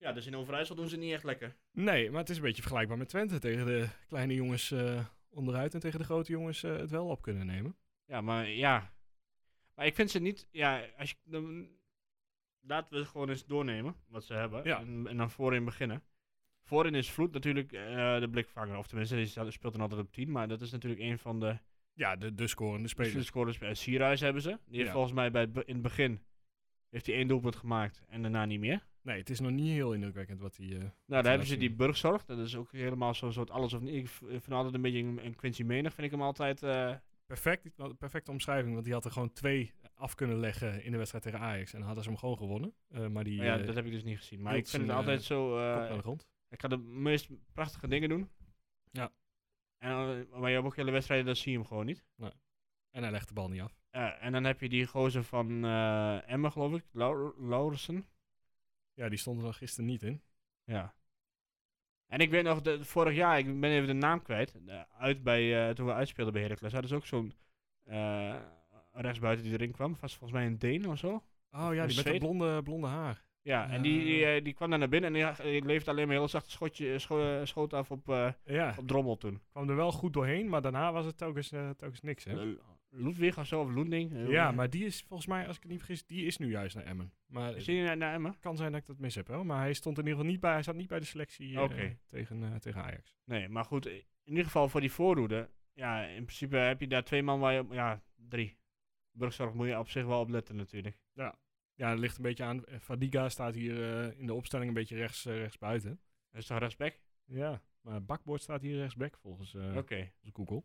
Ja, 0.00 0.12
dus 0.12 0.26
in 0.26 0.36
Overijssel 0.36 0.74
doen 0.74 0.88
ze 0.88 0.94
het 0.94 1.04
niet 1.04 1.12
echt 1.12 1.24
lekker. 1.24 1.56
Nee, 1.72 2.10
maar 2.10 2.20
het 2.20 2.30
is 2.30 2.36
een 2.36 2.42
beetje 2.42 2.62
vergelijkbaar 2.62 2.98
met 2.98 3.08
Twente. 3.08 3.38
Tegen 3.38 3.66
de 3.66 3.88
kleine 4.08 4.34
jongens 4.34 4.70
eh, 4.70 5.04
onderuit 5.28 5.74
en 5.74 5.80
tegen 5.80 5.98
de 5.98 6.04
grote 6.04 6.32
jongens 6.32 6.62
eh, 6.62 6.76
het 6.76 6.90
wel 6.90 7.06
op 7.06 7.22
kunnen 7.22 7.46
nemen. 7.46 7.76
Ja, 8.04 8.20
maar 8.20 8.48
ja. 8.48 8.92
Maar 9.74 9.86
ik 9.86 9.94
vind 9.94 10.10
ze 10.10 10.18
niet. 10.18 10.48
Ja, 10.50 10.84
als 10.98 11.10
je. 11.10 11.16
Dan, 11.24 11.68
laten 12.60 12.98
we 12.98 13.04
gewoon 13.04 13.28
eens 13.28 13.46
doornemen 13.46 13.94
wat 14.08 14.24
ze 14.24 14.34
hebben. 14.34 14.64
Ja. 14.64 14.78
En, 14.80 15.06
en 15.08 15.16
dan 15.16 15.30
voorin 15.30 15.64
beginnen. 15.64 16.02
Voorin 16.62 16.94
is 16.94 17.10
Vloed 17.10 17.32
natuurlijk 17.32 17.72
eh, 17.72 18.20
de 18.20 18.28
blikvanger. 18.30 18.76
Of 18.78 18.86
tenminste, 18.86 19.14
die 19.16 19.50
speelt 19.50 19.72
dan 19.72 19.82
altijd 19.82 20.00
op 20.00 20.12
10. 20.12 20.30
Maar 20.30 20.48
dat 20.48 20.60
is 20.60 20.70
natuurlijk 20.70 21.00
een 21.02 21.18
van 21.18 21.40
de 21.40 21.58
Ja, 21.92 22.16
de, 22.16 22.34
de 22.34 22.46
scorende 22.46 22.88
spelers. 22.88 23.26
scorers. 23.26 23.60
Uh, 23.60 23.68
Sierhuis 23.72 24.20
hebben 24.20 24.42
ze. 24.42 24.48
Die 24.66 24.74
heeft 24.76 24.86
Ja. 24.86 24.92
volgens 24.92 25.14
mij 25.14 25.30
bij 25.30 25.40
het 25.42 25.56
in 25.56 25.72
het 25.74 25.82
begin. 25.82 26.22
Heeft 26.88 27.06
hij 27.06 27.14
één 27.14 27.28
doelpunt 27.28 27.56
gemaakt 27.56 28.02
en 28.08 28.22
daarna 28.22 28.44
niet 28.44 28.60
meer. 28.60 28.88
Nee, 29.02 29.18
het 29.18 29.30
is 29.30 29.40
nog 29.40 29.50
niet 29.50 29.72
heel 29.72 29.92
indrukwekkend 29.92 30.40
wat 30.40 30.56
hij... 30.56 30.66
eh, 30.66 30.72
Nou, 30.78 30.90
daar 31.06 31.24
hebben 31.24 31.46
ze 31.46 31.56
die 31.56 31.72
burgzorg. 31.72 32.24
Dat 32.24 32.38
is 32.38 32.56
ook 32.56 32.72
helemaal 32.72 33.14
zo'n 33.14 33.32
soort 33.32 33.50
alles 33.50 33.72
of 33.72 33.80
niet. 33.80 33.94
Ik 33.94 34.08
vind 34.08 34.50
altijd 34.52 34.74
een 34.74 34.82
beetje 34.82 34.98
een, 34.98 35.34
Quincy 35.34 35.62
Menig. 35.62 35.94
Vind 35.94 36.06
ik 36.06 36.12
hem 36.12 36.22
altijd. 36.22 36.62
eh, 36.62 36.94
perfect, 37.26 37.68
perfecte 37.98 38.30
omschrijving, 38.30 38.72
want 38.72 38.84
die 38.84 38.94
had 38.94 39.04
er 39.04 39.10
gewoon 39.10 39.32
twee 39.32 39.72
af 39.94 40.14
kunnen 40.14 40.36
leggen 40.40 40.84
in 40.84 40.90
de 40.90 40.96
wedstrijd 40.96 41.24
tegen 41.24 41.40
Ajax. 41.40 41.72
En 41.72 41.76
dan 41.78 41.86
hadden 41.86 42.04
ze 42.04 42.10
hem 42.10 42.18
gewoon 42.18 42.36
gewonnen. 42.36 42.74
Eh, 42.88 43.06
maar 43.06 43.24
die 43.24 43.42
ja, 43.42 43.58
eh, 43.58 43.66
dat 43.66 43.74
heb 43.74 43.84
ik 43.84 43.92
dus 43.92 44.04
niet 44.04 44.18
gezien. 44.18 44.42
Maar 44.42 44.56
ik 44.56 44.66
vind 44.66 44.82
het 44.82 44.90
altijd 44.96 45.20
eh, 45.20 45.26
zo. 45.26 45.56
eh, 45.58 45.62
naar 45.76 45.96
de 45.96 46.02
grond. 46.02 46.28
Ik 46.48 46.60
ga 46.60 46.68
de 46.68 46.76
meest 46.78 47.28
prachtige 47.52 47.88
dingen 47.88 48.08
doen. 48.08 48.28
Ja. 48.92 49.12
En, 49.78 49.90
eh, 49.90 50.38
maar 50.40 50.48
je 50.48 50.54
hebt 50.54 50.66
ook 50.66 50.76
hele 50.76 50.90
wedstrijden, 50.90 51.26
dat 51.26 51.36
zie 51.36 51.52
je 51.52 51.58
hem 51.58 51.66
gewoon 51.66 51.86
niet. 51.86 52.04
En 52.90 53.02
hij 53.02 53.10
legt 53.10 53.28
de 53.28 53.34
bal 53.34 53.48
niet 53.48 53.60
af. 53.60 53.78
Eh, 53.90 54.24
en 54.24 54.32
dan 54.32 54.44
heb 54.44 54.60
je 54.60 54.68
die 54.68 54.86
gozer 54.86 55.24
van 55.24 55.64
eh 55.64 56.30
Emma, 56.30 56.50
geloof 56.50 56.72
ik, 56.74 56.84
Lau- 56.92 57.34
Laurensen. 57.48 58.06
Ja, 59.00 59.08
die 59.08 59.18
stond 59.18 59.38
er 59.38 59.44
nog 59.44 59.56
gisteren 59.56 59.90
niet 59.90 60.02
in. 60.02 60.22
Ja. 60.64 60.94
En 62.06 62.18
ik 62.18 62.30
weet 62.30 62.44
nog, 62.44 62.60
de, 62.60 62.84
vorig 62.84 63.14
jaar, 63.14 63.38
ik 63.38 63.60
ben 63.60 63.70
even 63.70 63.86
de 63.86 63.92
naam 63.92 64.22
kwijt, 64.22 64.54
uit 64.98 65.22
bij, 65.22 65.68
eh, 65.68 65.74
toen 65.74 65.86
we 65.86 65.92
uitspeelden 65.92 66.32
bij 66.32 66.42
Heracles, 66.42 66.72
hadden 66.72 66.90
ze 66.90 66.96
ook 66.96 67.06
zo'n 67.06 67.32
eh 67.84 68.36
rechtsbuiten 68.92 69.44
die 69.44 69.52
erin 69.54 69.70
kwam. 69.72 69.96
Was 70.00 70.16
volgens 70.16 70.38
mij 70.38 70.46
een 70.48 70.58
Deen 70.58 70.88
of 70.88 70.98
zo. 70.98 71.08
Oh 71.50 71.74
ja, 71.74 71.86
die 71.86 71.96
met 71.96 72.04
dat 72.04 72.18
blonde, 72.18 72.62
blonde 72.62 72.86
haar. 72.86 73.24
Ja, 73.42 73.70
en 73.70 73.82
die, 73.82 74.04
die, 74.04 74.24
eh, 74.26 74.44
die 74.44 74.52
kwam 74.52 74.70
daar 74.70 74.78
naar 74.78 74.88
binnen 74.88 75.14
en 75.14 75.34
die, 75.42 75.50
die 75.50 75.64
leefde 75.64 75.90
alleen 75.90 76.06
maar 76.06 76.16
heel 76.16 76.28
zacht 76.28 76.50
schotje, 76.50 76.98
scho- 76.98 77.44
schoot 77.44 77.72
af 77.72 77.90
op, 77.90 78.08
eh, 78.08 78.32
Ja, 78.44 78.74
op 78.78 78.86
Drommel 78.86 79.16
toen. 79.16 79.40
kwam 79.50 79.68
er 79.68 79.76
wel 79.76 79.92
goed 79.92 80.12
doorheen, 80.12 80.48
maar 80.48 80.62
daarna 80.62 80.92
was 80.92 81.04
het 81.06 81.16
telkens, 81.18 81.48
telkens 81.48 82.00
niks. 82.00 82.24
Hè? 82.24 82.54
Ludwig 82.92 83.38
of 83.38 83.46
zo, 83.46 83.60
of 83.60 83.70
Loending. 83.70 84.28
Ja, 84.30 84.52
maar 84.52 84.70
die 84.70 84.84
is 84.84 85.02
volgens 85.02 85.28
mij, 85.28 85.46
als 85.46 85.56
ik 85.56 85.62
het 85.62 85.70
niet 85.70 85.80
vergis, 85.80 86.06
die 86.06 86.26
is 86.26 86.36
nu 86.38 86.50
juist 86.50 86.74
naar 86.76 86.84
Emmen. 86.84 87.12
Maar 87.26 87.56
Is 87.56 87.64
die 87.64 87.82
naar, 87.94 88.20
het 88.22 88.38
kan 88.38 88.56
zijn 88.56 88.72
dat 88.72 88.80
ik 88.80 88.86
dat 88.86 88.98
mis 88.98 89.14
heb, 89.14 89.28
hoor. 89.28 89.46
Maar 89.46 89.60
hij 89.60 89.72
stond 89.72 89.98
in 89.98 90.02
ieder 90.02 90.16
geval 90.18 90.32
niet 90.32 90.40
bij, 90.40 90.52
hij 90.52 90.62
zat 90.62 90.74
niet 90.74 90.88
bij 90.88 90.98
de 90.98 91.04
selectie 91.04 91.56
eh, 91.56 91.90
tegen, 92.06 92.42
eh, 92.42 92.54
tegen 92.54 92.82
Ajax. 92.82 93.16
Nee, 93.24 93.48
maar 93.48 93.64
goed, 93.64 93.86
in 93.86 94.04
ieder 94.24 94.44
geval 94.44 94.68
voor 94.68 94.80
die 94.80 94.92
voorhoede. 94.92 95.50
Ja, 95.72 96.04
in 96.04 96.22
principe 96.24 96.56
heb 96.56 96.80
je 96.80 96.86
daar 96.86 97.04
twee 97.04 97.22
man 97.22 97.40
waar 97.40 97.52
je... 97.52 97.60
op- 97.60 97.72
Ja, 97.72 98.02
drie. 98.16 98.58
Burgzorg 99.10 99.54
moet 99.54 99.66
je 99.66 99.78
op 99.78 99.88
zich 99.88 100.04
wel 100.04 100.20
op 100.20 100.28
letten 100.28 100.56
natuurlijk. 100.56 100.98
Ja, 101.74 101.90
dat 101.90 101.98
ligt 101.98 102.16
een 102.16 102.22
beetje 102.22 102.44
aan. 102.44 102.64
eh, 102.64 102.78
Fadiga 102.78 103.28
staat 103.28 103.54
hier 103.54 103.76
in 104.18 104.26
de 104.26 104.34
opstelling 104.34 104.68
een 104.68 104.74
beetje 104.74 104.96
rechts, 104.96 105.24
rechts 105.24 105.58
buiten. 105.58 106.00
Dat 106.30 106.40
is 106.40 106.46
toch 106.46 106.58
respect? 106.58 107.00
Ja, 107.24 107.62
maar 107.80 108.04
Bakboord 108.04 108.42
staat 108.42 108.62
hier 108.62 108.76
rechtsback 108.76 109.16
volgens, 109.18 109.54
Oké. 109.54 109.72
volgens 109.76 110.30
Google. 110.32 110.62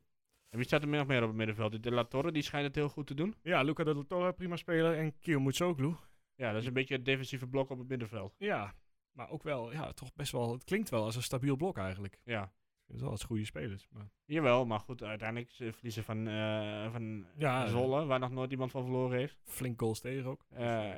En 0.55 0.61
wie 0.61 0.69
staat 0.69 0.81
er 0.81 0.87
nog 0.87 1.07
meer 1.07 1.21
op 1.21 1.27
het 1.27 1.37
middenveld? 1.37 1.83
De 1.83 1.91
La 1.91 2.03
Torre, 2.03 2.31
die 2.31 2.41
schijnt 2.43 2.65
het 2.65 2.75
heel 2.75 2.89
goed 2.89 3.07
te 3.07 3.13
doen. 3.13 3.35
Ja, 3.41 3.61
Luca 3.61 3.83
de 3.83 3.95
la 3.95 4.03
Torre, 4.07 4.33
prima 4.33 4.55
speler. 4.55 4.97
En 4.97 5.19
Kiel 5.19 5.39
Mutsoglu. 5.39 5.95
Ja, 6.35 6.51
dat 6.51 6.61
is 6.61 6.67
een 6.67 6.73
beetje 6.73 6.95
het 6.95 7.05
defensieve 7.05 7.47
blok 7.47 7.69
op 7.69 7.77
het 7.77 7.87
middenveld. 7.87 8.35
Ja, 8.37 8.75
maar 9.11 9.29
ook 9.29 9.43
wel, 9.43 9.71
ja, 9.71 9.91
toch 9.93 10.13
best 10.13 10.31
wel, 10.31 10.51
het 10.51 10.63
klinkt 10.63 10.89
wel 10.89 11.03
als 11.03 11.15
een 11.15 11.23
stabiel 11.23 11.55
blok 11.55 11.77
eigenlijk. 11.77 12.19
Ja. 12.23 12.53
Het 12.85 12.95
is 12.95 13.01
wel 13.01 13.09
als 13.09 13.23
goede 13.23 13.45
spelers. 13.45 13.87
Maar 13.89 14.09
Jawel, 14.25 14.65
maar 14.65 14.79
goed, 14.79 15.03
uiteindelijk 15.03 15.51
ze 15.51 15.73
verliezen 15.73 16.03
van, 16.03 16.27
eh 16.27 16.91
van 16.91 17.27
Ja, 17.37 17.67
Zolle, 17.67 18.05
waar 18.05 18.19
nog 18.19 18.31
nooit 18.31 18.51
iemand 18.51 18.71
van 18.71 18.83
verloren 18.83 19.17
heeft. 19.17 19.37
flink 19.43 19.79
goals 19.79 19.99
tegen 19.99 20.29
ook. 20.29 20.45
Eh 20.49 20.93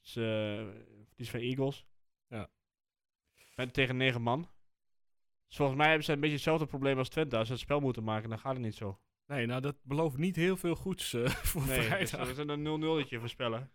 ze 0.00 0.20
verliezen 1.06 1.40
van 1.40 1.40
Eagles. 1.40 1.86
Ja. 2.28 2.50
Met, 3.56 3.72
tegen 3.72 3.96
negen 3.96 4.22
man. 4.22 4.48
Dus 5.52 5.60
volgens 5.60 5.78
mij 5.80 5.88
hebben 5.88 6.06
ze 6.06 6.12
een 6.12 6.20
beetje 6.20 6.34
hetzelfde 6.36 6.66
probleem 6.66 6.98
als 6.98 7.08
Twente. 7.08 7.36
Als 7.36 7.46
ze 7.46 7.52
het 7.52 7.62
spel 7.62 7.80
moeten 7.80 8.04
maken, 8.04 8.28
dan 8.28 8.38
gaat 8.38 8.52
het 8.52 8.62
niet 8.62 8.74
zo. 8.74 8.98
Nee, 9.26 9.46
nou 9.46 9.60
dat 9.60 9.76
belooft 9.82 10.16
niet 10.16 10.36
heel 10.36 10.56
veel 10.56 10.74
goeds 10.74 11.12
eh, 11.12 11.26
voor 11.50 11.66
Nee, 11.66 11.80
vrijdag. 11.82 12.10
dat 12.10 12.28
is 12.28 12.36
een 12.38 13.04
0-0'tje 13.06 13.18
voorspellen. 13.20 13.70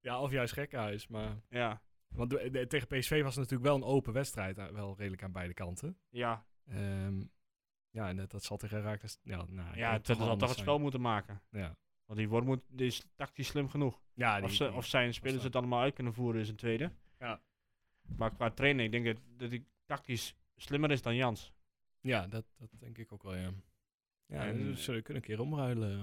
Ja, 0.00 0.20
of 0.20 0.30
juist 0.30 0.52
gekhuis. 0.52 1.06
Maar, 1.08 1.40
Ja, 1.48 1.82
want 2.08 2.30
de- 2.30 2.50
de- 2.50 2.66
tegen 2.66 2.86
PSV 2.88 3.22
was 3.22 3.34
het 3.36 3.42
natuurlijk 3.44 3.62
wel 3.70 3.76
een 3.76 3.94
open 3.94 4.12
wedstrijd. 4.12 4.58
eh, 4.58 4.66
wel 4.66 4.94
redelijk 4.98 5.22
aan 5.22 5.32
beide 5.32 5.54
kanten. 5.54 5.98
ja, 6.08 6.44
Ehm, 6.66 7.22
ja, 7.90 8.08
en 8.08 8.16
dat, 8.16 8.30
dat 8.30 8.44
zal 8.44 8.56
tegen 8.56 8.76
Herakles... 8.76 9.18
Ja, 9.22 9.44
nou, 9.48 9.76
ja 9.76 9.98
Twente 10.00 10.24
zal 10.24 10.36
toch 10.36 10.48
het 10.48 10.58
spel 10.58 10.78
moeten 10.78 11.00
maken. 11.00 11.42
Ja, 11.50 11.76
Want 12.06 12.18
die 12.18 12.28
Wormoed 12.28 12.60
die 12.68 12.86
is 12.86 13.04
tactisch 13.16 13.46
slim 13.46 13.68
genoeg. 13.68 14.00
ja 14.14 14.36
die, 14.36 14.44
of, 14.44 14.52
ze, 14.52 14.64
die- 14.64 14.74
of 14.74 14.86
zijn 14.86 15.14
spelers 15.14 15.42
het 15.42 15.56
allemaal 15.56 15.80
uit 15.80 15.94
kunnen 15.94 16.14
voeren 16.14 16.40
is 16.40 16.48
een 16.48 16.56
tweede. 16.56 16.92
Ja. 17.18 17.40
Maar 18.16 18.34
qua 18.34 18.50
trainen, 18.50 18.84
ik 18.84 18.92
denk 18.92 19.04
dat, 19.04 19.16
dat 19.36 19.50
hij 19.50 19.64
tactisch 19.86 20.34
slimmer 20.62 20.90
is 20.90 21.02
dan 21.02 21.16
Jans. 21.16 21.52
ja 22.00 22.26
dat, 22.26 22.44
dat 22.58 22.68
denk 22.78 22.98
ik 22.98 23.12
ook 23.12 23.22
wel, 23.22 23.34
ja. 23.36 23.50
Ja, 24.26 24.46
En, 24.46 24.76
ze 24.76 24.92
kunnen 25.02 25.22
een 25.22 25.28
keer 25.28 25.40
omruilen 25.40 25.90
eh, 25.92 26.02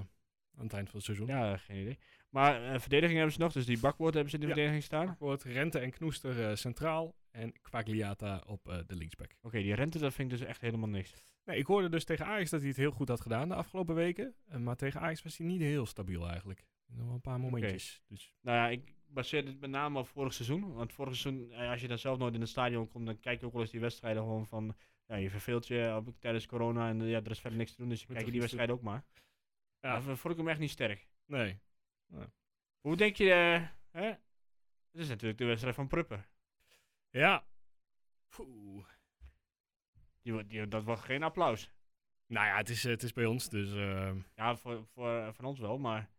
aan 0.57 0.63
het 0.63 0.73
eind 0.73 0.87
van 0.89 0.95
het 0.95 1.03
seizoen. 1.05 1.27
Ja, 1.27 1.57
geen 1.57 1.81
idee. 1.81 1.97
Maar 2.29 2.73
eh, 2.73 2.79
verdediging 2.79 3.15
hebben 3.17 3.33
ze 3.35 3.39
nog, 3.41 3.51
dus 3.51 3.65
die 3.65 3.79
bakwoord 3.79 4.13
hebben 4.13 4.31
ze 4.31 4.35
in 4.37 4.41
de 4.41 4.47
Ja. 4.47 4.53
verdediging 4.53 4.83
staan. 4.85 5.07
Oké, 5.07 5.15
Wordt 5.19 5.43
Rente 5.43 5.79
en 5.79 5.91
Knoester 5.91 6.49
eh, 6.49 6.55
centraal 6.55 7.15
en 7.31 7.61
Quagliata 7.61 8.43
op 8.47 8.69
eh, 8.69 8.77
de 8.87 8.95
linksback. 8.95 9.31
die 9.51 9.73
rente, 9.75 9.99
dat 9.99 10.13
vind 10.13 10.31
ik 10.31 10.37
dus 10.37 10.47
echt 10.47 10.61
helemaal 10.61 10.89
niks. 10.89 11.13
Nee, 11.45 11.57
ik 11.57 11.65
hoorde 11.65 11.89
dus 11.89 12.03
tegen 12.03 12.25
Ajax 12.25 12.49
dat 12.49 12.59
hij 12.59 12.69
het 12.69 12.77
heel 12.77 12.91
goed 12.91 13.07
had 13.07 13.21
gedaan 13.21 13.47
de 13.47 13.55
afgelopen 13.55 13.95
weken. 13.95 14.35
Eh, 14.47 14.57
maar 14.59 14.75
tegen 14.75 15.01
Ajax 15.01 15.23
was 15.23 15.37
hij 15.37 15.47
niet 15.47 15.61
heel 15.61 15.85
stabiel 15.85 16.27
eigenlijk. 16.29 16.65
Nog 16.87 17.05
wel 17.05 17.13
een 17.15 17.21
paar 17.21 17.39
momentjes. 17.39 18.01
Dus 18.07 18.33
Nou 18.41 18.57
ja, 18.57 18.67
ik 18.69 18.95
baseer 19.09 19.45
dit 19.45 19.59
met 19.59 19.69
name 19.69 19.99
op 19.99 20.07
vorig 20.07 20.33
seizoen. 20.33 20.73
Want 20.73 20.93
vorig 20.93 21.15
seizoen, 21.15 21.51
eh, 21.51 21.69
als 21.69 21.81
je 21.81 21.87
dan 21.87 21.97
zelf 21.97 22.17
nooit 22.17 22.33
in 22.33 22.39
het 22.39 22.49
stadion 22.49 22.87
komt, 22.87 23.05
dan 23.05 23.19
kijk 23.19 23.39
je 23.39 23.45
ook 23.45 23.51
wel 23.51 23.61
eens 23.61 23.71
die 23.71 23.79
wedstrijden 23.79 24.21
gewoon 24.23 24.45
van... 24.45 24.75
Ja, 25.05 25.15
je 25.15 25.29
verveelt 25.29 25.67
je 25.67 26.03
tijdens 26.19 26.45
corona 26.45 26.89
en 26.89 27.01
eh, 27.01 27.09
ja, 27.09 27.21
er 27.21 27.31
is 27.31 27.39
verder 27.39 27.59
niks 27.59 27.71
te 27.71 27.77
doen, 27.77 27.89
dus 27.89 27.99
je 27.99 28.05
kijkt 28.07 28.21
die 28.23 28.31
iets 28.31 28.39
wedstrijd 28.41 28.69
ook 28.69 28.81
maar. 28.81 29.03
Ja. 29.79 29.93
Ja. 29.95 30.01
vond 30.01 30.33
ik 30.33 30.37
hem 30.39 30.47
echt 30.47 30.59
niet 30.59 30.69
sterk. 30.69 31.07
nee. 31.25 31.59
Hoe 32.81 32.95
denk 32.95 33.15
je, 33.15 33.31
eh, 33.31 33.67
hè? 34.01 34.05
Het 34.91 35.01
is 35.05 35.07
natuurlijk 35.07 35.37
de 35.39 35.45
wedstrijd 35.45 35.75
van 35.75 35.87
Pruppen. 35.87 36.25
Ja. 37.09 37.47
Poeh. 38.29 38.85
Die, 40.21 40.33
wordt- 40.33 40.49
die, 40.49 40.67
dat 40.67 40.83
wordt 40.83 41.01
geen 41.01 41.23
applaus. 41.23 41.71
Nou 42.27 42.45
ja, 42.47 42.57
het 42.57 42.69
is, 42.69 42.83
het 42.83 43.03
is 43.03 43.13
bij 43.13 43.25
ons, 43.25 43.49
dus... 43.49 43.73
eh, 43.73 44.11
Ja, 44.35 44.55
voor, 44.55 44.85
voor, 44.85 45.33
van 45.33 45.45
ons 45.45 45.59
wel, 45.59 45.77
maar 45.77 46.09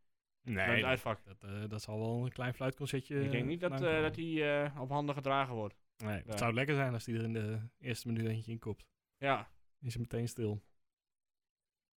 nee, 0.48 0.66
het 0.66 0.80
dat, 0.80 0.84
uitvak. 0.84 1.24
dat, 1.24 1.42
eh, 1.42 1.68
dat 1.68 1.82
zal 1.82 1.98
wel 1.98 2.24
een 2.24 2.32
klein 2.32 2.54
fluitconcertje 2.54 3.20
ik 3.24 3.30
denk 3.30 3.46
niet 3.46 3.60
dat, 3.60 3.72
eh, 3.72 3.78
komen. 3.78 4.02
dat 4.02 4.16
hij 4.16 4.62
eh, 4.64 4.80
op 4.80 4.88
handen 4.90 5.14
gedragen 5.14 5.54
wordt. 5.54 5.74
Nee, 5.96 6.16
het 6.16 6.26
Ja. 6.26 6.36
zou 6.36 6.52
lekker 6.52 6.74
zijn 6.74 6.92
als 6.92 7.06
hij 7.06 7.14
er 7.14 7.22
in 7.22 7.32
de 7.32 7.60
eerste 7.78 8.06
minuut 8.06 8.26
eentje 8.26 8.52
in 8.52 8.58
kopt. 8.58 8.86
Ja, 9.18 9.50
Is 9.80 9.92
hij 9.94 10.02
meteen 10.02 10.28
stil. 10.28 10.62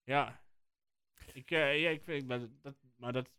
ja. 0.04 0.42
Ik, 1.34 1.52
eh, 1.52 1.82
ja, 1.82 1.90
ik 1.90 2.04
vind, 2.04 2.28
maar 2.28 2.40
dat, 2.62 2.76
maar 2.96 3.14
dat 3.14 3.30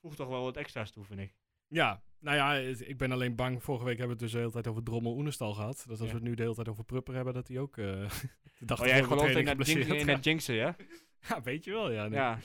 voegt 0.00 0.16
toch 0.16 0.28
wel 0.28 0.42
wat 0.42 0.56
extra's 0.56 0.90
toe, 0.90 1.04
vind 1.04 1.20
ik. 1.20 1.34
Ja, 1.66 2.02
nou 2.18 2.36
ja, 2.36 2.54
ik 2.86 2.98
ben 2.98 3.12
alleen 3.12 3.34
bang. 3.34 3.62
Vorige 3.62 3.84
week 3.84 3.98
hebben 3.98 4.16
we 4.16 4.22
het 4.22 4.32
dus 4.32 4.32
de 4.32 4.38
hele 4.38 4.50
tijd 4.62 4.66
over 4.66 4.82
Drommel 4.82 5.16
Oenestal 5.16 5.52
gehad. 5.54 5.76
Dat 5.88 5.88
als 5.88 5.98
Ja. 6.00 6.06
we 6.06 6.12
het 6.14 6.22
nu 6.22 6.34
de 6.34 6.42
hele 6.42 6.54
tijd 6.54 6.68
over 6.68 6.84
Prupper 6.84 7.14
hebben, 7.14 7.34
dat 7.34 7.48
hij 7.48 7.58
ook 7.58 7.78
eh 7.78 7.84
de 8.58 8.64
dag 8.64 8.80
Oh, 8.80 8.86
jij 8.86 9.02
gelooft 9.02 9.36
in 9.36 10.06
dat, 10.06 10.24
jinxen, 10.24 10.54
ja? 10.54 10.76
Ja, 11.28 11.42
weet 11.42 11.64
je 11.64 11.70
wel, 11.70 11.90
ja. 11.90 12.02
nee. 12.08 12.18
Ja. 12.18 12.38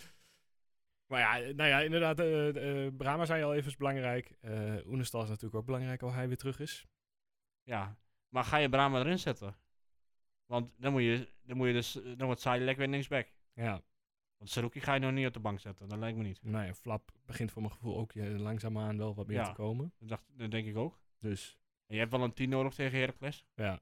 Maar 1.09 1.19
ja, 1.19 1.53
nou 1.53 1.69
ja, 1.69 1.79
inderdaad, 1.79 2.19
eh 2.19 2.85
eh, 2.85 2.93
Brahma 2.97 3.25
zei 3.25 3.43
al 3.43 3.53
even 3.53 3.69
is 3.69 3.77
belangrijk. 3.77 4.33
Eh 4.41 4.75
Oenestal 4.87 5.21
is 5.23 5.27
natuurlijk 5.29 5.55
ook 5.55 5.65
belangrijk 5.65 6.01
als 6.01 6.13
hij 6.13 6.27
weer 6.27 6.37
terug 6.37 6.59
is. 6.59 6.87
ja. 7.63 7.97
Maar 8.29 8.43
ga 8.43 8.57
je 8.57 8.69
Brahma 8.69 8.99
erin 8.99 9.19
zetten? 9.19 9.55
Want 10.45 10.71
dan 10.77 10.91
moet 10.91 11.01
je, 11.01 11.29
dan 11.41 11.57
moet 11.57 11.67
je 11.67 11.73
dus, 11.73 11.91
dan 11.93 12.25
wordt 12.27 12.45
lekker 12.45 12.77
weer 12.77 12.87
linksback. 12.87 13.27
Ja. 13.53 13.81
Want 14.37 14.49
Saruki 14.49 14.79
ga 14.79 14.93
je 14.93 14.99
nog 14.99 15.11
niet 15.11 15.27
op 15.27 15.33
de 15.33 15.39
bank 15.39 15.59
zetten, 15.59 15.89
dat 15.89 15.97
lijkt 15.99 16.17
me 16.17 16.23
niet. 16.23 16.43
Nou 16.43 16.65
ja, 16.65 16.73
Flap 16.73 17.11
begint 17.25 17.51
voor 17.51 17.61
mijn 17.61 17.73
gevoel 17.73 17.97
ook 17.97 18.15
langzaamaan 18.15 18.97
wel 18.97 19.15
wat 19.15 19.27
meer 19.27 19.35
Ja. 19.37 19.43
te 19.45 19.51
komen. 19.53 19.93
Dat, 19.99 20.09
dacht, 20.09 20.23
dat 20.27 20.51
denk 20.51 20.67
ik 20.67 20.77
ook. 20.77 20.99
Dus 21.19 21.59
En 21.85 21.93
je 21.95 21.99
hebt 22.01 22.11
wel 22.11 22.23
een 22.23 22.33
10 22.33 22.49
nodig 22.49 22.73
tegen 22.73 22.99
Heracles. 22.99 23.45
ja. 23.55 23.79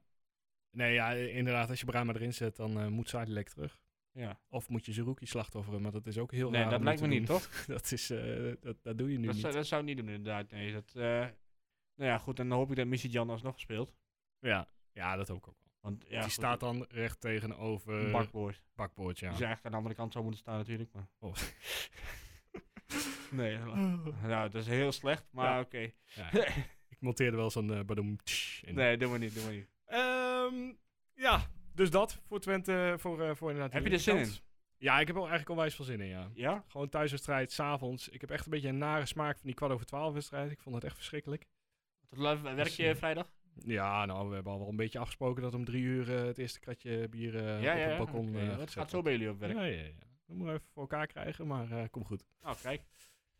Nee, 0.70 0.92
ja, 0.92 1.12
inderdaad, 1.12 1.70
als 1.70 1.80
je 1.80 1.86
Brahma 1.86 2.12
erin 2.14 2.34
zet, 2.34 2.56
dan 2.56 2.92
moet 2.92 3.08
Sadilek 3.08 3.48
terug. 3.48 3.80
Ja. 4.18 4.40
Of 4.48 4.68
moet 4.68 4.86
je 4.86 4.92
Zerouki 4.92 5.26
slachtofferen, 5.26 5.82
maar 5.82 5.92
dat 5.92 6.06
is 6.06 6.18
ook 6.18 6.32
heel 6.32 6.50
Nee, 6.50 6.62
raar 6.62 6.70
dat 6.70 6.82
lijkt 6.82 7.00
me 7.00 7.06
niet, 7.06 7.26
toch? 7.26 7.48
dat, 7.66 7.92
is, 7.92 8.10
eh, 8.10 8.52
dat, 8.60 8.76
dat 8.82 8.98
doe 8.98 9.12
je 9.12 9.18
nu 9.18 9.24
Dat 9.24 9.32
niet. 9.34 9.42
zou, 9.42 9.54
dat 9.54 9.66
zou 9.66 9.80
ik 9.80 9.86
niet 9.86 9.96
doen 9.96 10.08
inderdaad. 10.08 10.50
Nee, 10.50 10.72
dat, 10.72 10.92
eh, 10.94 11.02
nou 11.02 12.10
ja, 12.10 12.18
goed. 12.18 12.38
En 12.38 12.48
dan 12.48 12.58
hoop 12.58 12.70
ik 12.70 12.76
dat 12.76 12.86
Missy 12.86 13.06
Jan 13.08 13.30
alsnog 13.30 13.60
speelt. 13.60 13.94
Ja. 14.38 14.68
ja, 14.92 15.16
dat 15.16 15.28
hoop 15.28 15.36
ik 15.38 15.48
ook 15.48 15.58
wel. 15.58 15.72
Want 15.80 16.02
ja, 16.04 16.10
die 16.10 16.20
goed, 16.22 16.32
staat 16.32 16.60
dan 16.60 16.86
recht 16.88 17.20
tegenover 17.20 18.10
bakboord. 18.10 18.62
bakboord, 18.74 19.18
ja. 19.18 19.26
Zou 19.30 19.32
eigenlijk 19.44 19.64
aan 19.64 19.70
de 19.70 19.76
andere 19.76 19.94
kant 19.94 20.12
zou 20.12 20.24
moeten 20.24 20.42
staan 20.42 20.56
natuurlijk. 20.58 20.92
Maar. 20.92 21.08
Oh. 21.18 21.34
nee, 23.30 23.58
nou, 24.22 24.50
dat 24.50 24.54
is 24.54 24.66
heel 24.66 24.92
slecht, 24.92 25.28
maar 25.30 25.44
Ja. 25.54 25.60
oké. 25.60 25.90
Ja, 26.04 26.32
ik 26.88 27.00
monteerde 27.00 27.36
wel 27.36 27.50
zo'n 27.50 27.70
uh, 27.70 27.80
badoem 27.80 28.22
tsch 28.22 28.62
in. 28.62 28.74
Nee, 28.74 28.96
doe 28.96 29.08
maar 29.10 29.18
niet, 29.18 29.34
doe 29.34 29.44
maar 29.44 29.52
niet. 29.52 29.68
Ehm, 29.84 30.72
ja, 31.14 31.46
dus 31.78 31.90
dat 31.90 32.20
voor 32.26 32.40
Twente, 32.40 32.94
voor, 32.98 33.22
eh, 33.22 33.34
voor 33.34 33.48
inderdaad. 33.50 33.72
Heb 33.72 33.86
je 33.86 33.90
er 33.92 33.98
zin 33.98 34.14
linkerkant. 34.14 34.46
Ja, 34.76 35.00
ik 35.00 35.06
heb 35.06 35.16
er 35.16 35.20
eigenlijk 35.22 35.50
onwijs 35.50 35.74
veel 35.74 35.84
zin 35.84 36.00
in, 36.00 36.08
ja. 36.08 36.30
Ja? 36.34 36.64
Gewoon 36.68 36.88
thuiswedstrijd, 36.88 37.52
s'avonds. 37.52 38.08
Ik 38.08 38.20
heb 38.20 38.30
echt 38.30 38.44
een 38.44 38.50
beetje 38.50 38.68
een 38.68 38.78
nare 38.78 39.06
smaak 39.06 39.34
van 39.36 39.46
die 39.46 39.54
kwart 39.54 39.72
over 39.72 39.86
twaalf 39.86 40.12
wedstrijd. 40.14 40.50
Ik 40.50 40.60
vond 40.60 40.74
het 40.74 40.84
echt 40.84 40.94
verschrikkelijk. 40.96 41.46
Tot 42.08 42.18
live- 42.18 42.42
werk 42.42 42.56
Dus, 42.56 42.76
je 42.76 42.88
eh, 42.88 42.94
vrijdag? 42.96 43.32
Ja, 43.64 44.04
nou, 44.04 44.28
we 44.28 44.34
hebben 44.34 44.52
al 44.52 44.58
wel 44.58 44.68
een 44.68 44.76
beetje 44.76 44.98
afgesproken 44.98 45.42
dat 45.42 45.54
om 45.54 45.64
drie 45.64 45.82
uur 45.82 46.16
eh, 46.16 46.24
het 46.24 46.38
eerste 46.38 46.60
kratje 46.60 47.08
bier 47.08 47.36
eh, 47.36 47.62
ja, 47.62 47.72
op 47.72 47.78
ja, 47.78 47.84
het 47.84 47.96
balkon 47.98 48.36
eh, 48.36 48.56
dat 48.58 48.70
gaat 48.70 48.90
zo 48.90 49.02
bij 49.02 49.12
jullie 49.12 49.30
op 49.30 49.38
werk. 49.38 49.52
Ja, 49.54 49.62
ja, 49.64 49.82
ja. 49.82 49.92
Dat 50.26 50.36
moeten 50.36 50.46
we 50.46 50.52
even 50.52 50.68
voor 50.72 50.82
elkaar 50.82 51.06
krijgen, 51.06 51.46
maar 51.46 51.70
eh 51.70 51.84
kom 51.90 52.04
goed. 52.04 52.24
Nou, 52.42 52.56
kijk. 52.62 52.82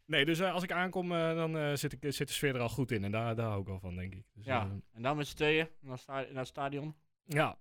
Nee, 0.04 0.24
dus 0.24 0.38
eh, 0.38 0.52
als 0.52 0.62
ik 0.62 0.72
aankom, 0.72 1.12
eh, 1.12 1.34
dan 1.34 1.56
eh, 1.56 1.74
zit, 1.74 1.92
ik, 1.92 2.12
zit 2.12 2.28
de 2.28 2.34
sfeer 2.34 2.54
er 2.54 2.60
al 2.60 2.68
goed 2.68 2.90
in. 2.90 3.04
En 3.04 3.10
daar, 3.10 3.34
daar 3.36 3.46
hou 3.48 3.60
ik 3.60 3.66
wel 3.66 3.78
van, 3.80 3.96
denk 3.96 4.14
ik. 4.14 4.24
Dus, 4.34 4.44
Ja. 4.44 4.64
eh, 4.64 4.70
En 4.92 5.02
dan 5.02 5.16
met 5.16 5.26
z'n 5.26 5.36
tweeën 5.36 5.68
naar, 5.80 5.98
sta- 5.98 6.12
naar 6.20 6.34
het 6.36 6.46
stadion. 6.46 6.94
ja. 7.24 7.58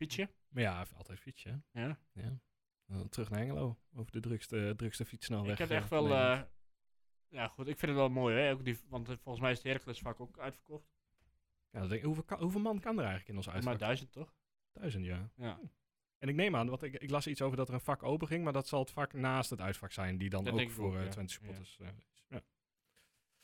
Fietsje. 0.00 0.30
Maar 0.48 0.62
ja, 0.62 0.86
altijd 0.96 1.20
fietsen. 1.20 1.64
Ja. 1.72 1.98
Ja. 2.12 2.38
Dan 2.86 3.08
terug 3.08 3.30
naar 3.30 3.40
Engelo. 3.40 3.78
Over 3.94 4.12
de 4.12 4.20
drukste, 4.20 4.72
drukste 4.76 5.04
fietssnelweg. 5.04 5.52
ik 5.52 5.58
heb 5.58 5.70
eh, 5.70 5.76
echt 5.76 5.88
wel... 5.88 6.10
Eh, 6.14 6.42
ja, 7.28 7.48
goed. 7.48 7.66
Ik 7.68 7.78
vind 7.78 7.90
het 7.90 8.00
wel 8.00 8.08
mooi, 8.08 8.36
hè. 8.36 8.52
Ook 8.52 8.64
die, 8.64 8.78
want 8.88 9.08
eh, 9.08 9.14
volgens 9.16 9.40
mij 9.40 9.50
is 9.50 9.56
het 9.58 9.66
Heracles 9.66 9.98
vaak 9.98 10.20
ook 10.20 10.38
uitverkocht. 10.38 10.88
ja, 11.70 11.80
denk 11.80 11.92
ik, 11.92 12.02
hoeveel, 12.02 12.38
hoeveel 12.38 12.60
man 12.60 12.80
kan 12.80 12.92
er 12.92 13.04
eigenlijk 13.04 13.28
in 13.28 13.36
ons 13.36 13.46
Maar 13.46 13.54
uitvak? 13.54 13.78
duizend, 13.78 14.12
toch? 14.12 14.34
Duizend, 14.72 15.04
ja. 15.04 15.30
Ja. 15.36 15.60
En 16.18 16.28
ik 16.28 16.34
neem 16.34 16.56
aan, 16.56 16.68
want 16.68 16.82
ik, 16.82 16.94
ik 16.94 17.10
las 17.10 17.26
iets 17.26 17.42
over 17.42 17.56
dat 17.56 17.68
er 17.68 17.74
een 17.74 17.80
vak 17.80 18.02
open 18.02 18.28
ging, 18.28 18.44
maar 18.44 18.52
dat 18.52 18.68
zal 18.68 18.80
het 18.80 18.90
vak 18.90 19.12
naast 19.12 19.50
het 19.50 19.60
uitvak 19.60 19.92
zijn, 19.92 20.18
die 20.18 20.30
dan 20.30 20.44
Dat 20.44 20.60
ook 20.60 20.70
voor 20.70 20.88
ook, 20.88 20.94
eh 20.94 21.04
ja. 21.04 21.08
Twente 21.08 21.32
Ja. 21.32 21.38
supporters 21.38 21.78
eh, 21.78 21.86
is. 21.86 22.24
Ja. 22.28 22.42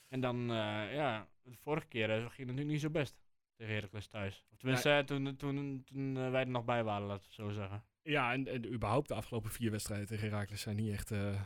En 0.08 0.20
dan, 0.20 0.50
eh, 0.50 0.94
ja, 0.94 1.28
de 1.42 1.56
vorige 1.56 1.86
keer 1.86 2.10
eh, 2.10 2.16
ging 2.16 2.26
het 2.28 2.38
natuurlijk 2.38 2.68
niet 2.68 2.80
zo 2.80 2.90
best 2.90 3.16
tegen 3.56 3.74
Heracles 3.74 4.06
thuis. 4.06 4.44
Of 4.52 4.58
tenminste, 4.58 4.90
eh, 4.90 4.98
toen, 4.98 5.36
toen, 5.36 5.82
toen 5.84 6.16
eh, 6.16 6.30
wij 6.30 6.40
er 6.40 6.48
nog 6.48 6.64
bij 6.64 6.84
waren, 6.84 7.06
laten 7.06 7.26
we 7.28 7.34
zo 7.34 7.50
zeggen. 7.50 7.84
Ja, 8.02 8.32
en, 8.32 8.48
en 8.48 8.72
überhaupt 8.72 9.08
de 9.08 9.14
afgelopen 9.14 9.50
vier 9.50 9.70
wedstrijden 9.70 10.06
tegen 10.06 10.28
Herakles 10.28 10.60
zijn 10.60 10.76
niet 10.76 10.92
echt 10.92 11.10
eh, 11.10 11.40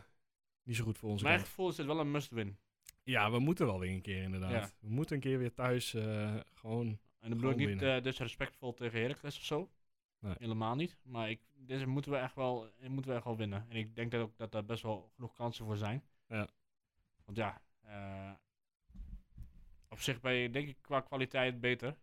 niet 0.62 0.77
zo 0.77 0.85
goed 0.85 0.99
voor 0.99 1.11
onze 1.11 1.25
Mijn 1.25 1.37
kant. 1.37 1.49
gevoel 1.49 1.68
is 1.68 1.77
het 1.77 1.87
wel 1.87 2.01
een 2.01 2.11
must-win. 2.11 2.59
Ja, 3.03 3.31
we 3.31 3.38
moeten 3.38 3.66
wel 3.66 3.79
weer 3.79 3.90
een 3.90 4.03
keer 4.03 4.23
inderdaad. 4.23 4.51
Ja. 4.51 4.70
We 4.81 4.88
moeten 4.90 5.14
een 5.14 5.23
keer 5.23 5.38
weer 5.38 5.55
thuis 5.55 5.94
eh, 5.94 6.37
gewoon... 6.55 6.87
En 7.18 7.29
dan 7.29 7.38
bedoel 7.38 7.51
ik 7.51 7.57
niet 7.57 7.83
eh 7.83 8.03
disrespectvol 8.03 8.75
tegen 8.75 9.01
Heracles 9.01 9.37
of 9.37 9.44
zo. 9.44 9.70
Nee. 10.18 10.35
Helemaal 10.38 10.75
niet. 10.75 10.96
Maar 11.03 11.31
ik, 11.31 11.40
deze 11.55 11.87
moeten 11.87 12.11
we 12.12 12.16
echt 12.18 12.35
wel, 12.35 12.73
moeten 12.88 13.11
we 13.11 13.16
echt 13.16 13.25
wel 13.25 13.37
winnen. 13.37 13.66
En 13.68 13.77
ik 13.77 13.94
denk 13.94 14.11
dat 14.11 14.20
ook 14.20 14.37
dat 14.37 14.53
daar 14.53 14.64
best 14.64 14.83
wel 14.83 15.11
genoeg 15.14 15.35
kansen 15.35 15.64
voor 15.64 15.77
zijn. 15.77 16.05
Ja. 16.29 16.49
Want 17.25 17.37
ja, 17.38 17.61
eh, 17.81 18.31
op 19.90 20.00
zich 20.00 20.20
ben 20.20 20.33
je 20.35 20.50
denk 20.50 20.68
ik 20.68 20.76
qua 20.81 21.00
kwaliteit 21.00 21.61
beter. 21.61 21.96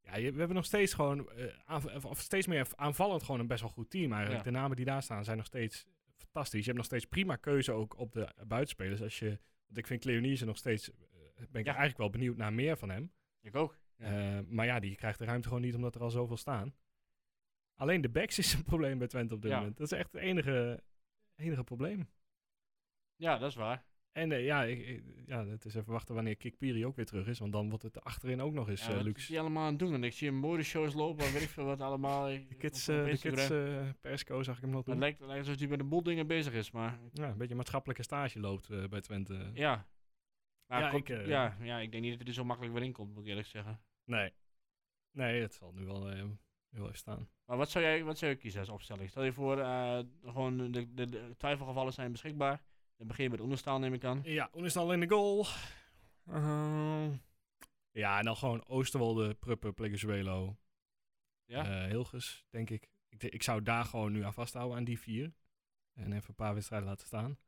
Ja, 0.00 0.16
je- 0.16 0.32
we 0.32 0.38
hebben 0.38 0.56
nog 0.56 0.64
steeds 0.64 0.94
gewoon, 0.94 1.30
eh, 1.30 1.58
aanv- 1.64 2.04
of 2.04 2.20
steeds 2.20 2.46
meer 2.46 2.66
aanvallend 2.76 3.22
gewoon 3.22 3.40
een 3.40 3.46
best 3.46 3.60
wel 3.60 3.70
goed 3.70 3.90
team 3.90 4.12
eigenlijk. 4.12 4.44
Ja. 4.44 4.50
De 4.50 4.56
namen 4.56 4.76
die 4.76 4.84
daar 4.84 5.02
staan 5.02 5.24
zijn 5.24 5.36
nog 5.36 5.46
steeds 5.46 5.86
fantastisch. 6.16 6.58
Je 6.58 6.64
hebt 6.64 6.76
nog 6.76 6.86
steeds 6.86 7.04
prima 7.06 7.36
keuze 7.36 7.72
ook 7.72 7.98
op 7.98 8.12
de 8.12 8.28
buitenspelers. 8.46 9.02
Als 9.02 9.18
je, 9.18 9.28
want 9.66 9.78
ik 9.78 9.86
vind 9.86 10.00
Cleonice 10.00 10.44
nog 10.44 10.56
steeds, 10.56 10.90
eh, 10.90 10.96
ben 11.36 11.60
ik 11.60 11.66
Ja. 11.66 11.74
eigenlijk 11.76 11.98
wel 11.98 12.10
benieuwd 12.10 12.36
naar 12.36 12.52
meer 12.52 12.76
van 12.76 12.88
hem. 12.90 13.12
Ik 13.40 13.54
ook. 13.56 13.78
Ja. 13.96 14.36
Eh, 14.38 14.44
maar 14.46 14.66
ja, 14.66 14.80
die 14.80 14.94
krijgt 14.96 15.18
de 15.18 15.24
ruimte 15.24 15.48
gewoon 15.48 15.62
niet 15.62 15.74
omdat 15.74 15.94
er 15.94 16.00
al 16.02 16.10
zoveel 16.10 16.36
staan. 16.36 16.74
Alleen 17.74 18.00
de 18.00 18.08
backs 18.08 18.38
is 18.38 18.52
een 18.52 18.64
probleem 18.74 18.98
bij 18.98 19.06
Twente 19.08 19.34
op 19.34 19.42
dit 19.42 19.52
moment. 19.52 19.76
Dat 19.76 19.92
is 19.92 19.98
echt 19.98 20.12
het 20.12 20.20
enige, 20.22 20.82
enige 21.36 21.64
probleem. 21.64 22.08
ja, 23.16 23.38
dat 23.38 23.48
is 23.50 23.54
waar. 23.56 23.84
En 24.14 24.32
eh, 24.32 24.44
ja, 24.44 24.64
ik, 24.64 24.86
ik- 24.86 25.02
ja, 25.26 25.46
het 25.46 25.64
is 25.64 25.74
even 25.74 25.92
wachten 25.92 26.14
wanneer 26.14 26.36
Kikpiri 26.36 26.86
ook 26.86 26.96
weer 26.96 27.06
terug 27.06 27.26
is. 27.26 27.38
Want 27.38 27.52
dan 27.52 27.68
wordt 27.68 27.84
het 27.84 28.00
achterin 28.04 28.40
ook 28.40 28.52
nog 28.52 28.68
eens 28.68 28.80
Ja, 28.80 28.86
eh, 28.86 28.90
wat 28.92 29.00
is 29.00 29.06
luxe. 29.06 29.26
die 29.30 29.40
allemaal 29.40 29.62
aan 29.64 29.70
het 29.70 29.78
doen? 29.78 29.94
En 29.94 30.04
ik 30.04 30.12
zie 30.12 30.28
hem 30.28 30.36
modeshows 30.36 30.94
lopen 30.94 31.24
en 31.26 31.32
weet 31.32 31.42
ik 31.42 31.48
veel 31.48 31.64
wat 31.64 31.80
allemaal. 31.80 32.24
De 32.48 32.54
kids, 32.58 32.88
eh, 32.88 33.04
de 33.04 33.18
kids 33.18 33.48
persco 34.00 34.42
zag 34.42 34.54
ik 34.56 34.60
hem 34.62 34.70
nog 34.70 34.78
het 34.80 34.88
doen. 34.88 34.98
lijkt, 34.98 35.18
het 35.18 35.28
lijkt 35.28 35.44
alsof 35.46 35.60
hij 35.60 35.68
met 35.68 35.80
een 35.80 35.88
boel 35.88 36.02
dingen 36.02 36.26
bezig 36.26 36.52
is, 36.52 36.70
maar 36.70 36.98
Ja, 37.12 37.28
een 37.30 37.38
beetje 37.38 37.54
maatschappelijke 37.54 38.02
stage 38.02 38.40
loopt 38.40 38.88
bij 38.90 39.00
Twente. 39.00 39.50
ja. 39.54 39.86
Maar 40.66 40.80
Ja, 40.80 40.90
komt- 40.90 41.08
ik, 41.08 41.26
ja, 41.26 41.56
ja, 41.60 41.78
ik 41.78 41.90
denk 41.90 42.02
niet 42.02 42.10
dat 42.12 42.20
hij 42.20 42.28
er 42.28 42.34
zo 42.34 42.44
makkelijk 42.44 42.74
weer 42.74 42.84
in 42.84 42.92
komt, 42.92 43.12
moet 43.14 43.22
ik 43.22 43.28
eerlijk 43.28 43.46
zeggen. 43.48 43.80
Nee. 44.04 44.32
Nee, 45.10 45.40
het 45.40 45.54
zal 45.54 45.72
nu 45.72 45.84
wel 45.84 46.10
eh, 46.10 46.24
heel 46.70 46.84
even 46.84 46.98
staan. 46.98 47.28
Maar 47.46 47.56
wat 47.56 47.70
zou 47.70 47.84
jij, 47.84 48.04
wat 48.04 48.18
zou 48.18 48.30
je 48.32 48.36
kiezen 48.38 48.60
als 48.60 48.68
opstelling? 48.68 49.10
Stel 49.10 49.22
je 49.24 49.32
voor, 49.32 49.56
gewoon 50.24 50.70
de, 50.72 50.94
de, 50.94 51.08
de 51.08 51.34
twijfelgevallen 51.36 51.92
zijn 51.92 52.12
beschikbaar. 52.12 52.62
Dan 53.04 53.12
begin 53.16 53.30
je 53.30 53.36
met 53.36 53.46
Oenestal, 53.46 53.78
neem 53.78 53.94
ik 53.94 54.04
aan. 54.04 54.20
Ja, 54.22 54.50
Oenestal 54.54 54.92
in 54.92 55.00
de 55.00 55.08
goal. 55.08 55.46
Ehm, 56.26 57.12
ja, 57.90 58.18
en 58.18 58.24
dan 58.24 58.36
gewoon 58.36 58.66
Oosterwolde, 58.66 59.34
Pruppen, 59.34 59.74
Pleguezuelo, 59.74 60.56
Ja? 61.44 61.64
eh, 61.64 61.90
Hilgers, 61.90 62.44
denk 62.50 62.70
ik. 62.70 62.88
ik. 63.08 63.22
Ik 63.22 63.42
zou 63.42 63.62
daar 63.62 63.84
gewoon 63.84 64.12
nu 64.12 64.24
aan 64.24 64.34
vasthouden, 64.34 64.76
aan 64.76 64.84
die 64.84 64.98
vier. 65.00 65.32
En 65.92 66.12
even 66.12 66.28
een 66.28 66.34
paar 66.34 66.54
wedstrijden 66.54 66.88
laten 66.88 67.06
staan. 67.06 67.38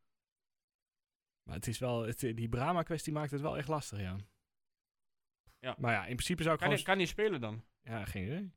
Maar 1.42 1.55
het 1.55 1.66
is 1.66 1.79
wel, 1.79 2.03
het, 2.03 2.19
die 2.21 2.49
Brahma-kwestie 2.49 3.12
maakt 3.12 3.31
het 3.31 3.40
wel 3.40 3.57
echt 3.57 3.69
lastig, 3.69 3.99
ja. 4.01 4.16
Ja. 5.59 5.75
Maar 5.79 5.92
ja, 5.92 6.01
in 6.07 6.14
principe 6.16 6.42
zou 6.42 6.55
ik 6.55 6.61
kan, 6.61 6.69
gewoon... 6.69 6.85
hij, 6.85 6.95
kan 6.95 6.97
hij 7.05 7.07
spelen 7.07 7.40
dan? 7.40 7.64
Ja, 7.83 8.05
geen 8.05 8.25
idee. 8.25 8.53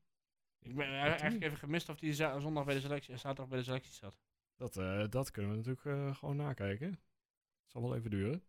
Ik 0.59 0.75
ben 0.75 0.87
eigenlijk 0.87 1.43
even 1.43 1.57
gemist 1.57 1.89
of 1.89 1.99
hij 1.99 2.13
zondag 2.13 2.65
bij 2.65 2.73
de 2.73 2.81
selectie, 2.81 3.17
zaterdag 3.17 3.47
bij 3.47 3.57
de 3.57 3.63
selectie 3.63 3.93
zat. 3.93 4.19
Dat, 4.59 4.77
eh, 4.77 5.05
dat 5.09 5.31
kunnen 5.31 5.51
we 5.51 5.57
natuurlijk 5.57 5.85
eh, 5.85 6.15
gewoon 6.15 6.35
nakijken. 6.35 6.89
Het 6.89 7.71
zal 7.71 7.81
wel 7.81 7.95
even 7.95 8.09
duren. 8.09 8.43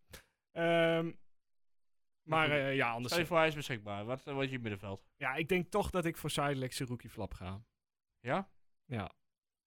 Ehm, 0.51 1.11
maar 2.21 2.51
eh, 2.51 2.75
ja, 2.75 2.91
anders... 2.91 3.07
Stel 3.07 3.19
je 3.19 3.25
voor, 3.25 3.37
hij 3.37 3.47
is 3.47 3.55
beschikbaar. 3.55 4.05
Wat 4.05 4.27
uh, 4.27 4.33
wordt 4.33 4.49
je 4.49 4.59
middenveld? 4.59 5.09
Ja, 5.15 5.35
ik 5.35 5.49
denk 5.49 5.67
toch 5.67 5.89
dat 5.89 6.05
ik 6.05 6.17
voor 6.17 6.29
Sidelec 6.29 6.77
Rookie 6.77 7.09
Flap 7.09 7.33
ga. 7.33 7.65
Ja? 8.19 8.51
Ja. 8.85 9.11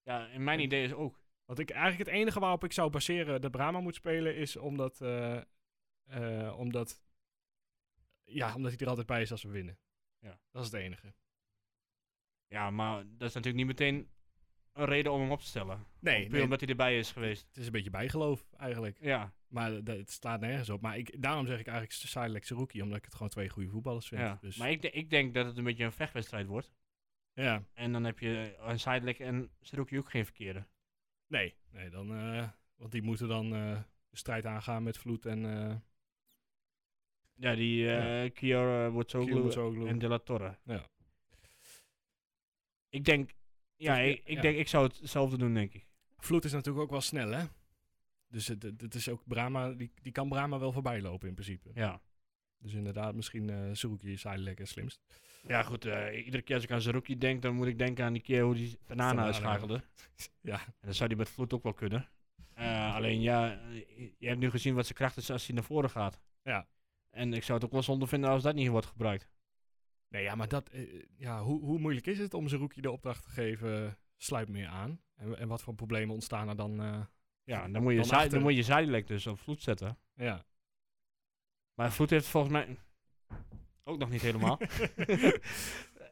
Ja, 0.02 0.28
en 0.28 0.44
mijn 0.44 0.61
idee 0.61 0.85
is 0.85 0.92
ook. 0.92 1.22
Want 1.44 1.59
ik, 1.59 1.70
eigenlijk 1.70 2.11
het 2.11 2.18
enige 2.18 2.40
waarop 2.40 2.64
ik 2.64 2.72
zou 2.72 2.90
baseren 2.90 3.40
dat 3.40 3.50
Brahma 3.50 3.80
moet 3.80 3.94
spelen 3.94 4.37
is 4.37 4.57
omdat, 4.57 5.00
eh, 5.00 5.40
eh, 6.04 6.59
omdat, 6.59 7.04
ja, 8.24 8.54
omdat 8.54 8.70
hij 8.70 8.80
er 8.80 8.88
altijd 8.88 9.07
bij 9.07 9.22
is 9.22 9.30
als 9.30 9.42
we 9.42 9.50
winnen. 9.50 9.78
Ja. 10.18 10.40
Dat 10.50 10.64
is 10.64 10.72
het 10.72 10.80
enige. 10.80 11.14
Ja, 12.46 12.70
maar 12.70 12.96
dat 12.96 13.28
is 13.28 13.35
natuurlijk 13.35 13.57
niet 13.57 13.78
meteen 13.78 14.13
een 14.75 14.85
reden 14.85 15.13
om 15.13 15.21
hem 15.21 15.31
op 15.31 15.41
te 15.41 15.47
stellen. 15.47 15.87
Nee, 16.01 16.23
Puur 16.23 16.33
nee, 16.33 16.43
omdat 16.43 16.61
hij 16.61 16.69
erbij 16.69 16.99
is 16.99 17.13
geweest. 17.13 17.47
het 17.49 17.57
is 17.57 17.67
een 17.67 17.73
beetje 17.73 17.91
bijgeloof 17.91 18.47
eigenlijk. 18.57 18.99
Ja, 19.01 19.33
Maar 19.47 19.85
dat- 19.85 19.97
het 19.97 20.11
slaat 20.11 20.41
nergens 20.41 20.71
op. 20.71 20.81
Maar 20.81 20.99
ik, 20.99 21.23
daarom 21.23 21.47
zeg 21.47 21.59
ik 21.59 21.67
eigenlijk 21.67 21.97
Sidelec 21.97 22.49
Rookie, 22.49 22.83
omdat 22.83 22.99
ik 22.99 23.05
het 23.05 23.15
gewoon 23.15 23.29
twee 23.29 23.49
goede 23.49 23.69
voetballers 23.71 24.09
vind. 24.09 24.21
ja. 24.21 24.39
Dus, 24.41 24.57
maar 24.57 24.71
ik, 24.71 24.83
ik 24.85 25.11
denk 25.11 25.35
dat 25.35 25.47
het 25.47 25.57
een 25.57 25.65
beetje 25.65 25.85
een 25.85 25.93
vechtwedstrijd 25.93 26.47
wordt. 26.47 26.73
ja, 27.33 27.63
En 27.73 27.93
dan 27.93 28.05
heb 28.05 28.19
je 28.19 28.57
een 28.59 28.79
Sidelek 28.81 29.19
en 29.19 29.51
Seruki 29.61 29.99
ook 29.99 30.11
geen 30.11 30.25
verkeerde. 30.25 30.67
nee, 31.27 31.55
nee 31.71 31.91
dan, 31.91 32.15
eh, 32.17 32.49
want 32.77 32.93
die 32.93 33.03
moeten 33.03 33.29
dan 33.29 33.55
eh, 33.55 33.81
de 34.11 34.17
strijd 34.17 34.47
aangaan 34.47 34.83
met 34.83 34.99
Vloed 34.99 35.27
en 35.27 35.45
uh, 35.45 35.75
Ja, 37.35 37.55
die 37.55 37.91
eh 37.97 38.33
Kior 38.33 38.95
Wutzoglu 38.95 39.87
en 39.87 39.99
De 39.99 40.09
La 40.09 40.19
Torre. 40.19 40.59
Ja. 40.65 40.87
Ik 42.89 43.05
denk, 43.05 43.31
ja, 43.77 43.97
Dus, 43.97 44.07
ik, 44.11 44.20
ik 44.25 44.35
ja. 44.37 44.41
denk, 44.41 44.57
ik 44.57 44.68
zou 44.68 44.87
hetzelfde 44.87 45.37
doen, 45.37 45.55
denk 45.55 45.75
ik. 45.75 45.87
Vloed 46.16 46.45
is 46.45 46.53
natuurlijk 46.53 46.85
ook 46.85 46.91
wel 46.91 47.01
snel, 47.01 47.31
hè? 47.31 47.45
Dus 48.29 48.49
het, 48.49 48.62
het, 48.62 48.81
het 48.81 48.95
is 48.95 49.09
ook 49.09 49.22
Brahma, 49.27 49.72
die, 49.72 49.93
die 50.03 50.12
kan 50.12 50.29
Brahma 50.29 50.59
wel 50.59 50.72
voorbij 50.72 51.01
lopen 51.01 51.29
in 51.29 51.35
principe. 51.35 51.70
Ja. 51.75 52.01
Dus 52.59 52.72
inderdaad, 52.72 53.14
misschien 53.14 53.49
uh, 53.49 53.70
is 54.12 54.25
eigenlijk 54.25 54.59
het 54.59 54.68
slimst. 54.68 55.01
Ja, 55.47 55.62
goed. 55.62 55.85
eh, 55.85 56.25
iedere 56.25 56.43
keer 56.43 56.55
als 56.55 56.64
ik 56.64 56.70
aan 56.70 56.81
Zerouki 56.81 57.18
denk, 57.18 57.43
dan 57.43 57.55
moet 57.55 57.66
ik 57.66 57.79
denken 57.79 58.05
aan 58.05 58.12
die 58.12 58.22
keer 58.22 58.43
hoe 58.43 58.55
die 58.55 58.79
Tanana. 58.87 59.25
uitschakelde. 59.25 59.83
Ja. 60.41 60.61
En 60.81 60.87
dat 60.87 60.95
zou 60.95 61.09
die 61.09 61.18
met 61.18 61.29
Vloed 61.29 61.53
ook 61.53 61.62
wel 61.62 61.72
kunnen. 61.72 62.09
Eh, 62.55 62.95
alleen 62.95 63.20
ja, 63.20 63.61
je 64.18 64.27
hebt 64.29 64.39
nu 64.39 64.51
gezien 64.51 64.75
wat 64.75 64.85
zijn 64.85 64.99
kracht 64.99 65.16
is 65.16 65.31
als 65.31 65.47
hij 65.47 65.55
naar 65.55 65.64
voren 65.64 65.91
gaat. 65.91 66.20
Ja. 66.43 66.66
En 67.11 67.33
ik 67.33 67.43
zou 67.43 67.59
het 67.59 67.66
ook 67.66 67.72
wel 67.72 67.83
zonde 67.83 68.07
vinden 68.07 68.31
als 68.31 68.43
dat 68.43 68.55
niet 68.55 68.68
wordt 68.68 68.87
gebruikt. 68.87 69.29
Nee, 70.09 70.22
ja, 70.22 70.34
maar 70.34 70.48
dat, 70.48 70.68
eh, 70.68 71.02
ja, 71.16 71.42
hoe, 71.42 71.61
hoe 71.64 71.78
moeilijk 71.78 72.07
is 72.07 72.18
het 72.18 72.34
om 72.34 72.48
Zerouki 72.48 72.80
de 72.80 72.90
opdracht 72.90 73.22
te 73.22 73.30
geven? 73.30 73.98
sluit 74.16 74.48
meer 74.48 74.66
aan. 74.66 75.00
En, 75.14 75.38
en 75.38 75.48
wat 75.48 75.62
voor 75.62 75.74
problemen 75.74 76.14
ontstaan 76.14 76.48
er 76.48 76.57
dan? 76.57 76.80
eh, 76.82 77.00
Ja, 77.44 77.68
dan 77.68 77.82
moet 77.82 77.90
je, 77.92 77.96
Dan 77.98 78.07
Zei- 78.07 78.16
achter. 78.20 78.34
dan 78.34 78.42
moet 78.42 78.57
je 78.57 78.62
Zijdelijk 78.62 79.07
dus 79.07 79.26
op 79.26 79.38
vloed 79.40 79.62
zetten. 79.62 79.98
ja. 80.14 80.44
Maar 81.74 81.92
Vloed 81.92 82.11
heeft 82.11 82.26
volgens 82.26 82.52
mij 82.52 82.76
ook 83.84 83.98
nog 83.98 84.11
niet 84.11 84.22
helemaal. 84.22 84.59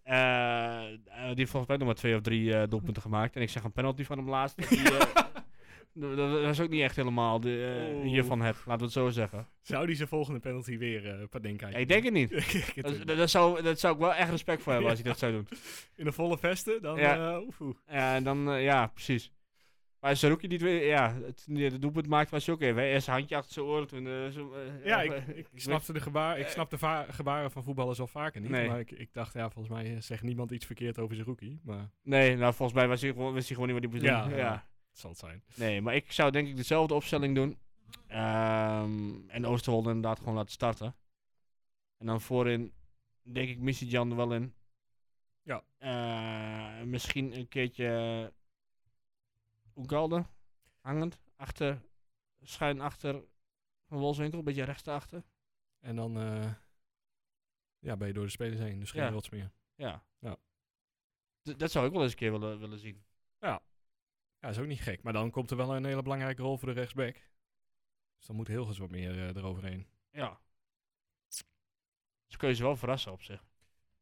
Eh, 0.03 0.93
eh, 0.93 0.99
die 1.27 1.37
heeft 1.37 1.51
volgens 1.51 1.67
mij 1.67 1.77
nog 1.77 1.87
maar 1.87 1.95
twee 1.97 2.15
of 2.15 2.21
drie 2.21 2.55
eh, 2.55 2.69
doelpunten 2.69 3.03
gemaakt. 3.03 3.37
En 3.37 3.43
ik 3.43 3.49
zeg 3.51 3.65
een 3.65 3.73
penalty 3.73 4.05
van 4.05 4.19
hem 4.19 4.29
laatst. 4.29 4.57
dat 4.57 4.69
die, 4.79 4.99
eh, 4.99 5.25
dat 5.95 6.17
dat 6.17 6.49
is 6.49 6.61
ook 6.61 6.69
niet 6.69 6.83
echt 6.83 6.97
helemaal 6.97 7.41
de, 7.41 7.85
eh, 7.89 7.95
Oeh. 7.95 8.05
hiervan 8.05 8.41
het, 8.41 8.57
laten 8.57 8.79
we 8.79 8.85
het 8.85 8.93
zo 8.93 9.09
zeggen. 9.09 9.49
Zou 9.61 9.87
die 9.87 9.97
zijn 9.97 10.09
volgende 10.09 10.41
penalty 10.41 10.79
weer 10.79 11.21
uh, 11.21 11.27
Panenka? 11.31 11.69
Ja, 11.69 11.77
ik 11.77 11.89
denk 11.89 12.05
het 12.05 12.13
niet. 12.13 12.31
Dat, 12.83 13.07
dat, 13.07 13.17
dat 13.17 13.31
zou, 13.31 13.63
dat 13.63 13.81
zou 13.81 13.95
ik 13.95 14.01
wel 14.01 14.15
echt 14.15 14.31
respect 14.31 14.63
voor 14.63 14.73
hebben 14.73 14.91
als 14.91 15.01
hij 15.01 15.09
dat 15.11 15.19
zou 15.19 15.33
doen. 15.33 15.49
In 15.97 16.05
de 16.05 16.13
volle 16.13 16.39
vesten, 16.39 16.83
dan... 16.83 16.99
Ja. 16.99 17.35
eh, 17.35 17.43
oef, 17.47 17.61
oef. 17.61 17.83
Ja, 17.89 18.21
dan, 18.21 18.51
eh, 18.53 18.63
ja, 18.63 18.87
precies. 18.87 19.33
Maar 20.03 20.17
Saruki 20.17 20.47
niet 20.47 20.63
weer, 20.63 20.87
ja, 20.87 21.15
het, 21.25 21.45
de 21.49 21.79
doelpunt 21.79 22.07
maakte 22.07 22.31
was 22.31 22.49
ook 22.49 22.61
even. 22.61 22.83
Eerst 22.83 23.07
een 23.07 23.13
handje 23.13 23.37
achter 23.37 23.53
zijn 23.53 23.67
oren, 23.67 23.87
toen 23.87 24.07
eh, 24.07 24.29
zo, 24.29 24.53
eh, 24.53 24.87
Ja, 24.87 25.05
eh, 25.05 25.29
ik, 25.29 25.37
ik, 25.37 25.47
snapte 25.61 25.93
de 25.93 26.01
gebaar, 26.01 26.39
ik 26.39 26.49
snap 26.49 26.71
de 26.71 27.05
gebaren 27.09 27.51
van 27.51 27.63
voetballers 27.63 28.01
al 28.01 28.07
vaker 28.07 28.41
niet. 28.41 28.51
Nee. 28.51 28.69
Maar 28.69 28.81
ik, 28.81 28.91
ik 28.91 29.13
dacht, 29.13 29.35
ja, 29.35 29.51
volgens 29.51 29.75
mij 29.75 29.95
eh, 29.95 30.01
zegt 30.01 30.23
niemand 30.23 30.51
iets 30.51 30.67
verkeerd 30.67 30.99
over 30.99 31.15
zijn 31.15 31.27
rookie. 31.27 31.61
Maar 31.65 31.91
Nee, 32.03 32.37
nou 32.37 32.55
volgens 32.55 32.79
mij 32.79 32.89
was 32.89 33.01
hij 33.01 33.11
gewoon, 33.11 33.33
wist 33.33 33.49
hij 33.49 33.57
gewoon 33.57 33.75
niet 33.75 33.93
wat 33.93 34.01
hij 34.01 34.11
Ja, 34.11 34.29
ja. 34.29 34.37
ja. 34.37 34.67
Zal 34.99 35.11
het 35.11 35.19
zijn. 35.19 35.43
Nee, 35.55 35.81
maar 35.81 35.95
ik 35.95 36.13
zou 36.13 36.31
denk 36.31 36.49
ik 36.49 36.57
dezelfde 36.57 36.95
opstelling 36.95 37.35
doen. 37.35 37.59
Ehm, 38.07 39.29
en 39.31 39.47
Oosterwolde 39.47 39.89
inderdaad 39.89 40.19
gewoon 40.19 40.35
laten 40.35 40.53
starten. 40.53 40.97
En 41.97 42.07
dan 42.07 42.21
voorin 42.21 42.73
denk 43.23 43.49
ik 43.49 43.59
Missy 43.59 43.85
Jan 43.85 44.11
er 44.11 44.17
wel 44.17 44.33
in. 44.35 44.55
Ja. 45.43 45.65
Eh, 45.79 46.83
misschien 46.87 47.37
een 47.37 47.49
keertje 47.49 48.33
Oegalde. 49.77 50.27
Hangend. 50.81 51.21
Achter, 51.37 51.83
schuin 52.43 52.81
achter 52.81 53.25
van 53.87 53.99
Wolfswinkel. 53.99 54.39
Een 54.39 54.45
beetje 54.45 54.65
rechts 54.65 54.89
achter. 54.89 55.25
En 55.81 55.97
dan 55.97 56.17
eh, 56.19 56.53
ja, 57.79 57.97
ben 57.97 58.07
je 58.09 58.15
door 58.15 58.25
de 58.25 58.31
spelers 58.31 58.61
heen, 58.61 58.81
dus 58.81 58.91
geen 58.91 59.03
Ja. 59.03 59.21
meer. 59.31 59.51
Ja. 59.75 60.05
Ja. 60.19 60.37
D- 61.43 61.59
dat 61.59 61.71
zou 61.71 61.87
ik 61.87 61.93
wel 61.93 62.03
eens 62.03 62.11
een 62.13 62.19
keer 62.19 62.31
willen, 62.33 62.59
willen 62.59 62.79
zien. 62.79 63.03
Ja, 64.43 64.49
is 64.49 64.59
ook 64.59 64.67
niet 64.67 64.81
gek. 64.81 65.03
Maar 65.03 65.13
dan 65.13 65.31
komt 65.31 65.51
er 65.51 65.57
wel 65.57 65.77
een 65.77 65.85
hele 65.85 66.03
belangrijke 66.03 66.43
rol 66.43 66.57
voor 66.59 66.69
de 66.69 66.75
rechtsback. 66.75 67.15
Dus 68.17 68.27
dan 68.27 68.37
moet 68.37 68.49
Hilgers 68.49 68.79
wat 68.79 68.91
meer 68.91 69.11
eh, 69.11 69.37
eroverheen. 69.37 69.87
Ja. 70.11 70.41
Dus 72.27 72.37
kun 72.37 72.49
je 72.49 72.55
ze 72.55 72.63
wel 72.63 72.77
verrassen 72.77 73.13
op 73.13 73.23
zich. 73.23 73.45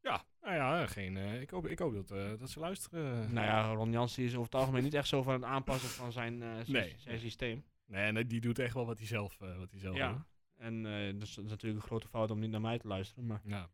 Ja, 0.01 0.23
nou 0.41 0.53
ja, 0.55 0.87
geen, 0.87 1.17
eh, 1.17 1.41
ik, 1.41 1.49
hoop, 1.49 1.67
ik 1.67 1.79
hoop 1.79 1.93
dat, 1.93 2.11
eh, 2.11 2.39
dat 2.39 2.49
ze 2.49 2.59
luisteren. 2.59 3.33
Nou 3.33 3.45
ja, 3.47 3.73
Ron 3.73 3.91
Jansen 3.91 4.23
is 4.23 4.31
over 4.31 4.43
het 4.51 4.55
algemeen 4.55 4.83
niet 4.83 4.93
echt 4.93 5.07
zo 5.07 5.21
van 5.23 5.33
het 5.33 5.43
aanpassen 5.43 5.89
van 5.89 6.11
zijn, 6.11 6.37
Nee, 6.67 6.95
zijn 6.97 7.19
systeem. 7.19 7.63
Nee, 7.85 8.11
nee, 8.11 8.25
die 8.27 8.41
doet 8.41 8.59
echt 8.59 8.73
wel 8.73 8.85
wat 8.85 8.97
hij 8.97 9.07
zelf, 9.07 9.37
wat 9.37 9.71
hij 9.71 9.79
zelf. 9.79 9.95
Ja. 9.95 10.25
En 10.55 10.85
eh 10.85 11.19
dus 11.19 11.35
dat 11.35 11.43
is 11.45 11.49
natuurlijk 11.51 11.81
een 11.81 11.87
grote 11.87 12.07
fout 12.07 12.31
om 12.31 12.39
niet 12.39 12.49
naar 12.51 12.61
mij 12.61 12.77
te 12.79 12.87
luisteren. 12.87 13.25
Maar 13.25 13.41
Ja. 13.43 13.69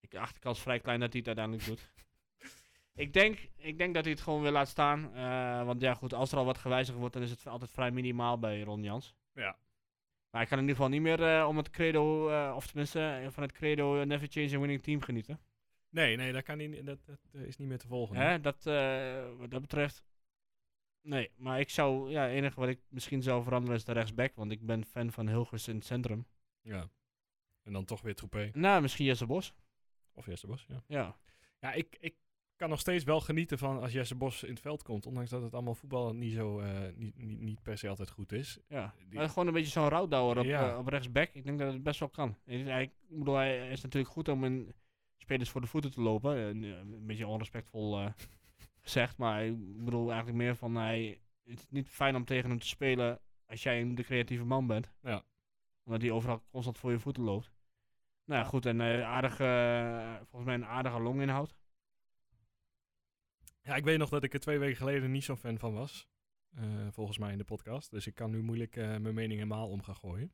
ik 0.00 0.14
acht 0.14 0.34
de 0.34 0.40
kans 0.40 0.60
vrij 0.60 0.80
klein 0.80 1.00
dat 1.00 1.08
hij 1.12 1.18
het 1.18 1.38
uiteindelijk 1.38 1.66
doet. 1.66 1.90
Ik, 2.98 3.12
denk, 3.12 3.48
ik 3.56 3.78
denk 3.78 3.94
dat 3.94 4.04
hij 4.04 4.12
het 4.12 4.22
gewoon 4.22 4.42
weer 4.42 4.50
laat 4.50 4.68
staan. 4.68 5.14
eh, 5.14 5.64
want 5.64 5.80
ja, 5.80 5.94
goed, 5.94 6.14
als 6.14 6.32
er 6.32 6.38
al 6.38 6.44
wat 6.44 6.58
gewijzigd 6.58 6.98
wordt, 6.98 7.14
dan 7.14 7.22
is 7.22 7.30
het 7.30 7.46
altijd 7.46 7.70
vrij 7.70 7.90
minimaal 7.90 8.38
bij 8.38 8.62
Ron 8.62 8.82
Jans. 8.82 9.14
Ja. 9.32 9.56
Maar 10.30 10.42
ik 10.42 10.48
kan 10.48 10.58
in 10.58 10.64
ieder 10.64 10.76
geval 10.76 10.90
niet 10.90 11.02
meer 11.02 11.22
eh, 11.22 11.48
om 11.48 11.56
het 11.56 11.70
credo, 11.70 12.28
eh, 12.28 12.52
of 12.56 12.66
tenminste 12.66 13.26
van 13.30 13.42
het 13.42 13.52
credo 13.52 14.04
never 14.04 14.28
change 14.30 14.54
a 14.54 14.58
winning 14.58 14.82
team 14.82 15.00
genieten. 15.00 15.40
Nee, 15.90 16.16
nee, 16.16 16.32
dat, 16.32 16.42
kan 16.42 16.56
niet, 16.58 16.86
dat, 16.86 16.98
dat 17.06 17.18
is 17.32 17.56
niet 17.56 17.68
meer 17.68 17.78
te 17.78 17.86
volgen. 17.86 18.16
Hè, 18.16 18.40
dat, 18.40 18.62
wat 19.38 19.50
dat 19.50 19.60
betreft. 19.60 20.04
Nee, 21.02 21.30
maar 21.36 21.60
ik 21.60 21.70
zou, 21.70 22.10
ja, 22.10 22.22
het 22.22 22.32
enige 22.32 22.60
wat 22.60 22.68
ik 22.68 22.80
misschien 22.88 23.22
zou 23.22 23.42
veranderen 23.42 23.76
is 23.76 23.84
de 23.84 23.92
rechtsback, 23.92 24.34
want 24.34 24.50
ik 24.52 24.66
ben 24.66 24.84
fan 24.84 25.12
van 25.12 25.28
Hilgers 25.28 25.68
in 25.68 25.74
het 25.74 25.84
centrum. 25.84 26.26
Ja. 26.60 26.90
En 27.62 27.72
dan 27.72 27.84
toch 27.84 28.00
weer 28.00 28.14
Troepé. 28.14 28.50
Nou, 28.52 28.82
misschien 28.82 29.06
Jesse 29.06 29.26
Bos. 29.26 29.54
Of 30.12 30.26
Jesse 30.26 30.46
Bos, 30.46 30.66
ja. 30.68 30.82
Ja. 30.86 31.16
Ja, 31.60 31.72
ik, 31.72 31.96
ik 32.00 32.14
kan 32.58 32.68
nog 32.68 32.80
steeds 32.80 33.04
wel 33.04 33.20
genieten 33.20 33.58
van 33.58 33.80
als 33.80 33.92
Jesse 33.92 34.14
Bos 34.14 34.42
in 34.42 34.50
het 34.50 34.60
veld 34.60 34.82
komt. 34.82 35.06
Ondanks 35.06 35.30
dat 35.30 35.42
het 35.42 35.54
allemaal 35.54 35.74
voetbal 35.74 36.14
niet, 36.14 36.32
zo, 36.32 36.58
eh, 36.60 36.70
niet, 36.94 37.18
niet, 37.18 37.40
niet 37.40 37.62
per 37.62 37.78
se 37.78 37.88
altijd 37.88 38.10
goed 38.10 38.32
is. 38.32 38.58
ja. 38.68 38.94
Die- 39.08 39.18
Maar 39.18 39.28
gewoon 39.28 39.46
een 39.46 39.52
beetje 39.52 39.70
zo'n 39.70 39.88
rouwdouwer 39.88 40.38
op, 40.38 40.44
Ja. 40.44 40.70
eh, 40.72 40.78
op 40.78 40.86
rechtsback. 40.88 41.30
Ik 41.32 41.44
denk 41.44 41.58
dat 41.58 41.72
het 41.72 41.82
best 41.82 42.00
wel 42.00 42.08
kan. 42.08 42.36
Hij, 42.44 42.82
ik 42.82 43.18
bedoel, 43.18 43.34
hij 43.34 43.70
is 43.70 43.80
natuurlijk 43.82 44.12
goed 44.12 44.28
om 44.28 44.44
in 44.44 44.74
spelers 45.16 45.50
voor 45.50 45.60
de 45.60 45.66
voeten 45.66 45.90
te 45.90 46.00
lopen. 46.00 46.36
Eh, 46.36 46.46
een 46.46 47.06
beetje 47.06 47.26
onrespectvol 47.26 47.98
eh, 48.00 48.06
gezegd, 48.82 49.16
maar 49.18 49.44
ik 49.44 49.84
bedoel 49.84 50.06
eigenlijk 50.08 50.38
meer 50.38 50.56
van 50.56 50.74
hij. 50.76 51.20
Het 51.44 51.58
is 51.58 51.66
niet 51.70 51.88
fijn 51.88 52.16
om 52.16 52.24
tegen 52.24 52.50
hem 52.50 52.58
te 52.58 52.66
spelen 52.66 53.20
als 53.46 53.62
jij 53.62 53.94
de 53.94 54.02
creatieve 54.02 54.44
man 54.44 54.66
bent. 54.66 54.92
Ja. 55.02 55.22
Omdat 55.84 56.02
hij 56.02 56.10
overal 56.10 56.42
constant 56.50 56.78
voor 56.78 56.90
je 56.90 56.98
voeten 56.98 57.22
loopt. 57.22 57.50
Nou 58.24 58.40
ja, 58.42 58.46
goed, 58.48 58.66
en 58.66 58.82
aardige, 59.04 59.44
eh, 59.44 60.14
volgens 60.16 60.44
mij 60.44 60.54
een 60.54 60.64
aardige 60.66 61.00
longinhoud. 61.00 61.56
Ja, 63.68 63.74
ik 63.74 63.84
weet 63.84 63.98
nog 63.98 64.08
dat 64.08 64.22
ik 64.22 64.32
er 64.32 64.40
twee 64.40 64.58
weken 64.58 64.76
geleden 64.76 65.10
niet 65.10 65.24
zo'n 65.24 65.36
fan 65.36 65.58
van 65.58 65.72
was. 65.72 66.08
eh, 66.56 66.64
volgens 66.90 67.18
mij 67.18 67.32
in 67.32 67.38
de 67.38 67.44
podcast. 67.44 67.90
Dus 67.90 68.06
ik 68.06 68.14
kan 68.14 68.30
nu 68.30 68.42
moeilijk 68.42 68.76
eh, 68.76 68.84
mijn 68.84 69.14
mening 69.14 69.32
helemaal 69.32 69.68
om 69.68 69.82
gaan 69.82 69.96
gooien. 69.96 70.32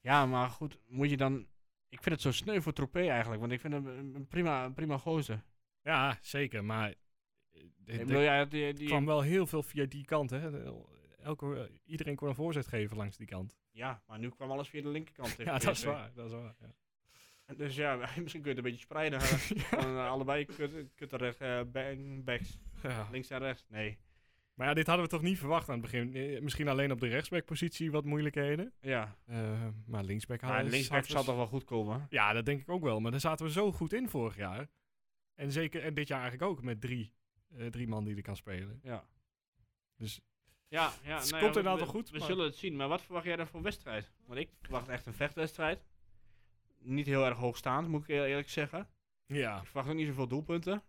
Ja, 0.00 0.26
maar 0.26 0.50
goed, 0.50 0.78
moet 0.86 1.10
je 1.10 1.16
dan... 1.16 1.46
Ik 1.88 2.02
vind 2.02 2.14
het 2.14 2.20
zo 2.20 2.32
sneu 2.32 2.60
voor 2.60 2.72
Troepé 2.72 3.08
eigenlijk, 3.08 3.40
want 3.40 3.52
ik 3.52 3.60
vind 3.60 3.72
hem 3.72 3.86
een, 3.86 4.26
prima, 4.26 4.64
een 4.64 4.74
prima 4.74 4.98
gozer. 4.98 5.44
Ja, 5.82 6.18
zeker. 6.20 6.64
Maar 6.64 6.94
eh, 7.84 8.24
ja, 8.24 8.44
die, 8.44 8.74
die, 8.74 8.86
kwam 8.86 9.06
wel 9.06 9.20
heel 9.20 9.46
veel 9.46 9.62
via 9.62 9.84
die 9.84 10.04
kant. 10.04 10.30
Hè. 10.30 10.72
Elke, 11.22 11.56
eh, 11.56 11.76
iedereen 11.84 12.16
kon 12.16 12.28
een 12.28 12.34
voorzet 12.34 12.66
geven 12.66 12.96
langs 12.96 13.16
die 13.16 13.26
kant. 13.26 13.58
ja, 13.70 14.02
maar 14.06 14.18
nu 14.18 14.28
kwam 14.28 14.50
alles 14.50 14.68
via 14.68 14.82
de 14.82 14.88
linkerkant. 14.88 15.36
Ja, 15.44 15.58
dat 15.58 15.76
is 15.76 15.84
waar. 15.84 16.12
Dat 16.14 16.26
is 16.26 16.32
waar 16.32 16.54
ja. 16.60 16.74
Dus 17.56 17.76
ja, 17.76 17.94
misschien 18.22 18.42
kun 18.42 18.50
je 18.50 18.56
het 18.56 18.56
een 18.56 18.62
beetje 18.62 18.78
spreiden. 18.80 19.20
Van, 19.20 19.80
eh, 19.98 20.08
allebei 20.10 20.44
kut, 20.44 20.72
kutterig 20.94 21.38
eh, 21.38 21.60
ba- 21.72 21.94
backs. 22.24 22.58
Links 23.10 23.30
en 23.30 23.38
rechts. 23.38 23.64
Nee. 23.68 23.98
Maar 24.54 24.66
ja, 24.68 24.74
dit 24.74 24.86
hadden 24.86 25.04
we 25.04 25.10
toch 25.10 25.22
niet 25.22 25.38
verwacht 25.38 25.68
aan 25.68 25.80
het 25.80 25.90
begin. 25.90 26.14
Eh, 26.14 26.40
Misschien 26.40 26.68
alleen 26.68 26.92
op 26.92 27.00
de 27.00 27.08
rechtsbackpositie 27.08 27.90
wat 27.90 28.04
moeilijkheden. 28.04 28.72
Ja, 28.80 29.16
maar 29.86 30.04
linksback 30.04 30.40
maar 30.40 30.52
hadden 30.52 30.70
linksback 30.70 31.04
zal 31.04 31.24
toch 31.24 31.36
wel 31.36 31.46
goed 31.46 31.64
komen. 31.64 32.06
Ja, 32.10 32.32
dat 32.32 32.46
denk 32.46 32.60
ik 32.60 32.68
ook 32.70 32.82
wel. 32.82 33.00
Maar 33.00 33.10
daar 33.10 33.20
zaten 33.20 33.46
we 33.46 33.52
zo 33.52 33.72
goed 33.72 33.92
in 33.92 34.08
vorig 34.08 34.36
jaar. 34.36 34.68
En 35.34 35.52
zeker 35.52 35.82
en 35.82 35.94
dit 35.94 36.08
jaar 36.08 36.20
eigenlijk 36.20 36.50
ook 36.50 36.62
met 36.62 36.80
drie, 36.80 37.12
drie 37.70 37.88
man 37.88 38.04
die 38.04 38.16
er 38.16 38.22
kan 38.22 38.36
spelen. 38.36 38.80
Ja. 38.82 39.04
Dus 39.96 40.20
Ja, 40.68 40.92
ja, 41.02 41.18
Het 41.18 41.30
nou 41.30 41.30
komt 41.30 41.30
ja, 41.40 41.46
inderdaad 41.46 41.72
we- 41.74 41.78
wel 41.84 41.86
goed, 41.94 42.10
We 42.10 42.18
maar- 42.18 42.26
zullen 42.26 42.44
het 42.44 42.56
zien. 42.56 42.76
Maar 42.76 42.88
wat 42.88 43.02
verwacht 43.02 43.24
jij 43.26 43.36
dan 43.36 43.46
voor 43.46 43.62
wedstrijd? 43.62 44.12
Want 44.26 44.38
ik 44.40 44.48
verwacht 44.60 44.88
echt 44.88 45.06
een 45.06 45.14
vechtwedstrijd. 45.14 45.84
Niet 46.84 47.06
heel 47.06 47.24
erg 47.26 47.36
hoogstaand, 47.38 47.88
moet 47.88 48.00
ik 48.02 48.06
heel 48.06 48.24
eerlijk 48.24 48.48
zeggen. 48.50 48.88
ja, 49.26 49.60
Ik 49.60 49.64
verwacht 49.66 49.88
ook 49.88 49.94
niet 49.94 50.06
zoveel 50.06 50.28
doelpunten. 50.28 50.82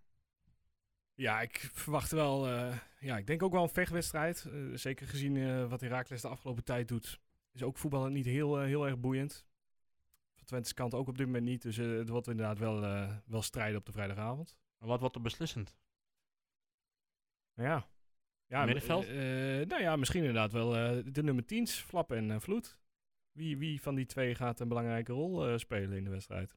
ja 1.15 1.41
ik 1.41 1.69
verwacht 1.73 2.11
wel... 2.11 2.47
eh, 2.47 2.77
ja, 2.99 3.17
ik 3.17 3.27
denk 3.27 3.43
ook 3.43 3.51
wel 3.53 3.63
een 3.63 3.69
vechtwedstrijd. 3.69 4.45
Eh, 4.45 4.53
zeker 4.73 5.07
gezien 5.07 5.37
eh, 5.37 5.69
wat 5.69 5.81
Herakles 5.81 6.21
de 6.21 6.27
afgelopen 6.27 6.63
tijd 6.63 6.87
doet. 6.87 7.19
Is 7.51 7.63
ook 7.63 7.77
voetballen 7.77 8.13
niet 8.13 8.25
heel, 8.25 8.59
heel 8.59 8.85
erg 8.85 8.99
boeiend. 8.99 9.45
Van 10.35 10.45
Twente's 10.45 10.73
kant 10.73 10.93
ook 10.93 11.07
op 11.07 11.17
dit 11.17 11.25
moment 11.25 11.45
niet. 11.45 11.61
Dus 11.61 11.77
eh, 11.77 11.89
het 11.97 12.09
wordt 12.09 12.27
inderdaad 12.27 12.59
wel, 12.59 12.83
eh, 12.83 13.15
wel 13.25 13.41
strijden 13.41 13.77
op 13.77 13.85
de 13.85 13.91
vrijdagavond. 13.91 14.57
Maar 14.77 14.89
wat 14.89 14.99
wordt 14.99 15.15
er 15.15 15.21
beslissend? 15.21 15.75
Ja. 17.53 17.87
ja 18.47 18.65
Middenveld? 18.65 19.07
nou 19.67 19.81
ja, 19.81 19.95
misschien 19.95 20.19
inderdaad 20.19 20.51
wel 20.51 20.75
eh, 20.75 21.03
de 21.05 21.23
nummer 21.23 21.43
10's, 21.43 21.79
Flap 21.79 22.11
en 22.11 22.41
Vloed. 22.41 22.77
Wie, 23.35 23.57
wie 23.57 23.81
van 23.81 23.95
die 23.95 24.05
twee 24.05 24.35
gaat 24.35 24.59
een 24.59 24.67
belangrijke 24.67 25.11
rol 25.11 25.47
eh, 25.47 25.57
spelen 25.57 25.97
in 25.97 26.03
de 26.03 26.09
wedstrijd? 26.09 26.55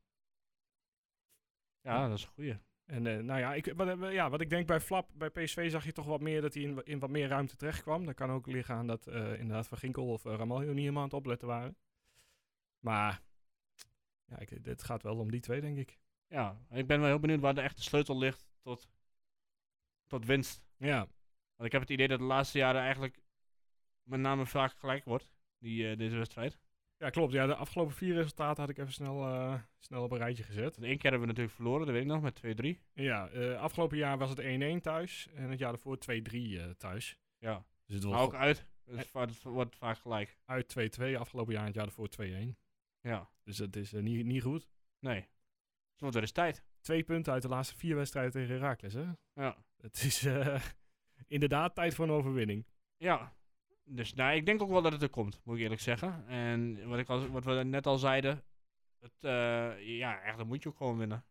Ja, 1.81 2.09
dat 2.09 2.18
is 2.18 2.24
een 2.24 2.31
goeie. 2.31 2.59
En 2.85 3.07
eh, 3.07 3.18
nou 3.18 3.41
ja 3.41 3.55
ik, 3.55 3.72
wat, 3.76 3.89
eh, 3.89 4.12
ja, 4.12 4.31
wat 4.31 4.41
ik 4.41 4.51
denk 4.51 4.66
bij 4.66 4.81
Flap, 4.81 5.11
bij 5.14 5.31
PSV 5.31 5.70
zag 5.70 5.85
je 5.85 5.93
toch 5.93 6.07
wat 6.07 6.20
meer 6.20 6.41
dat 6.41 6.55
hij 6.55 6.62
in, 6.62 6.85
in 6.85 6.99
wat 6.99 7.11
meer 7.11 7.29
ruimte 7.29 7.57
terecht 7.57 7.83
kwam. 7.83 8.07
Dat 8.07 8.14
kan 8.14 8.31
ook 8.31 8.47
liggen 8.47 8.74
aan 8.74 8.87
dat 8.87 9.07
inderdaad 9.07 9.68
Van 9.68 9.79
Ginkel 9.79 10.07
of 10.09 10.24
Ramaljo 10.24 10.68
niet 10.68 10.79
helemaal 10.79 11.03
aan 11.03 11.09
het 11.09 11.18
opletten 11.18 11.49
waren. 11.49 11.76
Maar 12.79 13.22
ja, 14.24 14.39
ik, 14.39 14.49
het 14.62 14.83
gaat 14.83 15.03
wel 15.03 15.16
om 15.16 15.31
die 15.31 15.41
twee, 15.41 15.61
denk 15.61 15.79
ik. 15.79 15.99
Ja, 16.26 16.61
ik 16.70 16.87
ben 16.87 16.99
wel 16.99 17.09
heel 17.09 17.20
benieuwd 17.20 17.41
waar 17.41 17.55
de 17.55 17.61
echte 17.61 17.83
sleutel 17.83 18.18
ligt 18.18 18.47
tot, 18.62 18.89
tot 20.07 20.24
winst. 20.24 20.62
Ja, 20.76 20.99
Want 21.57 21.64
ik 21.64 21.72
heb 21.72 21.81
het 21.81 21.91
idee 21.91 22.09
dat 22.09 22.18
de 22.18 22.24
laatste 22.24 22.59
jaren 22.59 22.81
eigenlijk 22.81 23.20
met 24.03 24.20
name 24.20 24.47
vaak 24.47 24.72
gelijk 24.72 25.05
wordt, 25.05 25.33
die, 25.59 25.97
deze 25.97 26.16
wedstrijd. 26.16 26.59
Ja 26.99 27.11
klopt. 27.11 27.32
Ja, 27.32 27.46
de 27.46 27.55
afgelopen 27.55 27.94
vier 27.94 28.14
resultaten 28.14 28.61
had 28.61 28.70
ik 28.70 28.78
even 28.78 28.92
snel, 28.92 29.26
eh, 29.26 29.55
snel 29.78 30.03
op 30.03 30.11
een 30.11 30.18
rijtje 30.18 30.42
gezet. 30.42 30.76
Want 30.76 30.86
één 30.86 30.99
keer 30.99 31.11
hebben 31.11 31.20
we 31.20 31.26
natuurlijk 31.26 31.55
verloren, 31.55 31.86
dat 31.86 31.94
weet 31.94 32.03
ik 32.05 32.09
nog, 32.09 32.22
met 32.22 32.34
2-3. 32.34 32.80
Ja, 32.92 33.28
eh, 33.28 33.61
afgelopen 33.61 33.96
jaar 33.96 34.18
was 34.18 34.30
het 34.30 34.38
1-1 34.38 34.80
thuis 34.80 35.28
en 35.34 35.51
het 35.51 35.59
jaar 35.59 35.72
daarvoor 35.72 35.99
2-3 35.99 36.59
eh, 36.59 36.70
thuis. 36.70 37.18
Ja, 37.38 37.64
Dus 37.86 37.96
het 37.96 38.05
maar 38.11 38.20
ook 38.20 38.34
uit. 38.34 38.66
Dus 38.84 39.12
het 39.12 39.42
wordt 39.42 39.76
vaak 39.76 39.99
gelijk. 39.99 40.38
uit 40.44 40.68
2-2, 40.68 41.18
afgelopen 41.18 41.53
jaar 41.53 41.61
en 41.62 41.66
het 41.66 41.76
jaar 41.76 41.84
daarvoor 41.86 42.09
2-1. 42.09 42.57
Ja, 43.01 43.30
Dus 43.42 43.57
dat 43.57 43.76
is 43.76 43.92
eh, 43.92 44.03
niet, 44.03 44.24
niet 44.26 44.42
goed. 44.42 44.68
nee. 44.99 45.20
Het 45.90 46.01
wordt 46.07 46.14
weer 46.14 46.22
eens 46.22 46.32
tijd. 46.32 46.64
Twee 46.80 47.03
punten 47.03 47.32
uit 47.32 47.42
de 47.42 47.49
laatste 47.49 47.76
vier 47.76 47.96
wedstrijden 47.96 48.32
tegen 48.32 48.55
Herakles, 48.55 48.94
hè? 48.94 49.05
Ja. 49.32 49.57
Het 49.76 50.03
is, 50.03 50.26
Inderdaad, 51.26 51.74
tijd 51.74 51.94
voor 51.94 52.05
een 52.05 52.11
overwinning. 52.11 52.66
Ja. 52.96 53.36
Dus 53.91 54.14
nou, 54.14 54.36
ik 54.36 54.47
denk 54.47 54.62
ook 54.62 54.70
wel 54.70 54.82
dat 54.82 54.93
het 54.93 55.03
er 55.03 55.09
komt, 55.09 55.41
moet 55.45 55.57
ik 55.57 55.62
eerlijk 55.62 55.80
zeggen. 55.80 56.26
En 56.28 56.89
wat, 56.89 56.99
ik 56.99 57.09
al, 57.09 57.28
wat 57.28 57.45
we 57.45 57.53
net 57.53 57.86
al 57.86 57.99
zeiden, 57.99 58.45
het, 58.99 59.24
eh, 59.24 59.89
ja, 59.99 60.18
eigenlijk 60.18 60.49
moet 60.49 60.62
je 60.62 60.68
ook 60.68 60.76
gewoon 60.76 60.99
winnen. 60.99 61.24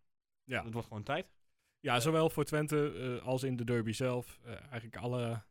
Ja. 0.43 0.64
Het 0.64 0.74
wordt 0.74 0.88
gewoon 0.88 1.03
tijd. 1.03 1.36
Ja, 1.80 1.99
zowel 1.99 2.30
voor 2.30 2.43
Twente 2.43 2.93
eh, 3.20 3.28
als 3.28 3.43
in 3.43 3.55
de 3.55 3.64
derby 3.64 3.91
zelf. 3.91 4.39
Eh, 4.43 4.62
eigenlijk 4.62 4.95
alle... 4.95 5.43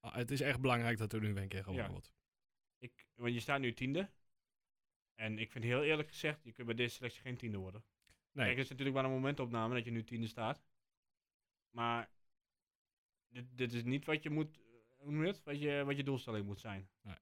Ah, 0.00 0.14
het 0.14 0.30
is 0.30 0.40
echt 0.40 0.60
belangrijk 0.60 0.98
dat 0.98 1.12
er 1.12 1.20
nu 1.20 1.36
een 1.36 1.48
keer 1.48 1.62
gewonnen 1.62 1.84
Ja. 1.84 1.90
wordt. 1.90 2.12
Ik, 2.78 3.06
want 3.14 3.32
je 3.32 3.40
staat 3.40 3.60
nu 3.60 3.72
tiende. 3.72 4.10
En 5.14 5.38
ik 5.38 5.50
vind 5.50 5.64
heel 5.64 5.82
eerlijk 5.82 6.08
gezegd, 6.08 6.44
je 6.44 6.52
kunt 6.52 6.66
bij 6.66 6.76
deze 6.76 6.94
selectie 6.94 7.22
geen 7.22 7.36
tiende 7.36 7.58
worden. 7.58 7.84
Nee, 8.32 8.44
Kijk, 8.44 8.56
het 8.56 8.64
is 8.64 8.70
natuurlijk 8.70 8.96
maar 8.96 9.04
een 9.04 9.10
momentopname 9.10 9.74
dat 9.74 9.84
je 9.84 9.90
nu 9.90 10.04
tiende 10.04 10.26
staat. 10.26 10.62
Maar 11.70 12.10
dit, 13.28 13.44
dit 13.50 13.72
is 13.72 13.84
niet 13.84 14.04
wat 14.04 14.22
je 14.22 14.30
moet, 14.30 14.58
hoe 15.06 15.14
noem 15.14 15.24
je 15.24 15.30
het? 15.32 15.42
Wat 15.42 15.60
je, 15.60 15.82
wat 15.84 15.96
je 15.96 16.02
doelstelling 16.02 16.46
moet 16.46 16.60
zijn. 16.60 16.88
Nee. 17.02 17.16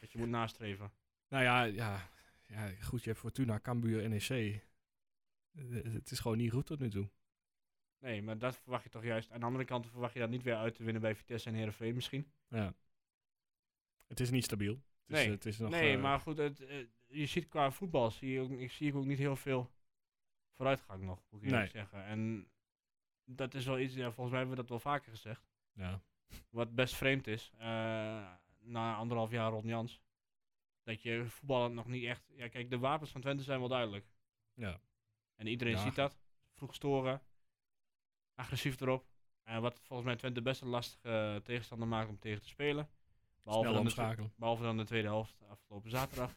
Wat 0.00 0.12
je 0.12 0.18
moet 0.18 0.28
nastreven. 0.28 0.92
nou 1.28 1.42
ja, 1.44 1.62
ja, 1.64 2.08
ja, 2.42 2.68
goed, 2.82 3.02
je 3.02 3.08
hebt 3.08 3.20
Fortuna, 3.20 3.60
Cambuur, 3.60 4.08
NEC. 4.08 4.28
Eh, 4.30 4.62
het 5.92 6.10
is 6.10 6.18
gewoon 6.18 6.36
niet 6.36 6.50
goed 6.52 6.66
tot 6.66 6.78
nu 6.78 6.90
toe. 6.90 7.10
Nee, 7.98 8.22
maar 8.22 8.38
dat 8.38 8.56
verwacht 8.56 8.84
je 8.84 8.90
toch 8.90 9.04
juist. 9.04 9.30
Aan 9.30 9.40
de 9.40 9.46
andere 9.46 9.64
kant 9.64 9.86
verwacht 9.86 10.12
je 10.14 10.18
dat 10.20 10.30
niet 10.30 10.42
weer 10.42 10.56
uit 10.56 10.74
te 10.74 10.82
winnen 10.84 11.02
bij 11.02 11.14
Vitesse 11.14 11.48
en 11.48 11.54
Heerenveen 11.54 11.94
misschien. 11.94 12.32
Ja. 12.48 12.74
Het 14.06 14.20
is 14.20 14.30
niet 14.30 14.44
stabiel. 14.44 14.72
Het 14.74 15.16
is, 15.16 15.24
Nee. 15.24 15.30
het 15.30 15.46
is 15.46 15.58
nog, 15.58 15.70
nee, 15.70 15.94
eh, 15.96 16.02
maar 16.02 16.20
goed, 16.20 16.36
het, 16.36 16.60
eh, 16.60 16.86
je 17.06 17.26
ziet 17.26 17.48
qua 17.48 17.70
voetbal, 17.70 18.10
zie 18.10 18.30
je 18.30 18.40
ook, 18.40 18.50
ik 18.50 18.70
zie 18.70 18.94
ook 18.94 19.04
niet 19.04 19.18
heel 19.18 19.36
veel 19.36 19.70
vooruitgang 20.50 21.02
nog, 21.04 21.24
moet 21.30 21.42
ik 21.42 21.50
Nee. 21.50 21.66
zeggen. 21.68 22.04
En 22.04 22.48
dat 23.24 23.54
is 23.54 23.64
wel 23.64 23.78
iets, 23.78 23.94
ja, 23.94 24.04
volgens 24.12 24.30
mij 24.30 24.38
hebben 24.38 24.56
we 24.56 24.60
dat 24.60 24.70
wel 24.70 24.92
vaker 24.92 25.10
gezegd. 25.10 25.48
Ja. 25.72 26.02
Wat 26.50 26.74
best 26.74 26.94
vreemd 26.94 27.26
is, 27.26 27.52
eh, 27.58 27.66
na 28.60 28.94
anderhalf 28.94 29.30
jaar 29.30 29.50
Ron 29.50 29.66
Jans. 29.66 30.00
Dat 30.82 31.02
je 31.02 31.24
voetballen 31.26 31.74
nog 31.74 31.86
niet 31.86 32.04
echt... 32.04 32.30
Ja, 32.36 32.48
kijk, 32.48 32.70
de 32.70 32.78
wapens 32.78 33.10
van 33.10 33.20
Twente 33.20 33.42
zijn 33.42 33.58
wel 33.58 33.68
duidelijk. 33.68 34.06
Ja. 34.54 34.80
En 35.36 35.46
iedereen 35.46 35.74
Ja. 35.74 35.82
ziet 35.82 35.94
dat. 35.94 36.18
Vroeg 36.52 36.74
storen. 36.74 37.22
Agressief 38.34 38.80
erop. 38.80 39.06
En 39.42 39.62
wat 39.62 39.80
volgens 39.82 40.08
mij 40.08 40.16
Twente 40.16 40.42
best 40.42 40.60
een 40.60 40.68
lastige 40.68 41.40
tegenstander 41.44 41.88
maakt 41.88 42.08
om 42.08 42.18
tegen 42.18 42.42
te 42.42 42.48
spelen. 42.48 42.88
Behalve 43.42 43.72
dan, 43.72 43.84
de, 43.84 44.30
behalve 44.36 44.62
dan 44.62 44.76
de 44.76 44.84
tweede 44.84 45.08
helft 45.08 45.42
afgelopen 45.48 45.90
zaterdag. 45.90 46.36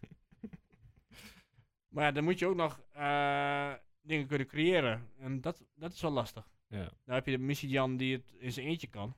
maar 1.94 2.04
ja, 2.04 2.12
dan 2.12 2.24
moet 2.24 2.40
je 2.40 2.48
ook 2.48 2.56
nog 2.56 2.82
eh, 2.92 3.74
dingen 4.02 4.28
kunnen 4.28 4.48
creëren. 4.48 5.10
En 5.18 5.42
dat, 5.42 5.66
dat 5.76 5.94
is 5.94 6.02
wel 6.02 6.12
lastig. 6.12 6.50
Ja. 6.68 6.92
Dan 7.06 7.16
heb 7.16 7.26
je 7.26 7.32
de 7.32 7.44
missie 7.44 7.70
Jan 7.70 7.98
die 7.98 8.16
het 8.16 8.34
in 8.38 8.52
zijn 8.52 8.66
eentje 8.68 8.88
kan. 8.88 9.16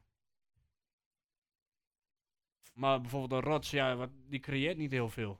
Maar 2.79 3.01
bijvoorbeeld 3.01 3.31
een 3.43 3.49
Rots, 3.51 3.71
ja, 3.71 3.95
wat, 3.95 4.09
die 4.29 4.39
creëert 4.39 4.77
niet 4.77 4.91
heel 4.91 5.09
veel. 5.09 5.39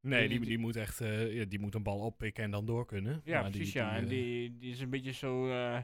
Nee, 0.00 0.28
Die- 0.28 0.40
die, 0.40 0.58
moet 0.58 0.76
echt 0.76 1.00
eh, 1.00 1.34
ja, 1.34 1.44
die 1.44 1.58
moet 1.58 1.74
een 1.74 1.82
bal 1.82 1.98
oppikken 1.98 2.44
en 2.44 2.50
dan 2.50 2.66
door 2.66 2.86
kunnen. 2.86 3.20
Ja, 3.24 3.40
Maar 3.40 3.50
die- 3.50 3.52
precies, 3.56 3.72
ja. 3.74 3.88
die, 3.88 3.96
en 3.98 4.02
eh, 4.04 4.08
die, 4.10 4.56
die 4.58 4.70
is 4.72 4.80
een 4.80 4.90
beetje 4.90 5.12
zo, 5.12 5.50
eh 5.50 5.78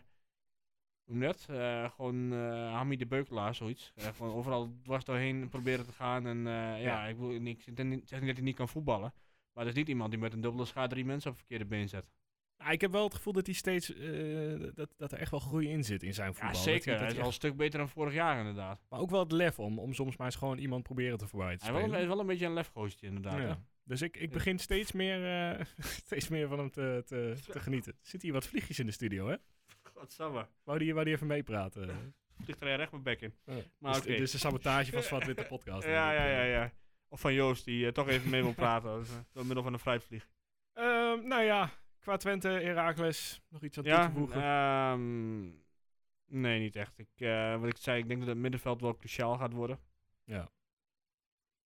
hoe? 1.05 1.35
Eh, 1.49 1.91
gewoon 1.91 2.33
eh 2.33 2.73
Hamid 2.73 2.99
de 2.99 3.07
Beukelaar, 3.07 3.55
zoiets. 3.55 3.93
Eh, 3.95 4.07
gewoon 4.07 4.33
overal 4.35 4.73
dwars 4.83 5.05
doorheen 5.05 5.49
proberen 5.49 5.85
te 5.87 5.93
gaan. 5.93 6.27
En 6.27 6.39
eh, 6.39 6.53
ja, 6.53 6.77
Ja. 6.77 7.07
ik, 7.07 7.17
wil, 7.17 7.35
ik 7.35 7.41
niet 7.41 7.63
zeg 7.63 7.83
niet 7.85 8.09
dat 8.09 8.21
hij 8.37 8.41
niet 8.45 8.57
kan 8.57 8.69
voetballen. 8.69 9.13
Maar 9.53 9.65
dat 9.65 9.73
is 9.73 9.79
niet 9.79 9.89
iemand 9.89 10.11
die 10.11 10.21
met 10.21 10.33
een 10.33 10.41
dubbele 10.41 10.65
schaar 10.65 10.89
drie 10.89 11.05
mensen 11.05 11.31
op 11.31 11.37
het 11.37 11.47
verkeerde 11.47 11.71
been 11.77 11.89
zet. 11.89 12.11
Nou, 12.61 12.73
ik 12.73 12.81
heb 12.81 12.93
wel 12.93 13.05
het 13.05 13.15
gevoel 13.15 13.33
dat 13.33 13.47
hij 13.47 13.55
steeds 13.55 13.95
eh, 13.95 14.61
dat, 14.75 14.89
dat 14.97 15.13
er 15.13 15.19
echt 15.19 15.31
wel 15.31 15.41
groei 15.41 15.69
in 15.69 15.85
zit 15.85 16.03
in 16.03 16.15
zijn 16.15 16.35
voetbal. 16.35 16.53
Ja, 16.53 16.59
zeker. 16.59 16.97
hij 16.99 17.07
is 17.07 17.13
echt- 17.13 17.21
al 17.21 17.27
een 17.27 17.33
stuk 17.33 17.57
beter 17.57 17.79
dan 17.79 17.89
vorig 17.89 18.15
jaar, 18.15 18.39
inderdaad. 18.39 18.81
Maar 18.89 19.01
ook 19.01 19.11
wel 19.11 19.21
het 19.21 19.33
lef 19.33 19.59
om, 19.59 19.79
om 19.79 19.95
soms 19.95 20.17
maar 20.17 20.27
eens 20.27 20.37
gewoon 20.37 20.59
iemand 20.59 20.83
proberen 20.83 21.19
te 21.19 21.27
voorbij 21.27 21.57
te 21.57 21.65
Hij 21.65 21.67
is 21.67 21.71
wel, 21.71 21.81
spelen. 21.81 21.89
een- 21.89 21.93
hij 21.95 22.03
is 22.03 22.09
wel 22.09 22.21
een 22.21 22.27
beetje 22.27 22.47
een 22.47 22.53
lefgoostje, 22.53 23.07
inderdaad. 23.07 23.39
Ja. 23.39 23.63
Dus 23.85 24.03
ik, 24.03 24.17
ik 24.17 24.31
begin 24.31 24.59
steeds 24.59 24.93
meer, 24.93 25.51
eh, 25.59 25.65
steeds 26.07 26.29
meer 26.29 26.49
van 26.49 26.59
hem 26.59 26.71
te, 26.71 27.03
te, 27.07 27.35
te 27.53 27.61
genieten. 27.67 27.93
Er 27.93 27.99
zitten 28.03 28.29
hier 28.29 28.33
wat 28.39 28.47
vliegjes 28.47 28.79
in 28.79 28.87
de 28.87 28.93
studio, 28.93 29.29
hè? 29.29 29.37
Godsamme. 29.95 30.47
Wou 30.65 30.79
die, 30.79 30.93
wou 30.93 31.05
die 31.05 31.15
even 31.15 31.27
meepraten? 31.27 32.15
Vliegt 32.43 32.61
er 32.61 32.77
recht 32.77 32.91
mijn 32.91 33.03
bek 33.03 33.21
in. 33.21 33.35
Ja. 33.45 33.55
Maar 33.79 33.93
dus, 34.03 34.05
dus 34.19 34.31
de 34.31 34.39
sabotage 34.39 34.93
van 34.93 35.03
Zwart 35.03 35.27
Witte 35.27 35.45
Podcast. 35.55 35.87
Ja, 35.87 36.13
ja, 36.13 36.27
ja, 36.27 36.43
ja. 36.43 36.73
Of 37.09 37.21
van 37.21 37.35
Joost, 37.35 37.65
die 37.65 37.87
eh, 37.87 37.93
toch 37.93 38.09
even 38.09 38.31
mee 38.31 38.43
wil 38.43 38.55
praten. 38.55 39.05
Door 39.33 39.45
middel 39.47 39.63
van 39.63 39.73
een 39.73 39.79
fruitvlieg. 39.79 40.29
Ehm, 40.73 41.27
nou 41.27 41.43
ja, 41.43 41.71
qua 42.01 42.17
Twente, 42.17 42.49
Heracles, 42.49 43.41
nog 43.49 43.63
iets 43.63 43.77
aan 43.79 43.85
toe 43.85 43.93
Ja, 43.93 44.07
te 44.07 44.13
voegen? 44.13 44.43
ehm, 44.43 45.49
nee, 46.41 46.61
niet 46.61 46.77
echt. 46.77 46.99
Ik, 46.99 47.09
eh, 47.17 47.61
wat 47.61 47.69
ik 47.69 47.77
zei, 47.77 47.99
ik 48.03 48.09
denk 48.09 48.21
dat 48.21 48.29
het 48.29 48.39
middenveld 48.39 48.81
wel 48.81 48.97
cruciaal 48.97 49.37
gaat 49.39 49.53
worden. 49.53 49.79
Ja. 50.25 50.51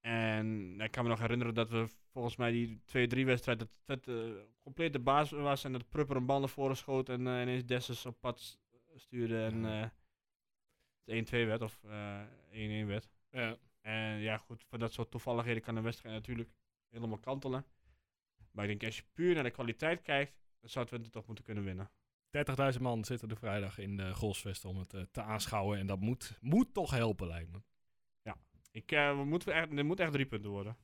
En 0.00 0.80
ik 0.80 0.90
kan 0.90 1.02
me 1.04 1.10
nog 1.10 1.18
herinneren 1.18 1.54
dat 1.54 1.70
we 1.70 1.86
volgens 2.12 2.36
mij 2.36 2.50
die 2.50 2.80
2-3 2.84 3.24
wedstrijd, 3.24 3.58
dat 3.58 3.68
Twente 3.84 4.34
eh, 4.38 4.52
compleet 4.62 4.92
de 4.92 4.98
baas 5.00 5.30
was 5.30 5.64
en 5.64 5.72
dat 5.72 5.88
Prupper 5.88 6.16
een 6.16 6.26
bal 6.26 6.40
naar 6.40 6.48
voren 6.48 6.76
schoot 6.76 7.08
en 7.08 7.26
eh, 7.26 7.40
ineens 7.42 7.64
Dessus 7.66 8.06
op 8.06 8.20
pad 8.20 8.58
stuurde 8.94 9.44
en 9.44 9.62
Ja. 9.62 9.82
eh, 9.82 9.88
het 11.04 11.14
1-2 11.14 11.46
werd 11.46 11.62
of 11.62 11.84
eh 11.84 12.20
1-1 12.50 12.86
werd. 12.86 13.08
Ja. 13.30 13.56
En 13.80 14.18
ja, 14.18 14.36
goed, 14.36 14.64
voor 14.64 14.78
dat 14.78 14.92
soort 14.92 15.10
toevalligheden 15.10 15.62
kan 15.62 15.76
een 15.76 15.82
wedstrijd 15.82 16.14
natuurlijk 16.14 16.50
helemaal 16.88 17.18
kantelen. 17.18 17.64
Maar 18.54 18.64
ik 18.64 18.70
denk, 18.70 18.84
als 18.84 18.96
je 18.96 19.04
puur 19.12 19.34
naar 19.34 19.42
de 19.42 19.50
kwaliteit 19.50 20.02
kijkt, 20.02 20.32
dan 20.60 20.70
zou 20.70 20.86
Twente 20.86 21.10
toch 21.10 21.26
moeten 21.26 21.44
kunnen 21.44 21.64
winnen. 21.64 21.90
30.000 22.74 22.80
man 22.80 23.04
zitten 23.04 23.30
er 23.30 23.36
vrijdag 23.36 23.78
in 23.78 23.96
de 23.96 24.14
Golsvest 24.14 24.64
om 24.64 24.78
het 24.78 24.94
eh, 24.94 25.02
te 25.10 25.22
aanschouwen. 25.22 25.78
En 25.78 25.86
dat 25.86 26.00
moet, 26.00 26.38
moet 26.40 26.74
toch 26.74 26.90
helpen, 26.90 27.26
lijkt 27.26 27.52
me. 27.52 27.62
Ik, 28.70 28.92
eh, 28.92 29.16
we 29.18 29.24
moeten 29.24 29.54
echt, 29.54 29.78
er 29.78 29.84
moet 29.84 30.00
echt 30.00 30.12
drie 30.12 30.26
punten 30.26 30.50
worden. 30.50 30.76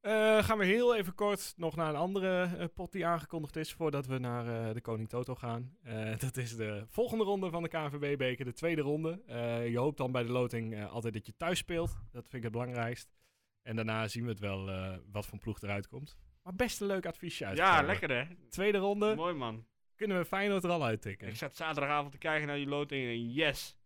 Eh, 0.00 0.44
gaan 0.44 0.58
we 0.58 0.64
heel 0.64 0.96
even 0.96 1.14
kort 1.14 1.54
nog 1.56 1.76
naar 1.76 1.88
een 1.88 1.96
andere 1.96 2.68
pot 2.74 2.92
die 2.92 3.06
aangekondigd 3.06 3.56
is 3.56 3.72
voordat 3.72 4.06
we 4.06 4.18
naar 4.18 4.68
eh, 4.68 4.74
de 4.74 4.80
Koning 4.80 5.08
Toto 5.08 5.34
gaan. 5.34 5.76
Eh, 5.82 6.18
dat 6.26 6.36
is 6.36 6.56
de 6.56 6.84
volgende 6.88 7.24
ronde 7.24 7.50
van 7.50 7.62
de 7.62 7.68
KNVB-beker, 7.68 8.44
de 8.44 8.52
tweede 8.52 8.82
ronde. 8.82 9.22
Eh, 9.26 9.68
je 9.68 9.78
hoopt 9.78 9.96
dan 9.96 10.12
bij 10.12 10.22
de 10.22 10.28
loting 10.28 10.74
eh, 10.74 10.92
altijd 10.92 11.14
dat 11.14 11.26
je 11.26 11.36
thuis 11.36 11.58
speelt. 11.58 11.90
Dat 12.10 12.22
vind 12.22 12.34
ik 12.34 12.42
het 12.42 12.52
belangrijkst. 12.52 13.14
En 13.62 13.76
daarna 13.76 14.08
zien 14.08 14.22
we 14.24 14.30
het 14.30 14.40
wel 14.40 14.70
eh, 14.70 14.96
wat 15.12 15.26
voor 15.26 15.38
ploeg 15.38 15.60
eruit 15.60 15.88
komt. 15.88 16.16
Maar 16.46 16.54
best 16.54 16.80
een 16.80 16.86
leuk 16.86 17.06
adviesje 17.06 17.46
uit. 17.46 17.56
Ja, 17.56 17.82
lekker 17.82 18.10
hè? 18.10 18.24
Tweede 18.48 18.78
ronde, 18.78 19.14
Mooi 19.14 19.34
man. 19.34 19.66
kunnen 19.94 20.18
we 20.18 20.24
Feyenoord 20.24 20.64
er 20.64 20.70
al 20.70 20.84
uittikken. 20.84 21.28
Ik 21.28 21.36
zat 21.36 21.56
zaterdagavond 21.56 22.12
te 22.12 22.18
kijken 22.18 22.46
naar 22.46 22.56
die 22.56 22.66
loting 22.66 23.06
en 23.08 23.32
yes. 23.32 23.76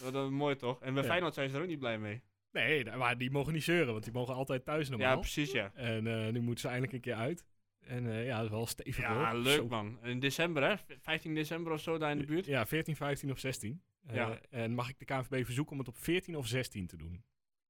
Dat 0.00 0.12
was 0.12 0.30
mooi 0.30 0.56
toch? 0.56 0.82
En 0.82 0.94
bij 0.94 1.02
Ja. 1.02 1.08
Feyenoord 1.08 1.34
zijn 1.34 1.48
ze 1.50 1.56
er 1.56 1.62
ook 1.62 1.68
niet 1.68 1.78
blij 1.78 1.98
mee. 1.98 2.22
Nee, 2.52 2.84
maar 2.96 3.18
die 3.18 3.30
mogen 3.30 3.52
niet 3.52 3.62
zeuren, 3.64 3.92
want 3.92 4.04
die 4.04 4.12
mogen 4.12 4.34
altijd 4.34 4.64
thuis 4.64 4.88
normaal. 4.88 5.08
Ja, 5.10 5.16
precies 5.16 5.52
ja. 5.52 5.72
En 5.74 6.06
eh, 6.06 6.32
nu 6.32 6.40
moeten 6.40 6.60
ze 6.60 6.66
eindelijk 6.68 6.92
een 6.92 7.00
keer 7.00 7.14
uit. 7.14 7.44
En 7.80 8.10
eh, 8.10 8.26
ja, 8.26 8.36
dat 8.36 8.44
is 8.44 8.50
wel 8.50 8.66
stevig 8.66 8.96
Ja, 9.04 9.30
hoor. 9.30 9.40
leuk 9.40 9.56
Zo. 9.56 9.66
man. 9.68 9.98
In 10.02 10.20
december 10.20 10.62
hè? 10.68 10.74
15 11.00 11.34
december 11.34 11.72
of 11.72 11.80
zo 11.80 11.98
daar 11.98 12.10
in 12.10 12.18
de 12.18 12.24
buurt. 12.24 12.46
Ja, 12.46 12.66
14, 12.66 12.96
15 12.96 13.30
of 13.30 13.38
16. 13.38 13.82
Eh, 14.06 14.14
Ja. 14.14 14.38
En 14.50 14.74
mag 14.74 14.88
ik 14.88 14.98
de 14.98 15.04
KNVB 15.04 15.44
verzoeken 15.44 15.72
om 15.72 15.78
het 15.78 15.88
op 15.88 15.96
14 15.96 16.36
of 16.36 16.46
16 16.46 16.86
te 16.86 16.96
doen? 16.96 17.24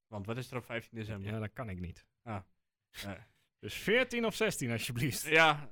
Want 0.06 0.26
wat 0.26 0.36
is 0.36 0.50
er 0.50 0.56
op 0.56 0.64
15 0.64 0.98
december? 0.98 1.32
Ja, 1.32 1.38
dat 1.38 1.52
kan 1.52 1.68
ik 1.68 1.80
niet. 1.80 2.06
Ah. 2.22 2.40
Dus 3.60 3.74
14 3.74 4.26
of 4.26 4.34
16 4.34 4.70
alsjeblieft. 4.70 5.26
Ja, 5.26 5.70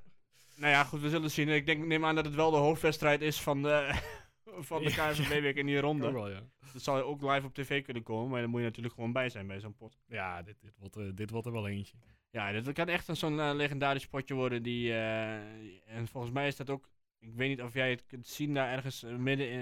nou 0.56 0.72
ja, 0.72 0.84
goed, 0.84 1.00
we 1.00 1.08
zullen 1.08 1.30
zien. 1.30 1.48
Ik 1.48 1.66
denk, 1.66 1.86
neem 1.86 2.04
aan 2.04 2.14
dat 2.14 2.24
het 2.24 2.34
wel 2.34 2.50
de 2.50 2.56
hoofdwedstrijd 2.56 3.20
is 3.20 3.40
van 3.40 3.62
de, 3.62 4.00
van 4.68 4.82
de 4.82 4.90
KNVB-week 4.90 5.56
in 5.56 5.66
die 5.66 5.80
ronde. 5.80 6.12
wel, 6.12 6.30
ja. 6.30 6.42
Dat 6.72 6.82
zal 6.82 7.02
ook 7.02 7.22
live 7.22 7.46
op 7.46 7.54
tv 7.54 7.84
kunnen 7.84 8.02
komen, 8.02 8.30
maar 8.30 8.40
dan 8.40 8.50
moet 8.50 8.60
je 8.60 8.66
natuurlijk 8.66 8.94
gewoon 8.94 9.12
bij 9.12 9.28
zijn 9.28 9.46
bij 9.46 9.60
zo'n 9.60 9.74
pot. 9.74 9.98
Ja, 10.06 10.42
dit, 10.42 10.56
dit, 10.60 10.76
wordt, 10.78 10.96
eh, 10.96 11.04
dit 11.14 11.30
wordt 11.30 11.46
er 11.46 11.52
wel 11.52 11.68
eentje. 11.68 11.96
Ja, 12.30 12.52
dit 12.52 12.72
kan 12.72 12.88
echt 12.88 13.08
een 13.08 13.16
zo'n 13.16 13.40
eh, 13.40 13.50
legendarisch 13.54 14.06
potje 14.06 14.34
worden 14.34 14.62
die... 14.62 14.92
eh, 14.92 15.96
en 15.96 16.08
volgens 16.08 16.32
mij 16.32 16.46
is 16.46 16.56
dat 16.56 16.70
ook... 16.70 16.90
Ik 17.18 17.34
weet 17.34 17.48
niet 17.48 17.62
of 17.62 17.74
jij 17.74 17.90
het 17.90 18.06
kunt 18.06 18.26
zien 18.26 18.54
daar 18.54 18.72
ergens 18.72 19.02
midden 19.02 19.48
in, 19.48 19.60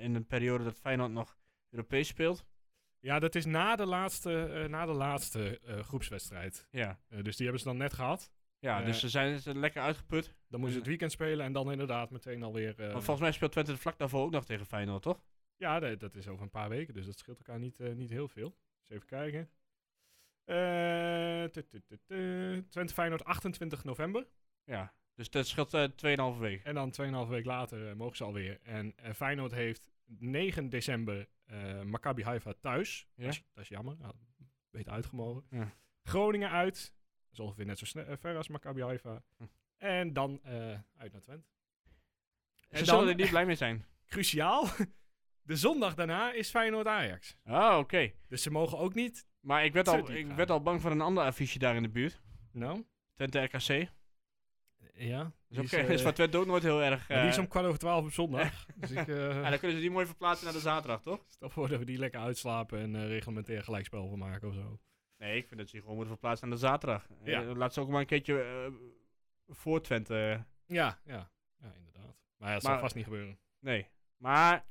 in 0.00 0.14
een 0.14 0.26
periode 0.26 0.64
dat 0.64 0.78
Feyenoord 0.78 1.12
nog 1.12 1.36
Europees 1.70 2.08
speelt. 2.08 2.44
Ja, 3.00 3.18
dat 3.18 3.34
is 3.34 3.44
na 3.44 3.76
de 3.76 3.86
laatste, 3.86 4.44
eh, 4.46 4.68
na 4.68 4.86
de 4.86 4.92
laatste 4.92 5.58
eh, 5.60 5.78
groepswedstrijd. 5.78 6.66
Ja, 6.70 7.00
Eh, 7.08 7.22
dus 7.22 7.36
die 7.36 7.42
hebben 7.46 7.62
ze 7.62 7.68
dan 7.68 7.76
net 7.76 7.92
gehad. 7.92 8.30
ja 8.58 8.82
dus 8.82 9.00
ze 9.00 9.08
zijn 9.08 9.58
lekker 9.58 9.82
uitgeput. 9.82 10.24
Dan 10.48 10.60
moeten 10.60 10.70
ze 10.70 10.78
het 10.78 10.86
weekend 10.88 11.12
spelen 11.12 11.44
en 11.44 11.52
dan 11.52 11.70
inderdaad 11.70 12.10
meteen 12.10 12.42
alweer... 12.42 12.74
Want 12.76 12.92
volgens 12.92 13.20
mij 13.20 13.32
speelt 13.32 13.52
Twente 13.52 13.76
vlak 13.76 13.98
daarvoor 13.98 14.22
ook 14.24 14.30
nog 14.30 14.44
tegen 14.44 14.66
Feyenoord, 14.66 15.02
toch? 15.02 15.22
Ja, 15.56 15.78
dat, 15.80 16.00
dat 16.00 16.14
is 16.14 16.28
over 16.28 16.42
een 16.42 16.50
paar 16.50 16.68
weken, 16.68 16.94
dus 16.94 17.06
dat 17.06 17.18
scheelt 17.18 17.38
elkaar 17.38 17.58
niet, 17.58 17.78
niet 17.78 18.10
heel 18.10 18.28
veel. 18.28 18.56
Dus 18.86 18.96
even 18.96 19.06
kijken. 19.06 19.50
Twente 22.68 22.94
Feyenoord 22.94 23.24
28 23.24 23.84
november. 23.84 24.26
Ja, 24.64 24.94
dus 25.14 25.30
dat 25.30 25.46
scheelt 25.46 25.74
eh 25.74 25.84
2,5 26.34 26.38
weken. 26.38 26.64
En 26.64 26.74
dan 26.74 27.24
2,5 27.24 27.28
week 27.30 27.44
later 27.44 27.96
mogen 27.96 28.16
ze 28.16 28.24
alweer. 28.24 28.60
En 28.62 28.94
Feyenoord 29.14 29.52
heeft 29.52 29.90
9 30.06 30.68
december 30.68 31.28
eh 31.50 31.82
Maccabi 31.82 32.22
Haifa 32.22 32.52
thuis. 32.60 33.08
Ja. 33.14 33.24
Dat, 33.24 33.32
is, 33.32 33.44
dat 33.52 33.62
is 33.62 33.68
jammer. 33.68 33.96
Nou, 33.98 34.14
beter 34.70 34.92
uitgemogen. 34.92 35.44
Ja. 35.50 35.72
Groningen 36.02 36.50
uit. 36.50 36.94
Dat 37.24 37.32
is 37.32 37.40
ongeveer 37.40 37.66
net 37.66 37.78
zo 37.78 38.00
eh, 38.00 38.16
ver 38.16 38.36
als 38.36 38.48
Maccabi 38.48 38.82
Haifa. 38.82 39.22
Hm. 39.36 39.44
En 39.76 40.12
dan 40.12 40.40
eh, 40.42 40.78
uit 40.96 41.12
naar 41.12 41.20
Twente. 41.20 41.48
Ze 42.54 42.66
En 42.68 42.84
zullen 42.84 43.00
dan, 43.00 43.08
er 43.08 43.14
niet 43.14 43.30
blij 43.30 43.46
mee 43.46 43.54
zijn. 43.54 43.84
cruciaal, 44.06 44.66
De 45.42 45.56
zondag 45.56 45.94
daarna 45.94 46.32
is 46.32 46.50
Feyenoord-Ajax. 46.50 47.36
Ah, 47.44 47.78
oké. 47.78 48.12
Dus 48.28 48.42
ze 48.42 48.50
mogen 48.50 48.78
ook 48.78 48.94
niet... 48.94 49.28
Maar 49.40 49.64
ik 49.64 49.72
werd, 49.72 49.88
al, 49.88 50.10
ik 50.10 50.26
gaan. 50.26 50.36
werd 50.36 50.50
al 50.50 50.62
bang 50.62 50.80
voor 50.80 50.90
een 50.90 51.00
ander 51.00 51.24
affiche 51.24 51.58
daar 51.58 51.76
in 51.76 51.82
de 51.82 51.88
buurt. 51.88 52.20
Nou? 52.52 52.84
Twente 53.14 53.40
RKC. 53.42 53.90
Ja. 55.06 55.22
Dus 55.48 55.70
die 55.70 55.80
oké, 55.80 55.88
is, 55.88 55.88
is 55.88 55.98
eh, 55.98 56.04
van 56.04 56.12
Twente 56.12 56.38
ook 56.38 56.46
nooit 56.46 56.62
heel 56.62 56.82
erg... 56.82 57.06
die 57.06 57.16
is 57.16 57.34
eh, 57.36 57.42
om 57.42 57.48
kwart 57.48 57.66
over 57.66 57.78
twaalf 57.78 58.04
op 58.04 58.12
zondag. 58.12 58.66
dus 58.76 58.90
ik 58.90 59.08
eh, 59.08 59.16
ja, 59.42 59.50
dan 59.50 59.58
kunnen 59.58 59.76
ze 59.76 59.82
die 59.82 59.90
mooi 59.90 60.06
verplaatsen 60.06 60.44
naar 60.44 60.54
de 60.54 60.60
zaterdag, 60.60 61.02
toch? 61.02 61.24
stel 61.28 61.50
voor 61.50 61.68
dat 61.68 61.78
we 61.78 61.84
die 61.84 61.98
lekker 61.98 62.20
uitslapen 62.20 62.78
en 62.80 62.94
eh, 62.96 63.06
reglementair 63.06 63.62
gelijkspel 63.62 64.08
van 64.08 64.18
maken 64.18 64.48
of 64.48 64.54
zo. 64.54 64.80
Nee, 65.18 65.36
ik 65.36 65.46
vind 65.46 65.58
dat 65.60 65.66
ze 65.68 65.72
die 65.72 65.80
gewoon 65.80 65.96
moeten 65.96 66.14
verplaatsen 66.14 66.48
naar 66.48 66.56
de 66.56 66.62
zaterdag. 66.66 67.06
Ja. 67.24 67.42
Eh, 67.42 67.56
laat 67.56 67.74
ze 67.74 67.80
ook 67.80 67.88
maar 67.88 68.00
een 68.00 68.06
keertje 68.06 68.40
eh, 68.42 68.72
voor 69.48 69.80
Twente... 69.82 70.14
eh, 70.14 70.76
Ja, 70.76 70.98
ja. 71.04 71.30
Ja, 71.60 71.72
inderdaad. 71.76 72.16
Maar 72.36 72.48
ja, 72.48 72.54
dat 72.54 72.62
zal 72.62 72.78
vast 72.78 72.94
niet 72.94 73.04
gebeuren. 73.04 73.38
nee. 73.58 73.86
Maar 74.16 74.66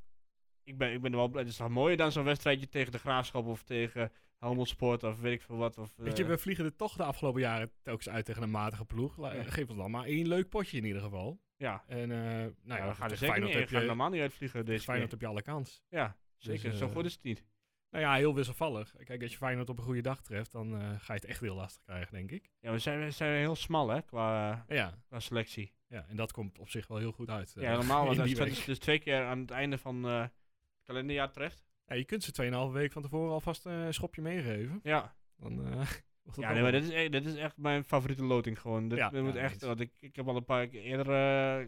ik 0.64 0.78
ben, 0.78 0.92
ik 0.92 1.00
ben 1.00 1.10
er 1.10 1.16
wel 1.18 1.28
blij. 1.28 1.42
Het 1.42 1.50
is 1.50 1.56
toch 1.56 1.68
mooier 1.68 1.96
dan 1.96 2.12
zo'n 2.12 2.24
wedstrijdje 2.24 2.68
tegen 2.68 2.92
de 2.92 2.98
Graafschap 2.98 3.46
of 3.46 3.62
tegen 3.62 4.12
Helmond 4.40 4.76
of 5.02 5.20
weet 5.20 5.32
ik 5.32 5.42
veel 5.42 5.56
wat. 5.56 5.78
Of, 5.78 5.92
Weet 5.96 6.16
je, 6.16 6.22
eh, 6.22 6.28
we 6.28 6.38
vliegen 6.38 6.64
er 6.64 6.76
toch 6.76 6.96
de 6.96 7.02
afgelopen 7.04 7.40
jaren 7.40 7.70
telkens 7.82 8.08
uit 8.08 8.24
tegen 8.24 8.42
een 8.42 8.50
matige 8.50 8.84
ploeg. 8.84 9.16
Ja. 9.16 9.42
Geef 9.42 9.68
ons 9.68 9.78
dan 9.78 9.90
maar 9.90 10.04
één 10.04 10.28
leuk 10.28 10.48
potje 10.48 10.76
in 10.76 10.84
ieder 10.84 11.02
geval. 11.02 11.40
ja. 11.56 11.84
En 11.86 12.10
eh 12.10 12.18
nou 12.62 12.80
ja, 12.80 12.88
we 12.88 12.94
gaan 12.94 13.10
er 13.10 13.16
zeker 13.16 13.40
niet 13.40 13.54
We 13.54 13.66
gaan 13.66 13.80
je, 13.80 13.86
normaal 13.86 14.10
niet 14.10 14.20
uitvliegen 14.20 14.64
deze 14.64 14.84
Feyenoord 14.84 15.10
heb 15.10 15.20
je 15.20 15.26
alle 15.26 15.42
kans. 15.42 15.82
Ja, 15.88 16.16
zeker. 16.38 16.70
Dus, 16.70 16.78
Zo 16.78 16.86
eh, 16.86 16.92
goed 16.92 17.04
is 17.04 17.12
het 17.12 17.22
niet. 17.22 17.44
Nou 17.90 18.04
ja, 18.04 18.14
heel 18.14 18.34
wisselvallig. 18.34 18.94
Kijk, 19.04 19.22
als 19.22 19.30
je 19.30 19.36
Feyenoord 19.36 19.68
op 19.68 19.78
een 19.78 19.84
goede 19.84 20.00
dag 20.00 20.22
treft, 20.22 20.52
dan 20.52 20.80
ga 20.80 21.12
je 21.14 21.20
het 21.20 21.24
echt 21.24 21.40
heel 21.40 21.54
lastig 21.54 21.82
krijgen, 21.82 22.12
denk 22.12 22.30
ik. 22.30 22.50
Ja, 22.60 22.72
we 22.72 22.78
zijn, 22.78 23.04
we 23.04 23.10
zijn 23.10 23.38
heel 23.38 23.56
smal 23.56 23.88
hè, 23.88 24.02
qua, 24.02 24.64
Ja, 24.68 24.98
qua 25.06 25.20
selectie. 25.20 25.74
ja 25.86 26.06
en 26.08 26.16
dat 26.16 26.32
komt 26.32 26.58
op 26.58 26.68
zich 26.68 26.86
wel 26.86 26.98
heel 26.98 27.12
goed 27.12 27.28
uit. 27.28 27.52
ja, 27.56 27.72
normaal 27.72 28.04
Twente 28.14 28.44
week. 28.44 28.64
dus 28.66 28.78
twee 28.78 28.98
keer 28.98 29.24
aan 29.24 29.38
het 29.38 29.50
einde 29.50 29.78
van 29.78 30.02
het 30.04 30.32
kalenderjaar 30.82 31.30
terecht. 31.30 31.64
Ja, 31.90 31.96
je 31.96 32.04
kunt 32.04 32.22
ze 32.24 32.66
2,5 32.68 32.72
week 32.72 32.92
van 32.92 33.02
tevoren 33.02 33.32
alvast 33.32 33.66
eh, 33.66 33.84
een 33.84 33.94
schopje 33.94 34.22
meegeven. 34.22 34.80
Ja, 34.82 35.14
Dan 35.36 35.66
eh, 35.66 35.90
ja 36.34 36.52
nee, 36.52 36.62
maar 36.62 36.72
dit 36.72 36.82
is, 36.82 36.90
e- 36.90 37.08
dit 37.08 37.26
is 37.26 37.34
echt 37.34 37.56
mijn 37.56 37.84
favoriete 37.84 38.24
loting 38.24 38.60
gewoon. 38.60 38.88
Dit, 38.88 38.98
Ja, 38.98 39.10
moet 39.10 39.34
ja, 39.34 39.40
echt, 39.40 39.62
want 39.62 39.80
ik, 39.80 39.92
ik 40.00 40.16
heb 40.16 40.28
al 40.28 40.36
een 40.36 40.44
paar 40.44 40.66
keer 40.66 40.82
eerder 40.82 41.06
eh, 41.60 41.66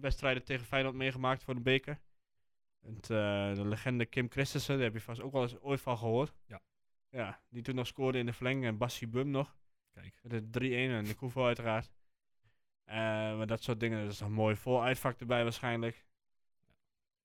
wedstrijden 0.00 0.44
tegen 0.44 0.66
Feyenoord 0.66 0.94
meegemaakt 0.94 1.42
voor 1.42 1.54
de 1.54 1.60
beker. 1.60 2.00
Het, 2.80 3.06
de 3.06 3.62
legende 3.64 4.06
Kim 4.06 4.30
Christensen, 4.30 4.74
daar 4.74 4.84
heb 4.84 4.94
je 4.94 5.00
vast 5.00 5.20
ook 5.20 5.32
wel 5.32 5.42
eens 5.42 5.60
ooit 5.60 5.80
van 5.80 5.98
gehoord. 5.98 6.34
Ja. 6.46 6.62
Ja, 7.08 7.40
die 7.48 7.62
toen 7.62 7.74
nog 7.74 7.86
scoorde 7.86 8.18
in 8.18 8.26
de 8.26 8.32
verlenging 8.32 8.64
en 8.64 8.78
Bassi 8.78 9.08
Bum 9.08 9.30
nog. 9.30 9.56
Kijk. 9.92 10.18
Met 10.22 10.52
de 10.52 10.60
3-1 10.60 10.62
en 10.72 11.04
de 11.04 11.14
Koevo 11.14 11.46
uiteraard. 11.46 11.90
Maar 12.86 13.46
dat 13.46 13.62
soort 13.62 13.80
dingen, 13.80 14.02
dat 14.02 14.12
is 14.12 14.18
toch 14.18 14.28
mooi. 14.28 14.56
Vol 14.56 14.82
uitvak 14.82 15.20
erbij 15.20 15.42
waarschijnlijk. 15.42 16.06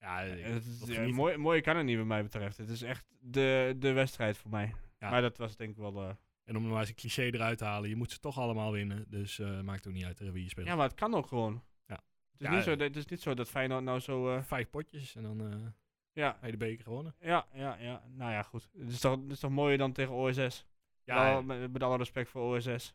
Ja, 0.02 0.26
Eh, 0.26 0.44
het 0.54 0.64
ja, 0.88 0.94
geniet. 0.94 1.16
mooi, 1.16 1.38
mooier 1.38 1.62
kan 1.62 1.76
het 1.78 1.86
niet 1.86 1.98
wat 1.98 2.06
mij 2.06 2.24
betreft. 2.24 2.58
Het 2.58 2.70
is 2.70 2.82
echt 2.82 3.06
de, 3.20 3.76
de 3.80 3.92
wedstrijd 3.92 4.38
voor 4.38 4.52
mij. 4.52 4.74
Ja. 5.00 5.10
Maar 5.10 5.22
dat 5.22 5.38
was 5.38 5.56
denk 5.56 5.70
ik 5.72 5.78
wel... 5.78 6.02
eh, 6.02 6.10
En 6.44 6.56
om 6.56 6.62
nog 6.64 6.72
maar 6.72 6.80
eens 6.80 6.90
een 6.90 6.96
cliché 6.96 7.24
eruit 7.24 7.58
te 7.58 7.64
halen, 7.66 7.90
je 7.90 7.96
moet 7.96 8.12
ze 8.12 8.20
toch 8.20 8.38
allemaal 8.40 8.72
winnen. 8.72 9.06
Dus 9.08 9.40
eh, 9.40 9.62
maakt 9.62 9.88
ook 9.88 9.94
niet 9.94 10.06
uit 10.06 10.20
wie 10.20 10.44
je 10.44 10.50
speelt. 10.50 10.68
ja, 10.68 10.76
maar 10.76 10.88
het 10.88 10.96
kan 11.00 11.14
ook 11.14 11.28
gewoon. 11.28 11.64
Ja. 11.88 11.94
Het 12.32 12.42
is, 12.42 12.48
Ja, 12.48 12.54
niet, 12.56 12.64
zo, 12.64 12.72
het 12.76 12.96
is 12.96 13.06
niet 13.06 13.22
zo 13.22 13.34
dat 13.34 13.50
Feyenoord 13.50 13.84
nou 13.84 14.00
zo... 14.00 14.36
eh, 14.36 14.44
Vijf 14.44 14.70
potjes 14.70 15.16
en 15.16 15.24
dan 15.24 15.52
eh 15.52 15.68
ja, 16.14 16.28
heb 16.34 16.46
je 16.46 16.52
de 16.52 16.58
beker 16.58 16.84
gewonnen. 16.84 17.16
ja, 17.20 17.48
ja, 17.54 17.76
ja. 17.80 18.04
Nou 18.08 18.32
ja, 18.32 18.42
goed. 18.44 18.70
Het 18.78 18.90
is 18.92 19.00
toch, 19.00 19.22
het 19.22 19.32
is 19.32 19.40
toch 19.40 19.52
mooier 19.52 19.78
dan 19.78 19.92
tegen 19.92 20.14
OSS? 20.14 20.66
Ja, 21.04 21.42
met, 21.42 21.72
met 21.72 21.84
alle 21.84 21.98
respect 21.98 22.30
voor 22.30 22.56
OSS. 22.56 22.94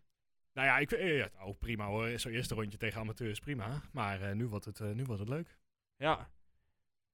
nou 0.53 0.67
ja, 0.67 0.79
ik, 0.79 0.93
eh, 0.93 1.17
ja, 1.17 1.29
oh, 1.41 1.59
prima 1.59 1.87
hoor. 1.87 2.19
Zo'n 2.19 2.33
eerste 2.33 2.55
rondje 2.55 2.79
tegen 2.79 3.01
amateurs, 3.01 3.41
prima. 3.41 3.81
Maar 3.93 4.21
eh, 4.23 4.35
nu, 4.35 4.47
wordt 4.47 4.65
het, 4.65 4.81
eh, 4.81 4.91
nu 4.93 5.05
wordt 5.05 5.21
het 5.21 5.29
leuk. 5.29 5.59
Ja. 5.97 6.31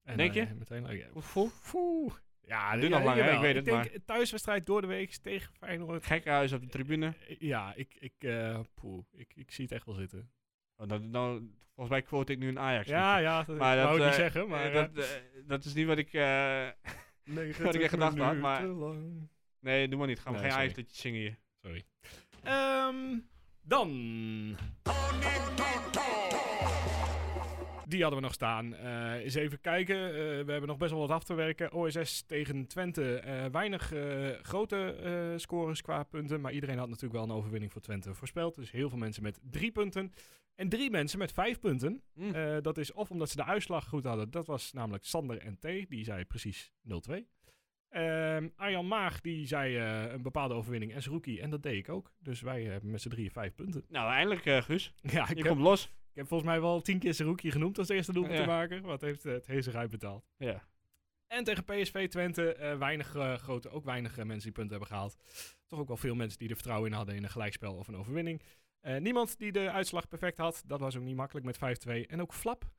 En, 0.02 0.16
Denk 0.16 0.34
eh, 0.34 0.48
je? 0.48 0.54
meteen 0.54 0.86
leuk. 0.86 0.98
Ja, 1.14 1.40
Poeh. 1.70 2.14
Ja, 2.44 2.76
Duurt 2.76 2.90
nog 2.90 3.04
lang, 3.04 3.20
hè? 3.20 3.32
Ik 3.32 3.40
weet 3.40 3.54
het, 3.54 3.64
denk, 3.64 3.84
een 3.94 4.04
thuiswedstrijd 4.04 4.66
door 4.66 4.80
de 4.80 4.86
week 4.86 5.10
tegen 5.16 5.54
Feyenoord. 5.54 6.06
Gekkenhuis 6.06 6.52
op 6.52 6.60
de 6.60 6.66
tribune. 6.68 7.14
Eh, 7.28 7.36
Ja, 7.40 7.72
ik, 7.74 7.94
ik, 7.98 8.12
eh, 8.18 8.60
poeh, 8.74 9.04
ik, 9.12 9.32
ik 9.34 9.50
zie 9.50 9.64
het 9.64 9.72
echt 9.72 9.86
wel 9.86 9.94
zitten. 9.94 10.30
Oh, 10.76 10.88
dat, 10.88 11.02
nou, 11.02 11.50
volgens 11.64 11.88
mij 11.88 12.02
quote 12.02 12.32
ik 12.32 12.38
nu 12.38 12.48
een 12.48 12.58
Ajax. 12.58 12.88
Ja, 12.88 13.18
ja, 13.18 13.42
dat 13.42 13.56
Maar 13.58 13.76
wou 13.76 13.86
dat, 13.86 13.96
ik 13.96 14.02
niet 14.02 14.08
eh, 14.10 14.14
zeggen, 14.14 14.48
maar... 14.48 14.64
Eh, 14.66 14.72
dat, 14.74 15.04
eh, 15.04 15.04
dat 15.46 15.64
is 15.64 15.74
niet 15.74 15.86
wat 15.86 15.98
ik... 15.98 16.12
eh, 16.12 16.68
wat 17.62 17.74
ik 17.74 17.80
echt 17.80 17.90
gedacht 17.90 18.18
had, 18.18 18.36
maar- 18.36 18.64
lang. 18.66 19.28
nee, 19.60 19.88
doe 19.88 19.98
maar 19.98 20.08
niet. 20.08 20.20
Gaan 20.20 20.32
we 20.32 20.38
Nee, 20.40 20.50
geen 20.50 20.50
sorry. 20.50 20.64
Ajax 20.66 20.76
liedjes 20.78 21.00
zingen 21.00 21.20
hier. 21.20 21.38
Sorry. 21.62 21.84
Ehm, 22.42 23.18
dan. 23.62 23.88
Die 27.92 28.02
hadden 28.02 28.20
we 28.20 28.26
nog 28.26 28.34
staan. 28.34 28.74
Eh 28.74 29.12
eens 29.12 29.34
even 29.34 29.60
kijken. 29.60 29.96
Eh, 29.96 30.12
we 30.14 30.52
hebben 30.52 30.66
nog 30.66 30.76
best 30.76 30.90
wel 30.90 31.00
wat 31.00 31.10
af 31.10 31.24
te 31.24 31.34
werken. 31.34 31.72
OSS 31.72 32.22
tegen 32.26 32.66
Twente. 32.66 33.18
Eh, 33.18 33.44
weinig 33.52 33.92
grote 34.42 35.34
scores 35.36 35.82
qua 35.82 36.02
punten. 36.02 36.40
Maar 36.40 36.52
iedereen 36.52 36.78
had 36.78 36.88
natuurlijk 36.88 37.14
wel 37.14 37.22
een 37.22 37.36
overwinning 37.36 37.72
voor 37.72 37.80
Twente 37.80 38.14
voorspeld. 38.14 38.54
Dus 38.54 38.70
heel 38.70 38.88
veel 38.88 38.98
mensen 38.98 39.22
met 39.22 39.40
drie 39.50 39.72
punten. 39.72 40.12
En 40.54 40.68
drie 40.68 40.90
mensen 40.90 41.18
met 41.18 41.32
vijf 41.32 41.60
punten. 41.60 42.02
Eh, 42.32 42.56
dat 42.60 42.78
is 42.78 42.92
of 42.92 43.10
omdat 43.10 43.30
ze 43.30 43.36
de 43.36 43.44
uitslag 43.44 43.88
goed 43.88 44.04
hadden. 44.04 44.30
Dat 44.30 44.46
was 44.46 44.72
namelijk 44.72 45.04
Sander 45.04 45.38
en 45.38 45.58
T. 45.58 45.62
Die 45.88 46.04
zei 46.04 46.24
precies 46.24 46.72
0-2. 46.82 47.28
Ehm 47.88 48.48
Arjan 48.56 48.88
Maag 48.88 49.20
die 49.20 49.46
zei 49.46 49.76
een 50.12 50.22
bepaalde 50.22 50.54
overwinning 50.54 50.92
en 50.92 51.02
Zerouki. 51.02 51.40
En 51.40 51.50
dat 51.50 51.62
deed 51.62 51.76
ik 51.76 51.88
ook. 51.88 52.12
Dus 52.18 52.40
wij 52.40 52.62
hebben 52.62 52.90
met 52.90 53.00
z'n 53.00 53.08
drieën 53.08 53.30
vijf 53.30 53.54
punten. 53.54 53.84
Nou, 53.88 54.10
eindelijk 54.10 54.64
Guus. 54.64 54.92
Ja, 55.02 55.22
ik 55.22 55.28
Je 55.28 55.42
heb, 55.42 55.46
komt 55.46 55.60
los. 55.60 55.90
Ik 56.12 56.18
heb 56.18 56.28
volgens 56.28 56.50
mij 56.50 56.60
wel 56.60 56.80
tien 56.80 56.98
keer 56.98 57.14
Zerouki 57.14 57.50
genoemd 57.50 57.78
als 57.78 57.88
eerste 57.88 58.12
doelpunt 58.12 58.36
Ja. 58.36 58.42
te 58.42 58.48
maken. 58.48 58.82
Wat 58.82 59.00
heeft 59.00 59.24
eh, 59.24 59.32
het 59.32 59.46
Hezer 59.46 59.76
uitbetaald. 59.76 60.30
Ja. 60.36 60.68
En 61.26 61.44
tegen 61.44 61.64
PSV 61.64 62.08
Twente 62.08 62.54
eh, 62.54 62.78
weinig 62.78 63.14
eh, 63.14 63.34
grote, 63.34 63.70
ook 63.70 63.84
weinig 63.84 64.16
mensen 64.16 64.42
die 64.42 64.52
punten 64.52 64.70
hebben 64.70 64.88
gehaald. 64.88 65.16
Toch 65.66 65.78
ook 65.80 65.88
wel 65.88 65.96
veel 65.96 66.14
mensen 66.14 66.38
die 66.38 66.48
er 66.48 66.54
vertrouwen 66.54 66.90
in 66.90 66.96
hadden 66.96 67.14
in 67.14 67.22
een 67.22 67.30
gelijkspel 67.30 67.74
of 67.74 67.88
een 67.88 67.96
overwinning. 67.96 68.42
Niemand 68.98 69.38
die 69.38 69.52
de 69.52 69.70
uitslag 69.70 70.08
perfect 70.08 70.38
had. 70.38 70.62
Dat 70.66 70.80
was 70.80 70.96
ook 70.96 71.02
niet 71.02 71.16
makkelijk 71.16 71.46
met 71.46 71.56
5-2. 71.56 72.06
En 72.06 72.20
ook 72.20 72.34
Flap 72.34 72.70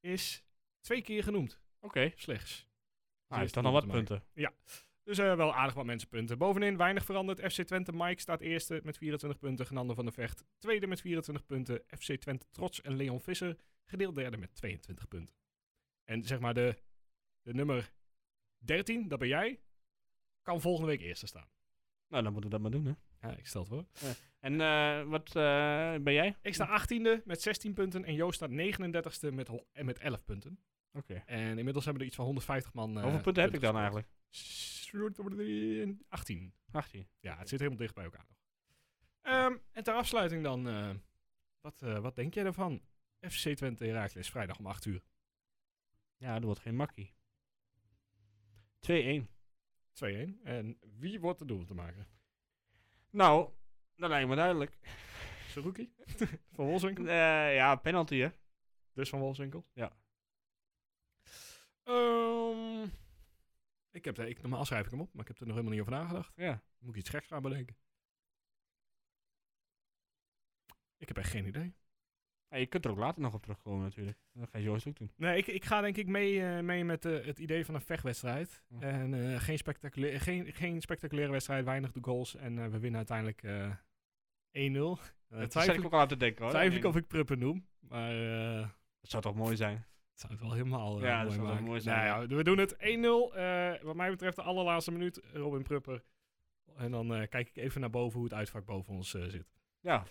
is 0.00 0.44
twee 0.80 1.02
keer 1.02 1.22
genoemd. 1.22 1.60
Oké. 1.80 2.12
Slechts. 2.14 2.68
Nou, 3.28 3.40
heeft 3.40 3.54
eerste 3.54 3.62
dan 3.62 3.62
nog 3.62 3.72
wat 3.72 3.86
punten. 3.86 4.24
Dus 5.04 5.18
eh, 5.18 5.34
wel 5.36 5.54
aardig 5.54 5.74
wat 5.74 5.84
mensen 5.84 6.08
punten. 6.08 6.38
Bovenin 6.38 6.76
weinig 6.76 7.04
veranderd. 7.04 7.52
FC 7.52 7.62
Twente 7.62 7.92
Mike 7.92 8.20
staat 8.20 8.40
eerste 8.40 8.80
met 8.82 8.98
24 8.98 9.38
punten. 9.38 9.66
Genando 9.66 9.94
van 9.94 10.04
der 10.04 10.14
Vecht 10.14 10.44
tweede 10.58 10.86
met 10.86 11.00
24 11.00 11.46
punten. 11.46 11.82
FC 11.86 12.16
Twente 12.16 12.46
Trots 12.50 12.80
en 12.80 12.96
Leon 12.96 13.20
Visser 13.20 13.56
gedeeld 13.84 14.14
derde 14.14 14.36
met 14.36 14.54
22 14.54 15.08
punten. 15.08 15.34
En 16.04 16.24
zeg 16.24 16.40
maar 16.40 16.54
de, 16.54 16.76
de 17.42 17.54
nummer 17.54 17.92
13, 18.58 19.08
dat 19.08 19.18
ben 19.18 19.28
jij, 19.28 19.60
kan 20.42 20.60
volgende 20.60 20.88
week 20.88 21.00
eerste 21.00 21.26
staan. 21.26 21.48
Nou, 22.08 22.22
dan 22.22 22.32
moeten 22.32 22.50
we 22.50 22.56
dat 22.56 22.70
maar 22.70 22.80
doen, 22.80 22.86
hè. 22.86 23.28
Ja, 23.28 23.36
ik 23.36 23.46
stel 23.46 23.60
het 23.60 23.70
voor. 23.70 23.84
En 24.38 24.60
eh, 24.60 25.02
wat 25.02 25.26
eh, 25.26 25.94
ben 26.00 26.12
jij? 26.12 26.36
Ik 26.42 26.54
sta 26.54 26.82
18e 26.82 27.22
met 27.24 27.42
16 27.42 27.74
punten 27.74 28.04
en 28.04 28.14
Joost 28.14 28.34
staat 28.34 28.50
39e 28.50 29.34
met, 29.34 29.50
met 29.82 29.98
11 29.98 30.24
punten. 30.24 30.58
Oké. 30.92 31.22
En 31.26 31.58
inmiddels 31.58 31.84
hebben 31.84 32.02
er 32.02 32.08
iets 32.08 32.16
van 32.16 32.24
150 32.24 32.72
man. 32.72 33.00
Hoeveel 33.00 33.20
punten 33.20 33.42
heb 33.42 33.54
ik 33.54 33.60
dan 33.60 33.76
eigenlijk? 33.76 34.08
18. 36.08 36.54
18. 36.70 37.08
Ja, 37.20 37.38
het 37.38 37.48
zit 37.48 37.58
helemaal 37.58 37.80
dicht 37.80 37.94
bij 37.94 38.04
elkaar 38.04 38.26
nog. 38.28 38.38
Ehm, 39.22 39.56
en 39.72 39.82
ter 39.82 39.94
afsluiting 39.94 40.42
dan, 40.42 40.68
eh, 40.68 40.90
wat, 41.60 41.82
eh, 41.82 41.98
wat 41.98 42.14
denk 42.14 42.34
jij 42.34 42.44
ervan? 42.44 42.82
FC 43.20 43.48
Twente 43.48 43.84
Heracles, 43.84 44.30
vrijdag 44.30 44.58
om 44.58 44.66
8 44.66 44.84
uur. 44.84 45.02
Ja, 46.16 46.34
dat 46.34 46.44
wordt 46.44 46.60
geen 46.60 46.76
makkie. 46.76 47.14
2-1. 48.78 49.28
2-1. 49.92 50.40
En 50.44 50.78
wie 50.98 51.20
wordt 51.20 51.38
de 51.38 51.44
doel 51.44 51.64
te 51.64 51.74
maken? 51.74 52.06
Nou, 53.10 53.50
dat 53.96 54.10
lijkt 54.10 54.28
me 54.28 54.34
duidelijk. 54.34 54.78
Saruki? 55.48 55.94
van 56.54 56.64
Wolfswinkel? 56.66 57.06
Eh, 57.06 57.54
ja, 57.54 57.76
penalty, 57.76 58.16
hè. 58.18 58.28
Dus 58.92 59.08
van 59.08 59.20
Wolfswinkel? 59.20 59.66
Ja. 59.72 59.96
Ehm, 61.82 62.88
ik 63.92 64.04
heb, 64.04 64.18
ik, 64.18 64.40
normaal 64.40 64.64
schrijf 64.64 64.84
ik 64.84 64.90
hem 64.90 65.00
op, 65.00 65.12
maar 65.12 65.22
ik 65.22 65.28
heb 65.28 65.40
er 65.40 65.46
nog 65.46 65.56
helemaal 65.56 65.72
niet 65.72 65.80
over 65.80 65.92
nagedacht. 65.92 66.32
Ja. 66.36 66.62
Moet 66.78 66.94
ik 66.94 67.00
iets 67.00 67.10
geks 67.10 67.26
gaan 67.26 67.42
bedenken? 67.42 67.76
Ik 70.96 71.08
heb 71.08 71.16
echt 71.16 71.30
geen 71.30 71.46
idee. 71.46 71.74
Ja, 72.48 72.58
je 72.58 72.66
kunt 72.66 72.84
er 72.84 72.90
ook 72.90 72.98
later 72.98 73.22
nog 73.22 73.34
op 73.34 73.42
terugkomen 73.42 73.82
natuurlijk. 73.82 74.18
Dat 74.32 74.48
ga 74.50 74.58
je 74.58 74.64
Joost 74.64 74.86
ook 74.86 74.96
doen. 74.96 75.10
Nee, 75.16 75.36
ik, 75.36 75.46
ik 75.46 75.64
ga 75.64 75.80
denk 75.80 75.96
ik 75.96 76.06
mee, 76.06 76.42
eh, 76.44 76.60
mee 76.60 76.84
met 76.84 77.04
eh, 77.04 77.24
het 77.24 77.38
idee 77.38 77.64
van 77.64 77.74
een 77.74 77.80
vechtwedstrijd. 77.80 78.62
Ja. 78.68 78.80
En 78.80 79.14
eh, 79.14 79.40
geen, 79.40 79.58
spectaculair, 79.58 80.20
geen, 80.20 80.52
geen 80.52 80.80
spectaculaire 80.80 81.32
wedstrijd, 81.32 81.64
weinig 81.64 81.92
de 81.92 82.02
goals. 82.02 82.36
En 82.36 82.70
we 82.70 82.78
winnen 82.78 82.96
uiteindelijk 82.96 83.42
eh 83.42 83.70
1-0. 83.70 83.74
Uh, 84.52 84.94
Dat 85.28 85.50
twijfel 85.50 85.74
ik 85.74 85.84
ook 85.84 85.92
al 85.92 86.00
aan 86.00 86.08
te 86.08 86.16
denken 86.16 86.42
hoor. 86.42 86.50
twijfel 86.50 86.78
ik 86.78 86.84
of 86.84 86.96
ik 86.96 87.06
Pruppen 87.06 87.38
noem. 87.38 87.66
Maar 87.78 88.14
Dat 89.00 89.10
zou 89.10 89.22
toch 89.22 89.34
mooi 89.34 89.56
zijn? 89.56 89.86
Het 90.12 90.20
zou 90.20 90.32
het 90.32 90.42
wel 90.42 90.52
helemaal 90.52 90.96
eh, 90.96 91.02
Ja, 91.02 91.24
dat 91.24 91.36
mooi 91.36 91.48
maken. 91.48 91.64
mooi 91.64 91.80
zijn, 91.80 92.06
Nou 92.06 92.28
ja, 92.28 92.36
we 92.36 92.44
doen 92.44 92.58
het 92.58 92.74
1-0. 92.74 93.36
eh, 93.36 93.82
wat 93.82 93.96
mij 93.96 94.10
betreft 94.10 94.36
de 94.36 94.42
allerlaatste 94.42 94.92
minuut, 94.92 95.20
Robin 95.32 95.62
Prupper. 95.62 96.02
En 96.76 96.90
dan 96.90 97.14
eh, 97.14 97.28
kijk 97.28 97.48
ik 97.48 97.56
even 97.56 97.80
naar 97.80 97.90
boven 97.90 98.18
hoe 98.18 98.28
het 98.28 98.38
uitvak 98.38 98.64
boven 98.64 98.94
ons 98.94 99.10
zit. 99.10 99.46
Ja. 99.80 100.04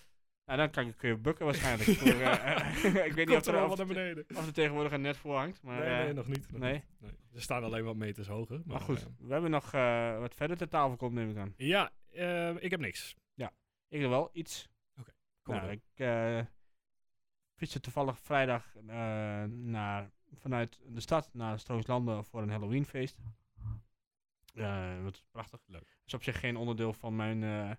Nou, 0.45 0.57
dan 0.57 0.69
kan 0.69 0.95
kun 0.95 1.09
je 1.09 1.17
bukken 1.17 1.45
waarschijnlijk. 1.45 1.89
voor, 1.99 2.07
ik 3.05 3.13
weet 3.13 3.27
niet 3.27 3.37
of 3.37 3.45
er 3.45 3.55
er, 3.55 3.65
of, 3.65 3.77
naar 3.77 3.85
beneden. 3.85 4.25
of 4.35 4.47
er 4.47 4.53
tegenwoordig 4.53 4.91
een 4.91 5.01
net 5.01 5.17
voor 5.17 5.35
hangt. 5.35 5.61
Maar, 5.63 5.79
nee, 5.79 6.03
nee, 6.03 6.13
nog 6.13 6.27
niet. 6.27 6.51
nog 6.51 6.61
nee. 6.61 6.73
niet. 6.73 6.83
Nee. 6.99 7.11
Ze 7.33 7.41
staan 7.41 7.63
alleen 7.63 7.83
wat 7.83 7.95
meters 7.95 8.27
hoger. 8.27 8.55
Maar, 8.57 8.65
maar 8.65 8.81
goed, 8.81 9.07
we 9.19 9.33
hebben 9.33 9.51
nog 9.51 9.71
wat 10.19 10.35
verder 10.35 10.57
ter 10.57 10.69
tafel 10.69 10.95
komt, 10.95 11.13
neem 11.13 11.29
ik 11.29 11.37
aan. 11.37 11.53
ja, 11.57 11.91
ik 12.59 12.71
heb 12.71 12.79
niks. 12.79 13.15
Ik 13.91 14.01
heb 14.01 14.09
wel 14.09 14.29
iets. 14.33 14.69
Kom 15.43 15.55
nou, 15.55 15.71
ik 15.71 15.81
fietste 17.61 17.79
toevallig 17.79 18.19
vrijdag 18.19 18.75
eh, 18.75 19.43
naar, 19.43 20.11
vanuit 20.33 20.79
de 20.87 20.99
stad 20.99 21.29
naar 21.33 21.59
Strooslanden 21.59 22.25
voor 22.25 22.41
een 22.41 22.49
Halloweenfeest. 22.49 23.17
Eh 24.53 25.03
wat 25.03 25.23
prachtig. 25.31 25.59
Leuk. 25.65 25.79
Dat 25.79 26.05
is 26.05 26.13
op 26.13 26.23
zich 26.23 26.39
geen 26.39 26.57
onderdeel 26.57 26.93
van 26.93 27.15
mijn, 27.15 27.43
eh, 27.43 27.71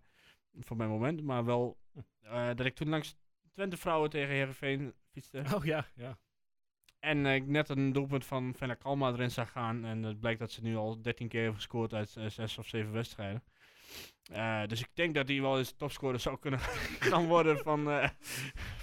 van 0.61 0.77
mijn 0.77 0.91
moment, 0.91 1.23
maar 1.23 1.45
wel 1.45 1.79
Hm. 1.93 2.55
dat 2.55 2.67
ik 2.67 2.75
toen 2.75 2.89
langs 2.89 3.17
Twente 3.53 3.77
vrouwen 3.77 4.11
door 4.11 4.21
Heerenveen 4.21 4.95
fietste. 5.11 5.45
Oh 5.55 5.65
ja, 5.65 5.87
ja. 5.95 6.19
En 6.99 7.27
ik 7.27 7.47
net 7.47 7.69
een 7.69 7.93
doelpunt 7.93 8.25
van 8.25 8.55
Fenna 8.55 8.75
Kalma 8.75 9.13
erin 9.13 9.31
zag 9.31 9.51
gaan. 9.51 9.85
En 9.85 10.03
het 10.03 10.21
blijkt 10.21 10.41
dat 10.41 10.51
ze 10.51 10.63
nu 10.63 10.77
al 10.77 11.03
13 11.03 11.29
keer 11.29 11.43
heeft 11.43 11.55
gescoord 11.55 11.95
uit 11.95 12.17
eh, 12.17 12.27
zes 12.27 12.59
of 12.59 12.69
zeven 12.69 12.93
wedstrijden. 12.93 13.43
Eh, 14.33 14.67
dus 14.67 14.81
ik 14.81 14.89
denk 14.95 15.15
dat 15.15 15.29
hij 15.29 15.41
wel 15.41 15.59
eens 15.59 15.73
topscorer 15.73 16.21
zou 16.21 16.39
kunnen 16.39 16.61
gaan 17.11 17.27
worden 17.27 17.59
van, 17.59 17.91
eh, 17.91 18.09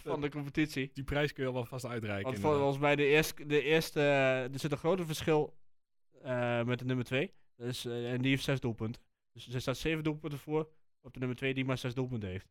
van 0.03 0.22
de 0.22 0.30
competitie. 0.30 0.91
Die 0.93 1.03
prijs 1.03 1.34
kun 1.34 1.45
je 1.45 1.53
wel 1.53 1.66
vast 1.66 1.86
uitreiken. 1.86 2.24
Want 2.24 2.36
inderdaad. 2.36 2.60
volgens 2.60 2.82
mij 2.82 2.95
de 2.95 3.05
eerste, 3.05 3.45
de 3.45 3.62
eerste 3.62 4.01
er 4.51 4.60
zit 4.60 4.72
een 4.72 4.78
groter 4.78 5.05
verschil 5.05 5.57
eh, 6.24 6.64
met 6.64 6.80
de 6.80 6.86
nummer 6.86 7.05
2. 7.05 7.34
Dus, 7.55 7.86
en 7.86 8.22
die 8.22 8.32
heeft 8.32 8.43
zes 8.43 8.60
doelpunten. 8.60 9.01
Dus 9.34 9.53
er 9.53 9.62
staat 9.62 9.78
zeven 9.78 10.03
doelpunten 10.03 10.39
voor 10.39 10.70
op 11.01 11.14
de 11.14 11.20
nummer 11.20 11.38
2 11.38 11.53
die 11.53 11.66
maar 11.66 11.78
zes 11.78 11.93
doelpunten 11.93 12.30
heeft. 12.30 12.47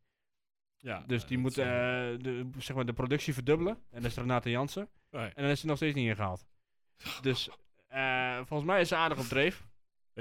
ja, 0.77 1.03
Dus 1.07 1.25
die 1.25 1.37
moet 1.37 1.55
de, 1.55 2.49
zeg 2.57 2.75
maar 2.75 2.85
de 2.85 2.93
productie 2.93 3.33
verdubbelen. 3.33 3.77
En 3.89 4.01
dat 4.01 4.11
is 4.11 4.17
Renate 4.17 4.49
Jansen. 4.49 4.89
ja. 5.11 5.23
En 5.23 5.43
dan 5.43 5.51
is 5.51 5.59
hij 5.59 5.69
nog 5.69 5.77
steeds 5.77 5.95
niet 5.95 6.07
ingehaald. 6.07 6.45
Dus 7.21 7.49
volgens 8.45 8.63
mij 8.69 8.81
is 8.81 8.87
ze 8.87 8.95
aardig 8.95 9.19
op 9.19 9.25
dreef. 9.25 9.67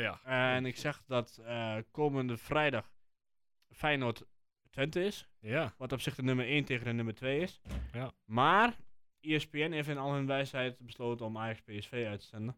Ja. 0.02 0.20
En 0.24 0.66
ik 0.66 0.76
zeg 0.76 1.02
dat 1.06 1.40
eh, 1.44 1.76
komende 1.90 2.36
vrijdag 2.36 2.92
Feyenoord 3.70 4.24
Twente 4.70 5.04
is. 5.04 5.28
Ja, 5.40 5.74
Wat 5.76 5.92
op 5.92 6.00
zich 6.00 6.14
de 6.14 6.22
nummer 6.22 6.46
1 6.46 6.64
tegen 6.64 6.84
de 6.84 6.92
nummer 6.92 7.14
2 7.14 7.40
is. 7.40 7.60
Ja. 7.92 8.12
Maar 8.24 8.76
ESPN 9.20 9.70
heeft 9.70 9.88
in 9.88 9.98
al 9.98 10.12
hun 10.12 10.26
wijsheid 10.26 10.78
besloten 10.78 11.26
om 11.26 11.38
Ajax 11.38 11.60
PSV 11.60 12.04
uit 12.08 12.20
te 12.20 12.26
zenden. 12.26 12.56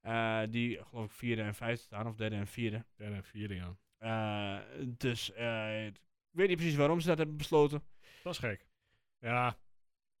Eh, 0.00 0.42
die 0.48 0.84
geloof 0.84 1.04
ik 1.04 1.10
vierde 1.10 1.42
en 1.42 1.54
vijfde 1.54 1.82
staan, 1.82 2.06
of 2.06 2.16
derde 2.16 2.36
en 2.36 2.46
vierde. 2.46 2.84
derde 2.96 3.14
en 3.14 3.24
vierde, 3.24 3.54
ja. 3.54 3.76
Eh, 3.98 4.84
dus 4.86 5.30
ik 5.30 6.38
weet 6.38 6.48
niet 6.48 6.56
precies 6.56 6.76
waarom 6.76 7.00
ze 7.00 7.06
dat 7.06 7.18
hebben 7.18 7.36
besloten. 7.36 7.82
Dat 8.22 8.32
is 8.32 8.38
gek. 8.38 8.66
Ja, 9.18 9.56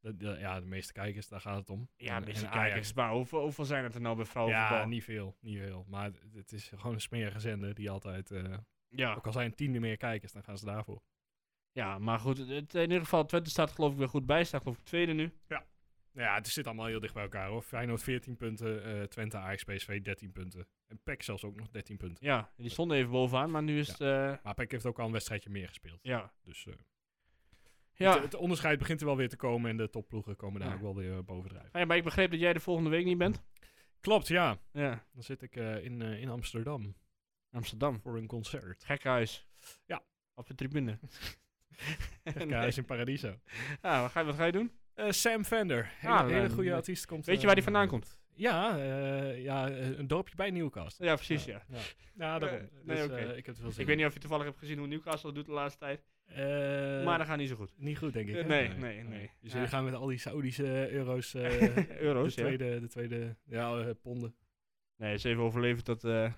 de, 0.02 0.16
de- 0.16 0.36
ja, 0.38 0.60
de 0.60 0.66
meeste 0.66 0.92
kijkers, 0.92 1.28
daar 1.28 1.40
gaat 1.40 1.56
het 1.58 1.70
om. 1.70 1.88
Ja, 1.96 2.16
een 2.16 2.24
beetje 2.24 2.46
en 2.46 2.52
Ajax- 2.52 2.66
kijkers. 2.68 2.92
Maar 2.92 3.10
hoeveel, 3.12 3.40
hoeveel 3.42 3.64
zijn 3.64 3.84
het 3.84 3.94
er 3.94 4.00
nou 4.00 4.16
bij 4.16 4.24
vrouwenvoetbal? 4.24 4.78
Ja, 4.78 4.84
niet 4.84 5.04
veel, 5.04 5.36
niet 5.40 5.58
veel. 5.58 5.84
Maar 5.88 6.04
het, 6.04 6.22
het 6.34 6.52
is 6.52 6.68
gewoon 6.68 6.94
een 6.94 7.00
smerige 7.00 7.40
zender 7.40 7.74
die 7.74 7.90
altijd... 7.90 8.30
eh, 8.30 8.56
ja. 8.88 9.14
ook 9.14 9.26
al 9.26 9.32
zijn 9.32 9.54
tiende 9.54 9.80
meer 9.80 9.96
kijkers, 9.96 10.32
dan 10.32 10.42
gaan 10.42 10.58
ze 10.58 10.64
daarvoor. 10.64 11.02
Ja, 11.72 11.98
maar 11.98 12.18
goed, 12.18 12.38
het, 12.38 12.74
in 12.74 12.80
ieder 12.80 13.00
geval, 13.00 13.24
Twente 13.24 13.50
staat 13.50 13.70
geloof 13.72 13.92
ik 13.92 13.98
weer 13.98 14.08
goed 14.08 14.26
bij. 14.26 14.44
Staat 14.44 14.62
geloof 14.62 14.76
ik 14.78 14.84
tweede 14.84 15.12
nu. 15.12 15.32
Nou 16.14 16.26
ja, 16.28 16.34
het 16.34 16.48
zit 16.48 16.66
allemaal 16.66 16.86
heel 16.86 17.00
dicht 17.00 17.14
bij 17.14 17.22
elkaar 17.22 17.48
hoor. 17.48 17.62
Feyenoord 17.62 18.02
14 18.02 18.36
punten, 18.36 18.84
eh, 18.84 19.02
Twente, 19.02 19.36
Ajax, 19.36 19.64
PSV 19.64 20.02
13 20.02 20.32
punten. 20.32 20.66
En 20.86 21.00
PEC 21.02 21.22
zelfs 21.22 21.44
ook 21.44 21.56
nog 21.56 21.68
13 21.68 21.96
punten. 21.96 22.26
Ja, 22.26 22.52
die 22.56 22.70
stonden 22.70 22.96
even 22.96 23.10
bovenaan, 23.10 23.50
maar 23.50 23.62
nu 23.62 23.78
is 23.78 23.88
het... 23.88 24.00
eh, 24.00 24.34
Maar 24.42 24.54
PEC 24.54 24.70
heeft 24.70 24.86
ook 24.86 24.98
al 24.98 25.06
een 25.06 25.12
wedstrijdje 25.12 25.50
meer 25.50 25.68
gespeeld. 25.68 25.98
ja. 26.02 26.32
Dus 26.42 26.66
Ja. 27.94 28.14
het, 28.14 28.22
het 28.22 28.34
onderscheid 28.34 28.78
begint 28.78 29.00
er 29.00 29.06
wel 29.06 29.16
weer 29.16 29.28
te 29.28 29.36
komen 29.36 29.70
en 29.70 29.76
de 29.76 29.90
topploegen 29.90 30.36
komen 30.36 30.60
daar 30.60 30.68
Ja. 30.68 30.74
ook 30.74 30.80
wel 30.80 30.94
weer 30.96 31.12
eh, 31.12 31.18
bovendrijven. 31.24 31.72
Ah 31.72 31.80
ja, 31.80 31.86
maar 31.86 31.96
ik 31.96 32.04
begreep 32.04 32.30
dat 32.30 32.40
jij 32.40 32.52
de 32.52 32.60
volgende 32.60 32.90
week 32.90 33.04
niet 33.04 33.18
bent. 33.18 33.42
Klopt, 34.00 34.28
ja. 34.28 34.58
Ja, 34.72 35.06
Dan 35.12 35.22
zit 35.22 35.42
ik 35.42 35.56
eh, 35.56 35.84
in, 35.84 36.02
eh, 36.02 36.20
in 36.20 36.28
Amsterdam 36.28 36.94
Amsterdam. 37.50 38.00
voor 38.00 38.16
een 38.16 38.26
concert. 38.26 38.84
Gekhuis. 38.84 39.46
Ja. 39.86 40.02
Op 40.34 40.46
de 40.46 40.54
tribune. 40.54 40.98
Kijk, 42.48 42.76
in 42.76 42.84
Paradiso. 42.84 43.38
Ja, 43.82 44.00
wat 44.02 44.10
ga, 44.10 44.20
je, 44.20 44.26
wat 44.26 44.34
ga 44.34 44.44
je 44.44 44.52
doen? 44.52 44.72
Sam 45.08 45.44
Fender, 45.44 45.92
hele, 45.98 46.14
Ah, 46.14 46.26
hele 46.26 46.46
eh, 46.46 46.52
goede 46.52 46.74
artiest. 46.74 47.06
Komt, 47.06 47.26
weet 47.26 47.40
je 47.40 47.46
waar 47.46 47.54
die 47.54 47.64
vandaan 47.64 47.88
komt? 47.88 48.20
Ja, 48.34 48.76
ja 49.34 49.70
een 49.70 50.06
dorpje 50.06 50.36
bij 50.36 50.50
Newcastle. 50.50 51.06
Ja, 51.06 51.14
precies, 51.14 51.44
ja. 51.44 51.62
Ja, 51.68 51.78
ja 52.14 52.38
daarom. 52.38 52.58
Eh, 52.58 52.64
nee, 52.82 53.08
Dus, 53.08 53.36
ik 53.36 53.46
heb 53.46 53.56
veel 53.56 53.70
zin 53.70 53.80
Ik 53.80 53.86
weet 53.86 53.96
niet 53.96 54.06
of 54.06 54.12
je 54.12 54.18
toevallig 54.20 54.44
hebt 54.44 54.58
gezien 54.58 54.78
hoe 54.78 54.86
Newcastle 54.86 55.26
het 55.28 55.36
doet 55.36 55.46
de 55.46 55.52
laatste 55.52 55.78
tijd. 55.78 56.04
Niet. 56.36 57.04
maar 57.04 57.18
dat 57.18 57.26
gaat 57.26 57.36
niet 57.38 57.48
zo 57.48 57.56
goed. 57.56 57.72
Niet 57.76 57.98
goed, 57.98 58.12
denk 58.12 58.28
ik. 58.28 58.34
Eh, 58.34 58.42
hè? 58.42 58.48
nee, 58.48 58.68
nee, 58.68 59.02
nee. 59.04 59.30
Dus 59.40 59.52
jullie 59.52 59.68
gaan 59.68 59.84
met 59.84 59.94
al 59.94 60.06
die 60.06 60.18
Saoedische 60.18 60.90
euro's, 60.92 61.34
eh, 61.34 61.76
Euro's, 62.08 62.34
de 62.34 62.40
tweede, 62.42 62.80
de 62.80 62.88
tweede, 62.88 63.36
ja, 63.44 63.78
eh, 63.78 63.90
ponden. 64.02 64.34
Nee, 64.96 65.14
is 65.14 65.24
even 65.24 65.42
overleven 65.42 65.84
tot, 65.84 66.04
eh, 66.04 66.32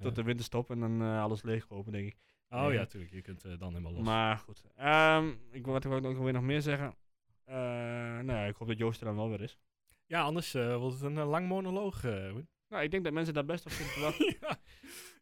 tot 0.00 0.14
de 0.14 0.22
winterstop 0.22 0.70
en 0.70 0.80
dan 0.80 1.02
eh, 1.02 1.22
alles 1.22 1.42
leegkopen, 1.42 1.92
denk 1.92 2.06
ik. 2.06 2.16
Oh 2.48 2.62
Nee. 2.66 2.72
ja, 2.72 2.84
tuurlijk. 2.86 3.12
Je 3.12 3.20
kunt 3.22 3.44
eh, 3.44 3.58
dan 3.58 3.68
helemaal 3.68 3.92
los. 3.92 4.04
Maar 4.04 4.36
goed. 4.38 4.64
Ehm, 4.76 5.30
ik 5.50 5.66
wat 5.66 5.84
wil 5.84 5.96
ik 5.96 6.04
ook 6.04 6.18
weer 6.18 6.32
nog 6.32 6.42
meer 6.42 6.60
zeggen. 6.62 6.94
Eh, 7.44 7.54
nou 7.54 8.32
ja, 8.32 8.44
ik 8.44 8.56
hoop 8.56 8.68
dat 8.68 8.78
Joost 8.78 9.00
er 9.00 9.06
dan 9.06 9.16
wel 9.16 9.28
weer 9.28 9.40
is. 9.40 9.58
ja, 10.06 10.22
anders 10.22 10.54
eh, 10.54 10.76
wordt 10.76 10.94
het 10.94 11.04
een 11.04 11.18
eh, 11.18 11.28
lang 11.28 11.48
monoloog. 11.48 12.04
eh. 12.04 12.34
Nou, 12.68 12.84
ik 12.84 12.90
denk 12.90 13.04
dat 13.04 13.12
mensen 13.12 13.34
daar 13.34 13.44
best 13.44 13.64
op 13.66 13.72
zitten 13.72 13.94
te 13.94 14.00
wachten. 14.00 14.36
ja, 14.40 14.56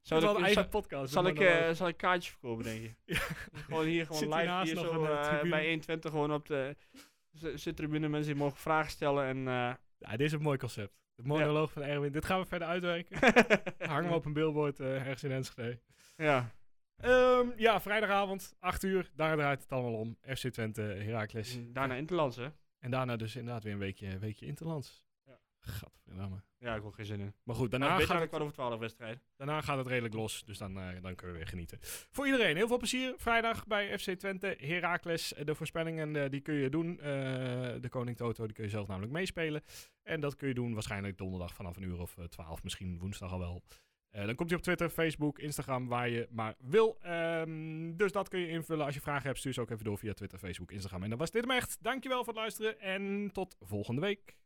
Zou 0.01 0.21
wel 0.21 0.31
een 0.37 0.45
eigen 0.45 0.63
zal, 0.63 0.71
podcast. 0.71 1.13
zal 1.13 1.27
ik, 1.27 1.41
eh, 1.41 1.71
zal 1.71 1.89
ik 1.89 1.97
kaartjes 1.97 2.31
verkopen, 2.31 2.65
denk 2.65 2.83
je? 2.83 2.95
Ja. 3.15 3.19
Gewoon 3.53 3.85
hier, 3.87 4.07
gewoon 4.07 4.19
Zit 4.19 4.29
live 4.35 4.61
hier 4.63 4.77
zo 4.77 4.93
een, 5.03 5.07
eh, 5.11 5.19
eh, 5.19 5.29
tribune? 5.29 5.51
bij 5.51 5.65
120 5.69 6.11
gewoon 6.11 6.33
op 6.33 6.47
de 6.47 6.77
zittribune. 7.55 8.09
Mensen 8.09 8.33
die 8.33 8.43
mogen 8.43 8.59
vragen 8.59 8.91
stellen 8.91 9.25
en... 9.25 9.37
eh 9.39 9.75
ja, 9.99 10.11
dit 10.11 10.21
is 10.21 10.33
een 10.33 10.43
mooi 10.43 10.59
concept. 10.59 10.93
De 11.15 11.23
monoloog 11.23 11.73
van 11.73 11.83
Erwin. 11.83 12.13
Dit 12.13 12.25
gaan 12.25 12.41
we 12.41 12.47
verder 12.47 12.69
uitwerken. 12.69 13.19
Hangen 13.91 14.11
we 14.11 14.17
op 14.17 14.25
een 14.25 14.33
billboard 14.33 14.81
ergens 14.81 15.25
in 15.25 15.33
Enschede. 15.33 15.81
Ja, 16.17 16.51
Ehm, 17.01 17.49
ja, 17.57 17.81
vrijdagavond, 17.81 18.55
8 18.59 18.83
uur. 18.83 19.11
Daar 19.15 19.37
draait 19.37 19.63
het 19.63 19.73
allemaal 19.73 19.95
om. 19.95 20.17
FC 20.23 20.49
Twente, 20.49 20.83
Heracles. 20.83 21.59
daarna 21.73 21.95
Interlands, 21.95 22.37
hè? 22.37 22.49
En 22.79 22.91
daarna 22.91 23.17
dus 23.17 23.37
inderdaad 23.37 23.63
weer 23.63 23.73
een 23.73 23.79
weekje, 23.79 24.19
weekje 24.19 24.47
Interlands. 24.47 25.05
Gadverdamme. 25.61 26.43
Ja, 26.59 26.75
ik 26.75 26.83
heb 26.83 26.93
geen 26.93 27.05
zin 27.07 27.21
in. 27.21 27.35
Maar 27.43 27.57
goed, 27.57 27.71
daarna 27.71 27.97
het 27.97 28.05
gaat, 28.07 28.21
het, 28.21 28.29
kwart 28.29 28.43
over 28.43 28.55
12 28.55 28.79
wedstrijd. 28.79 29.21
daarna 29.37 29.61
gaat 29.61 29.79
het 29.79 29.87
redelijk 29.87 30.15
los. 30.15 30.45
Dus 30.45 30.59
dan, 30.59 30.79
eh, 30.79 31.03
dan 31.03 31.15
kunnen 31.15 31.33
we 31.33 31.33
weer 31.33 31.47
genieten. 31.47 31.79
Voor 32.11 32.27
iedereen, 32.27 32.57
heel 32.57 32.67
veel 32.67 32.77
plezier. 32.77 33.15
Vrijdag 33.17 33.67
bij 33.67 33.99
FC 33.99 34.11
Twente, 34.11 34.57
Heracles. 34.59 35.35
Eh, 35.35 35.45
De 35.45 35.55
voorspellingen 35.55 36.17
eh, 36.17 36.31
die 36.31 36.41
kun 36.41 36.55
je 36.55 36.71
doen. 36.71 36.97
De 36.97 37.89
Koning 37.89 38.17
Toto, 38.17 38.45
die 38.45 38.55
kun 38.55 38.65
je 38.65 38.71
zelf 38.71 38.87
namelijk 38.87 39.13
meespelen. 39.13 39.63
En 40.03 40.21
dat 40.21 40.37
kun 40.37 40.49
je 40.49 40.55
doen 40.55 40.75
waarschijnlijk 40.75 41.19
donderdag 41.19 41.55
vanaf 41.55 41.77
een 41.77 41.83
uur 41.83 42.01
of 42.01 42.17
12. 42.29 42.63
Misschien 42.63 42.99
woensdag 42.99 43.33
al 43.33 43.39
wel. 43.39 43.63
Dan 44.11 44.35
komt 44.35 44.49
hij 44.49 44.59
op 44.59 44.65
Twitter, 44.65 44.89
Facebook, 44.89 45.39
Instagram, 45.39 45.89
waar 45.89 46.09
je 46.09 46.29
maar 46.31 46.55
wil. 46.59 46.99
Ehm, 47.01 47.97
dus 47.97 48.13
dat 48.13 48.29
kun 48.29 48.41
je 48.41 48.49
invullen. 48.49 48.85
Als 48.85 48.95
je 48.95 49.01
vragen 49.01 49.27
hebt, 49.27 49.39
stuur 49.39 49.53
ze 49.53 49.61
ook 49.61 49.71
even 49.71 49.85
door 49.85 49.99
via 49.99 50.13
Twitter, 50.13 50.39
Facebook, 50.39 50.73
Instagram. 50.73 51.03
En 51.03 51.09
dan 51.09 51.19
was 51.19 51.31
dit 51.31 51.43
hem 51.43 51.51
echt. 51.51 51.79
Dankjewel 51.81 52.19
voor 52.19 52.33
het 52.33 52.43
luisteren 52.43 52.81
en 52.81 53.31
tot 53.33 53.57
volgende 53.61 54.01
week. 54.01 54.39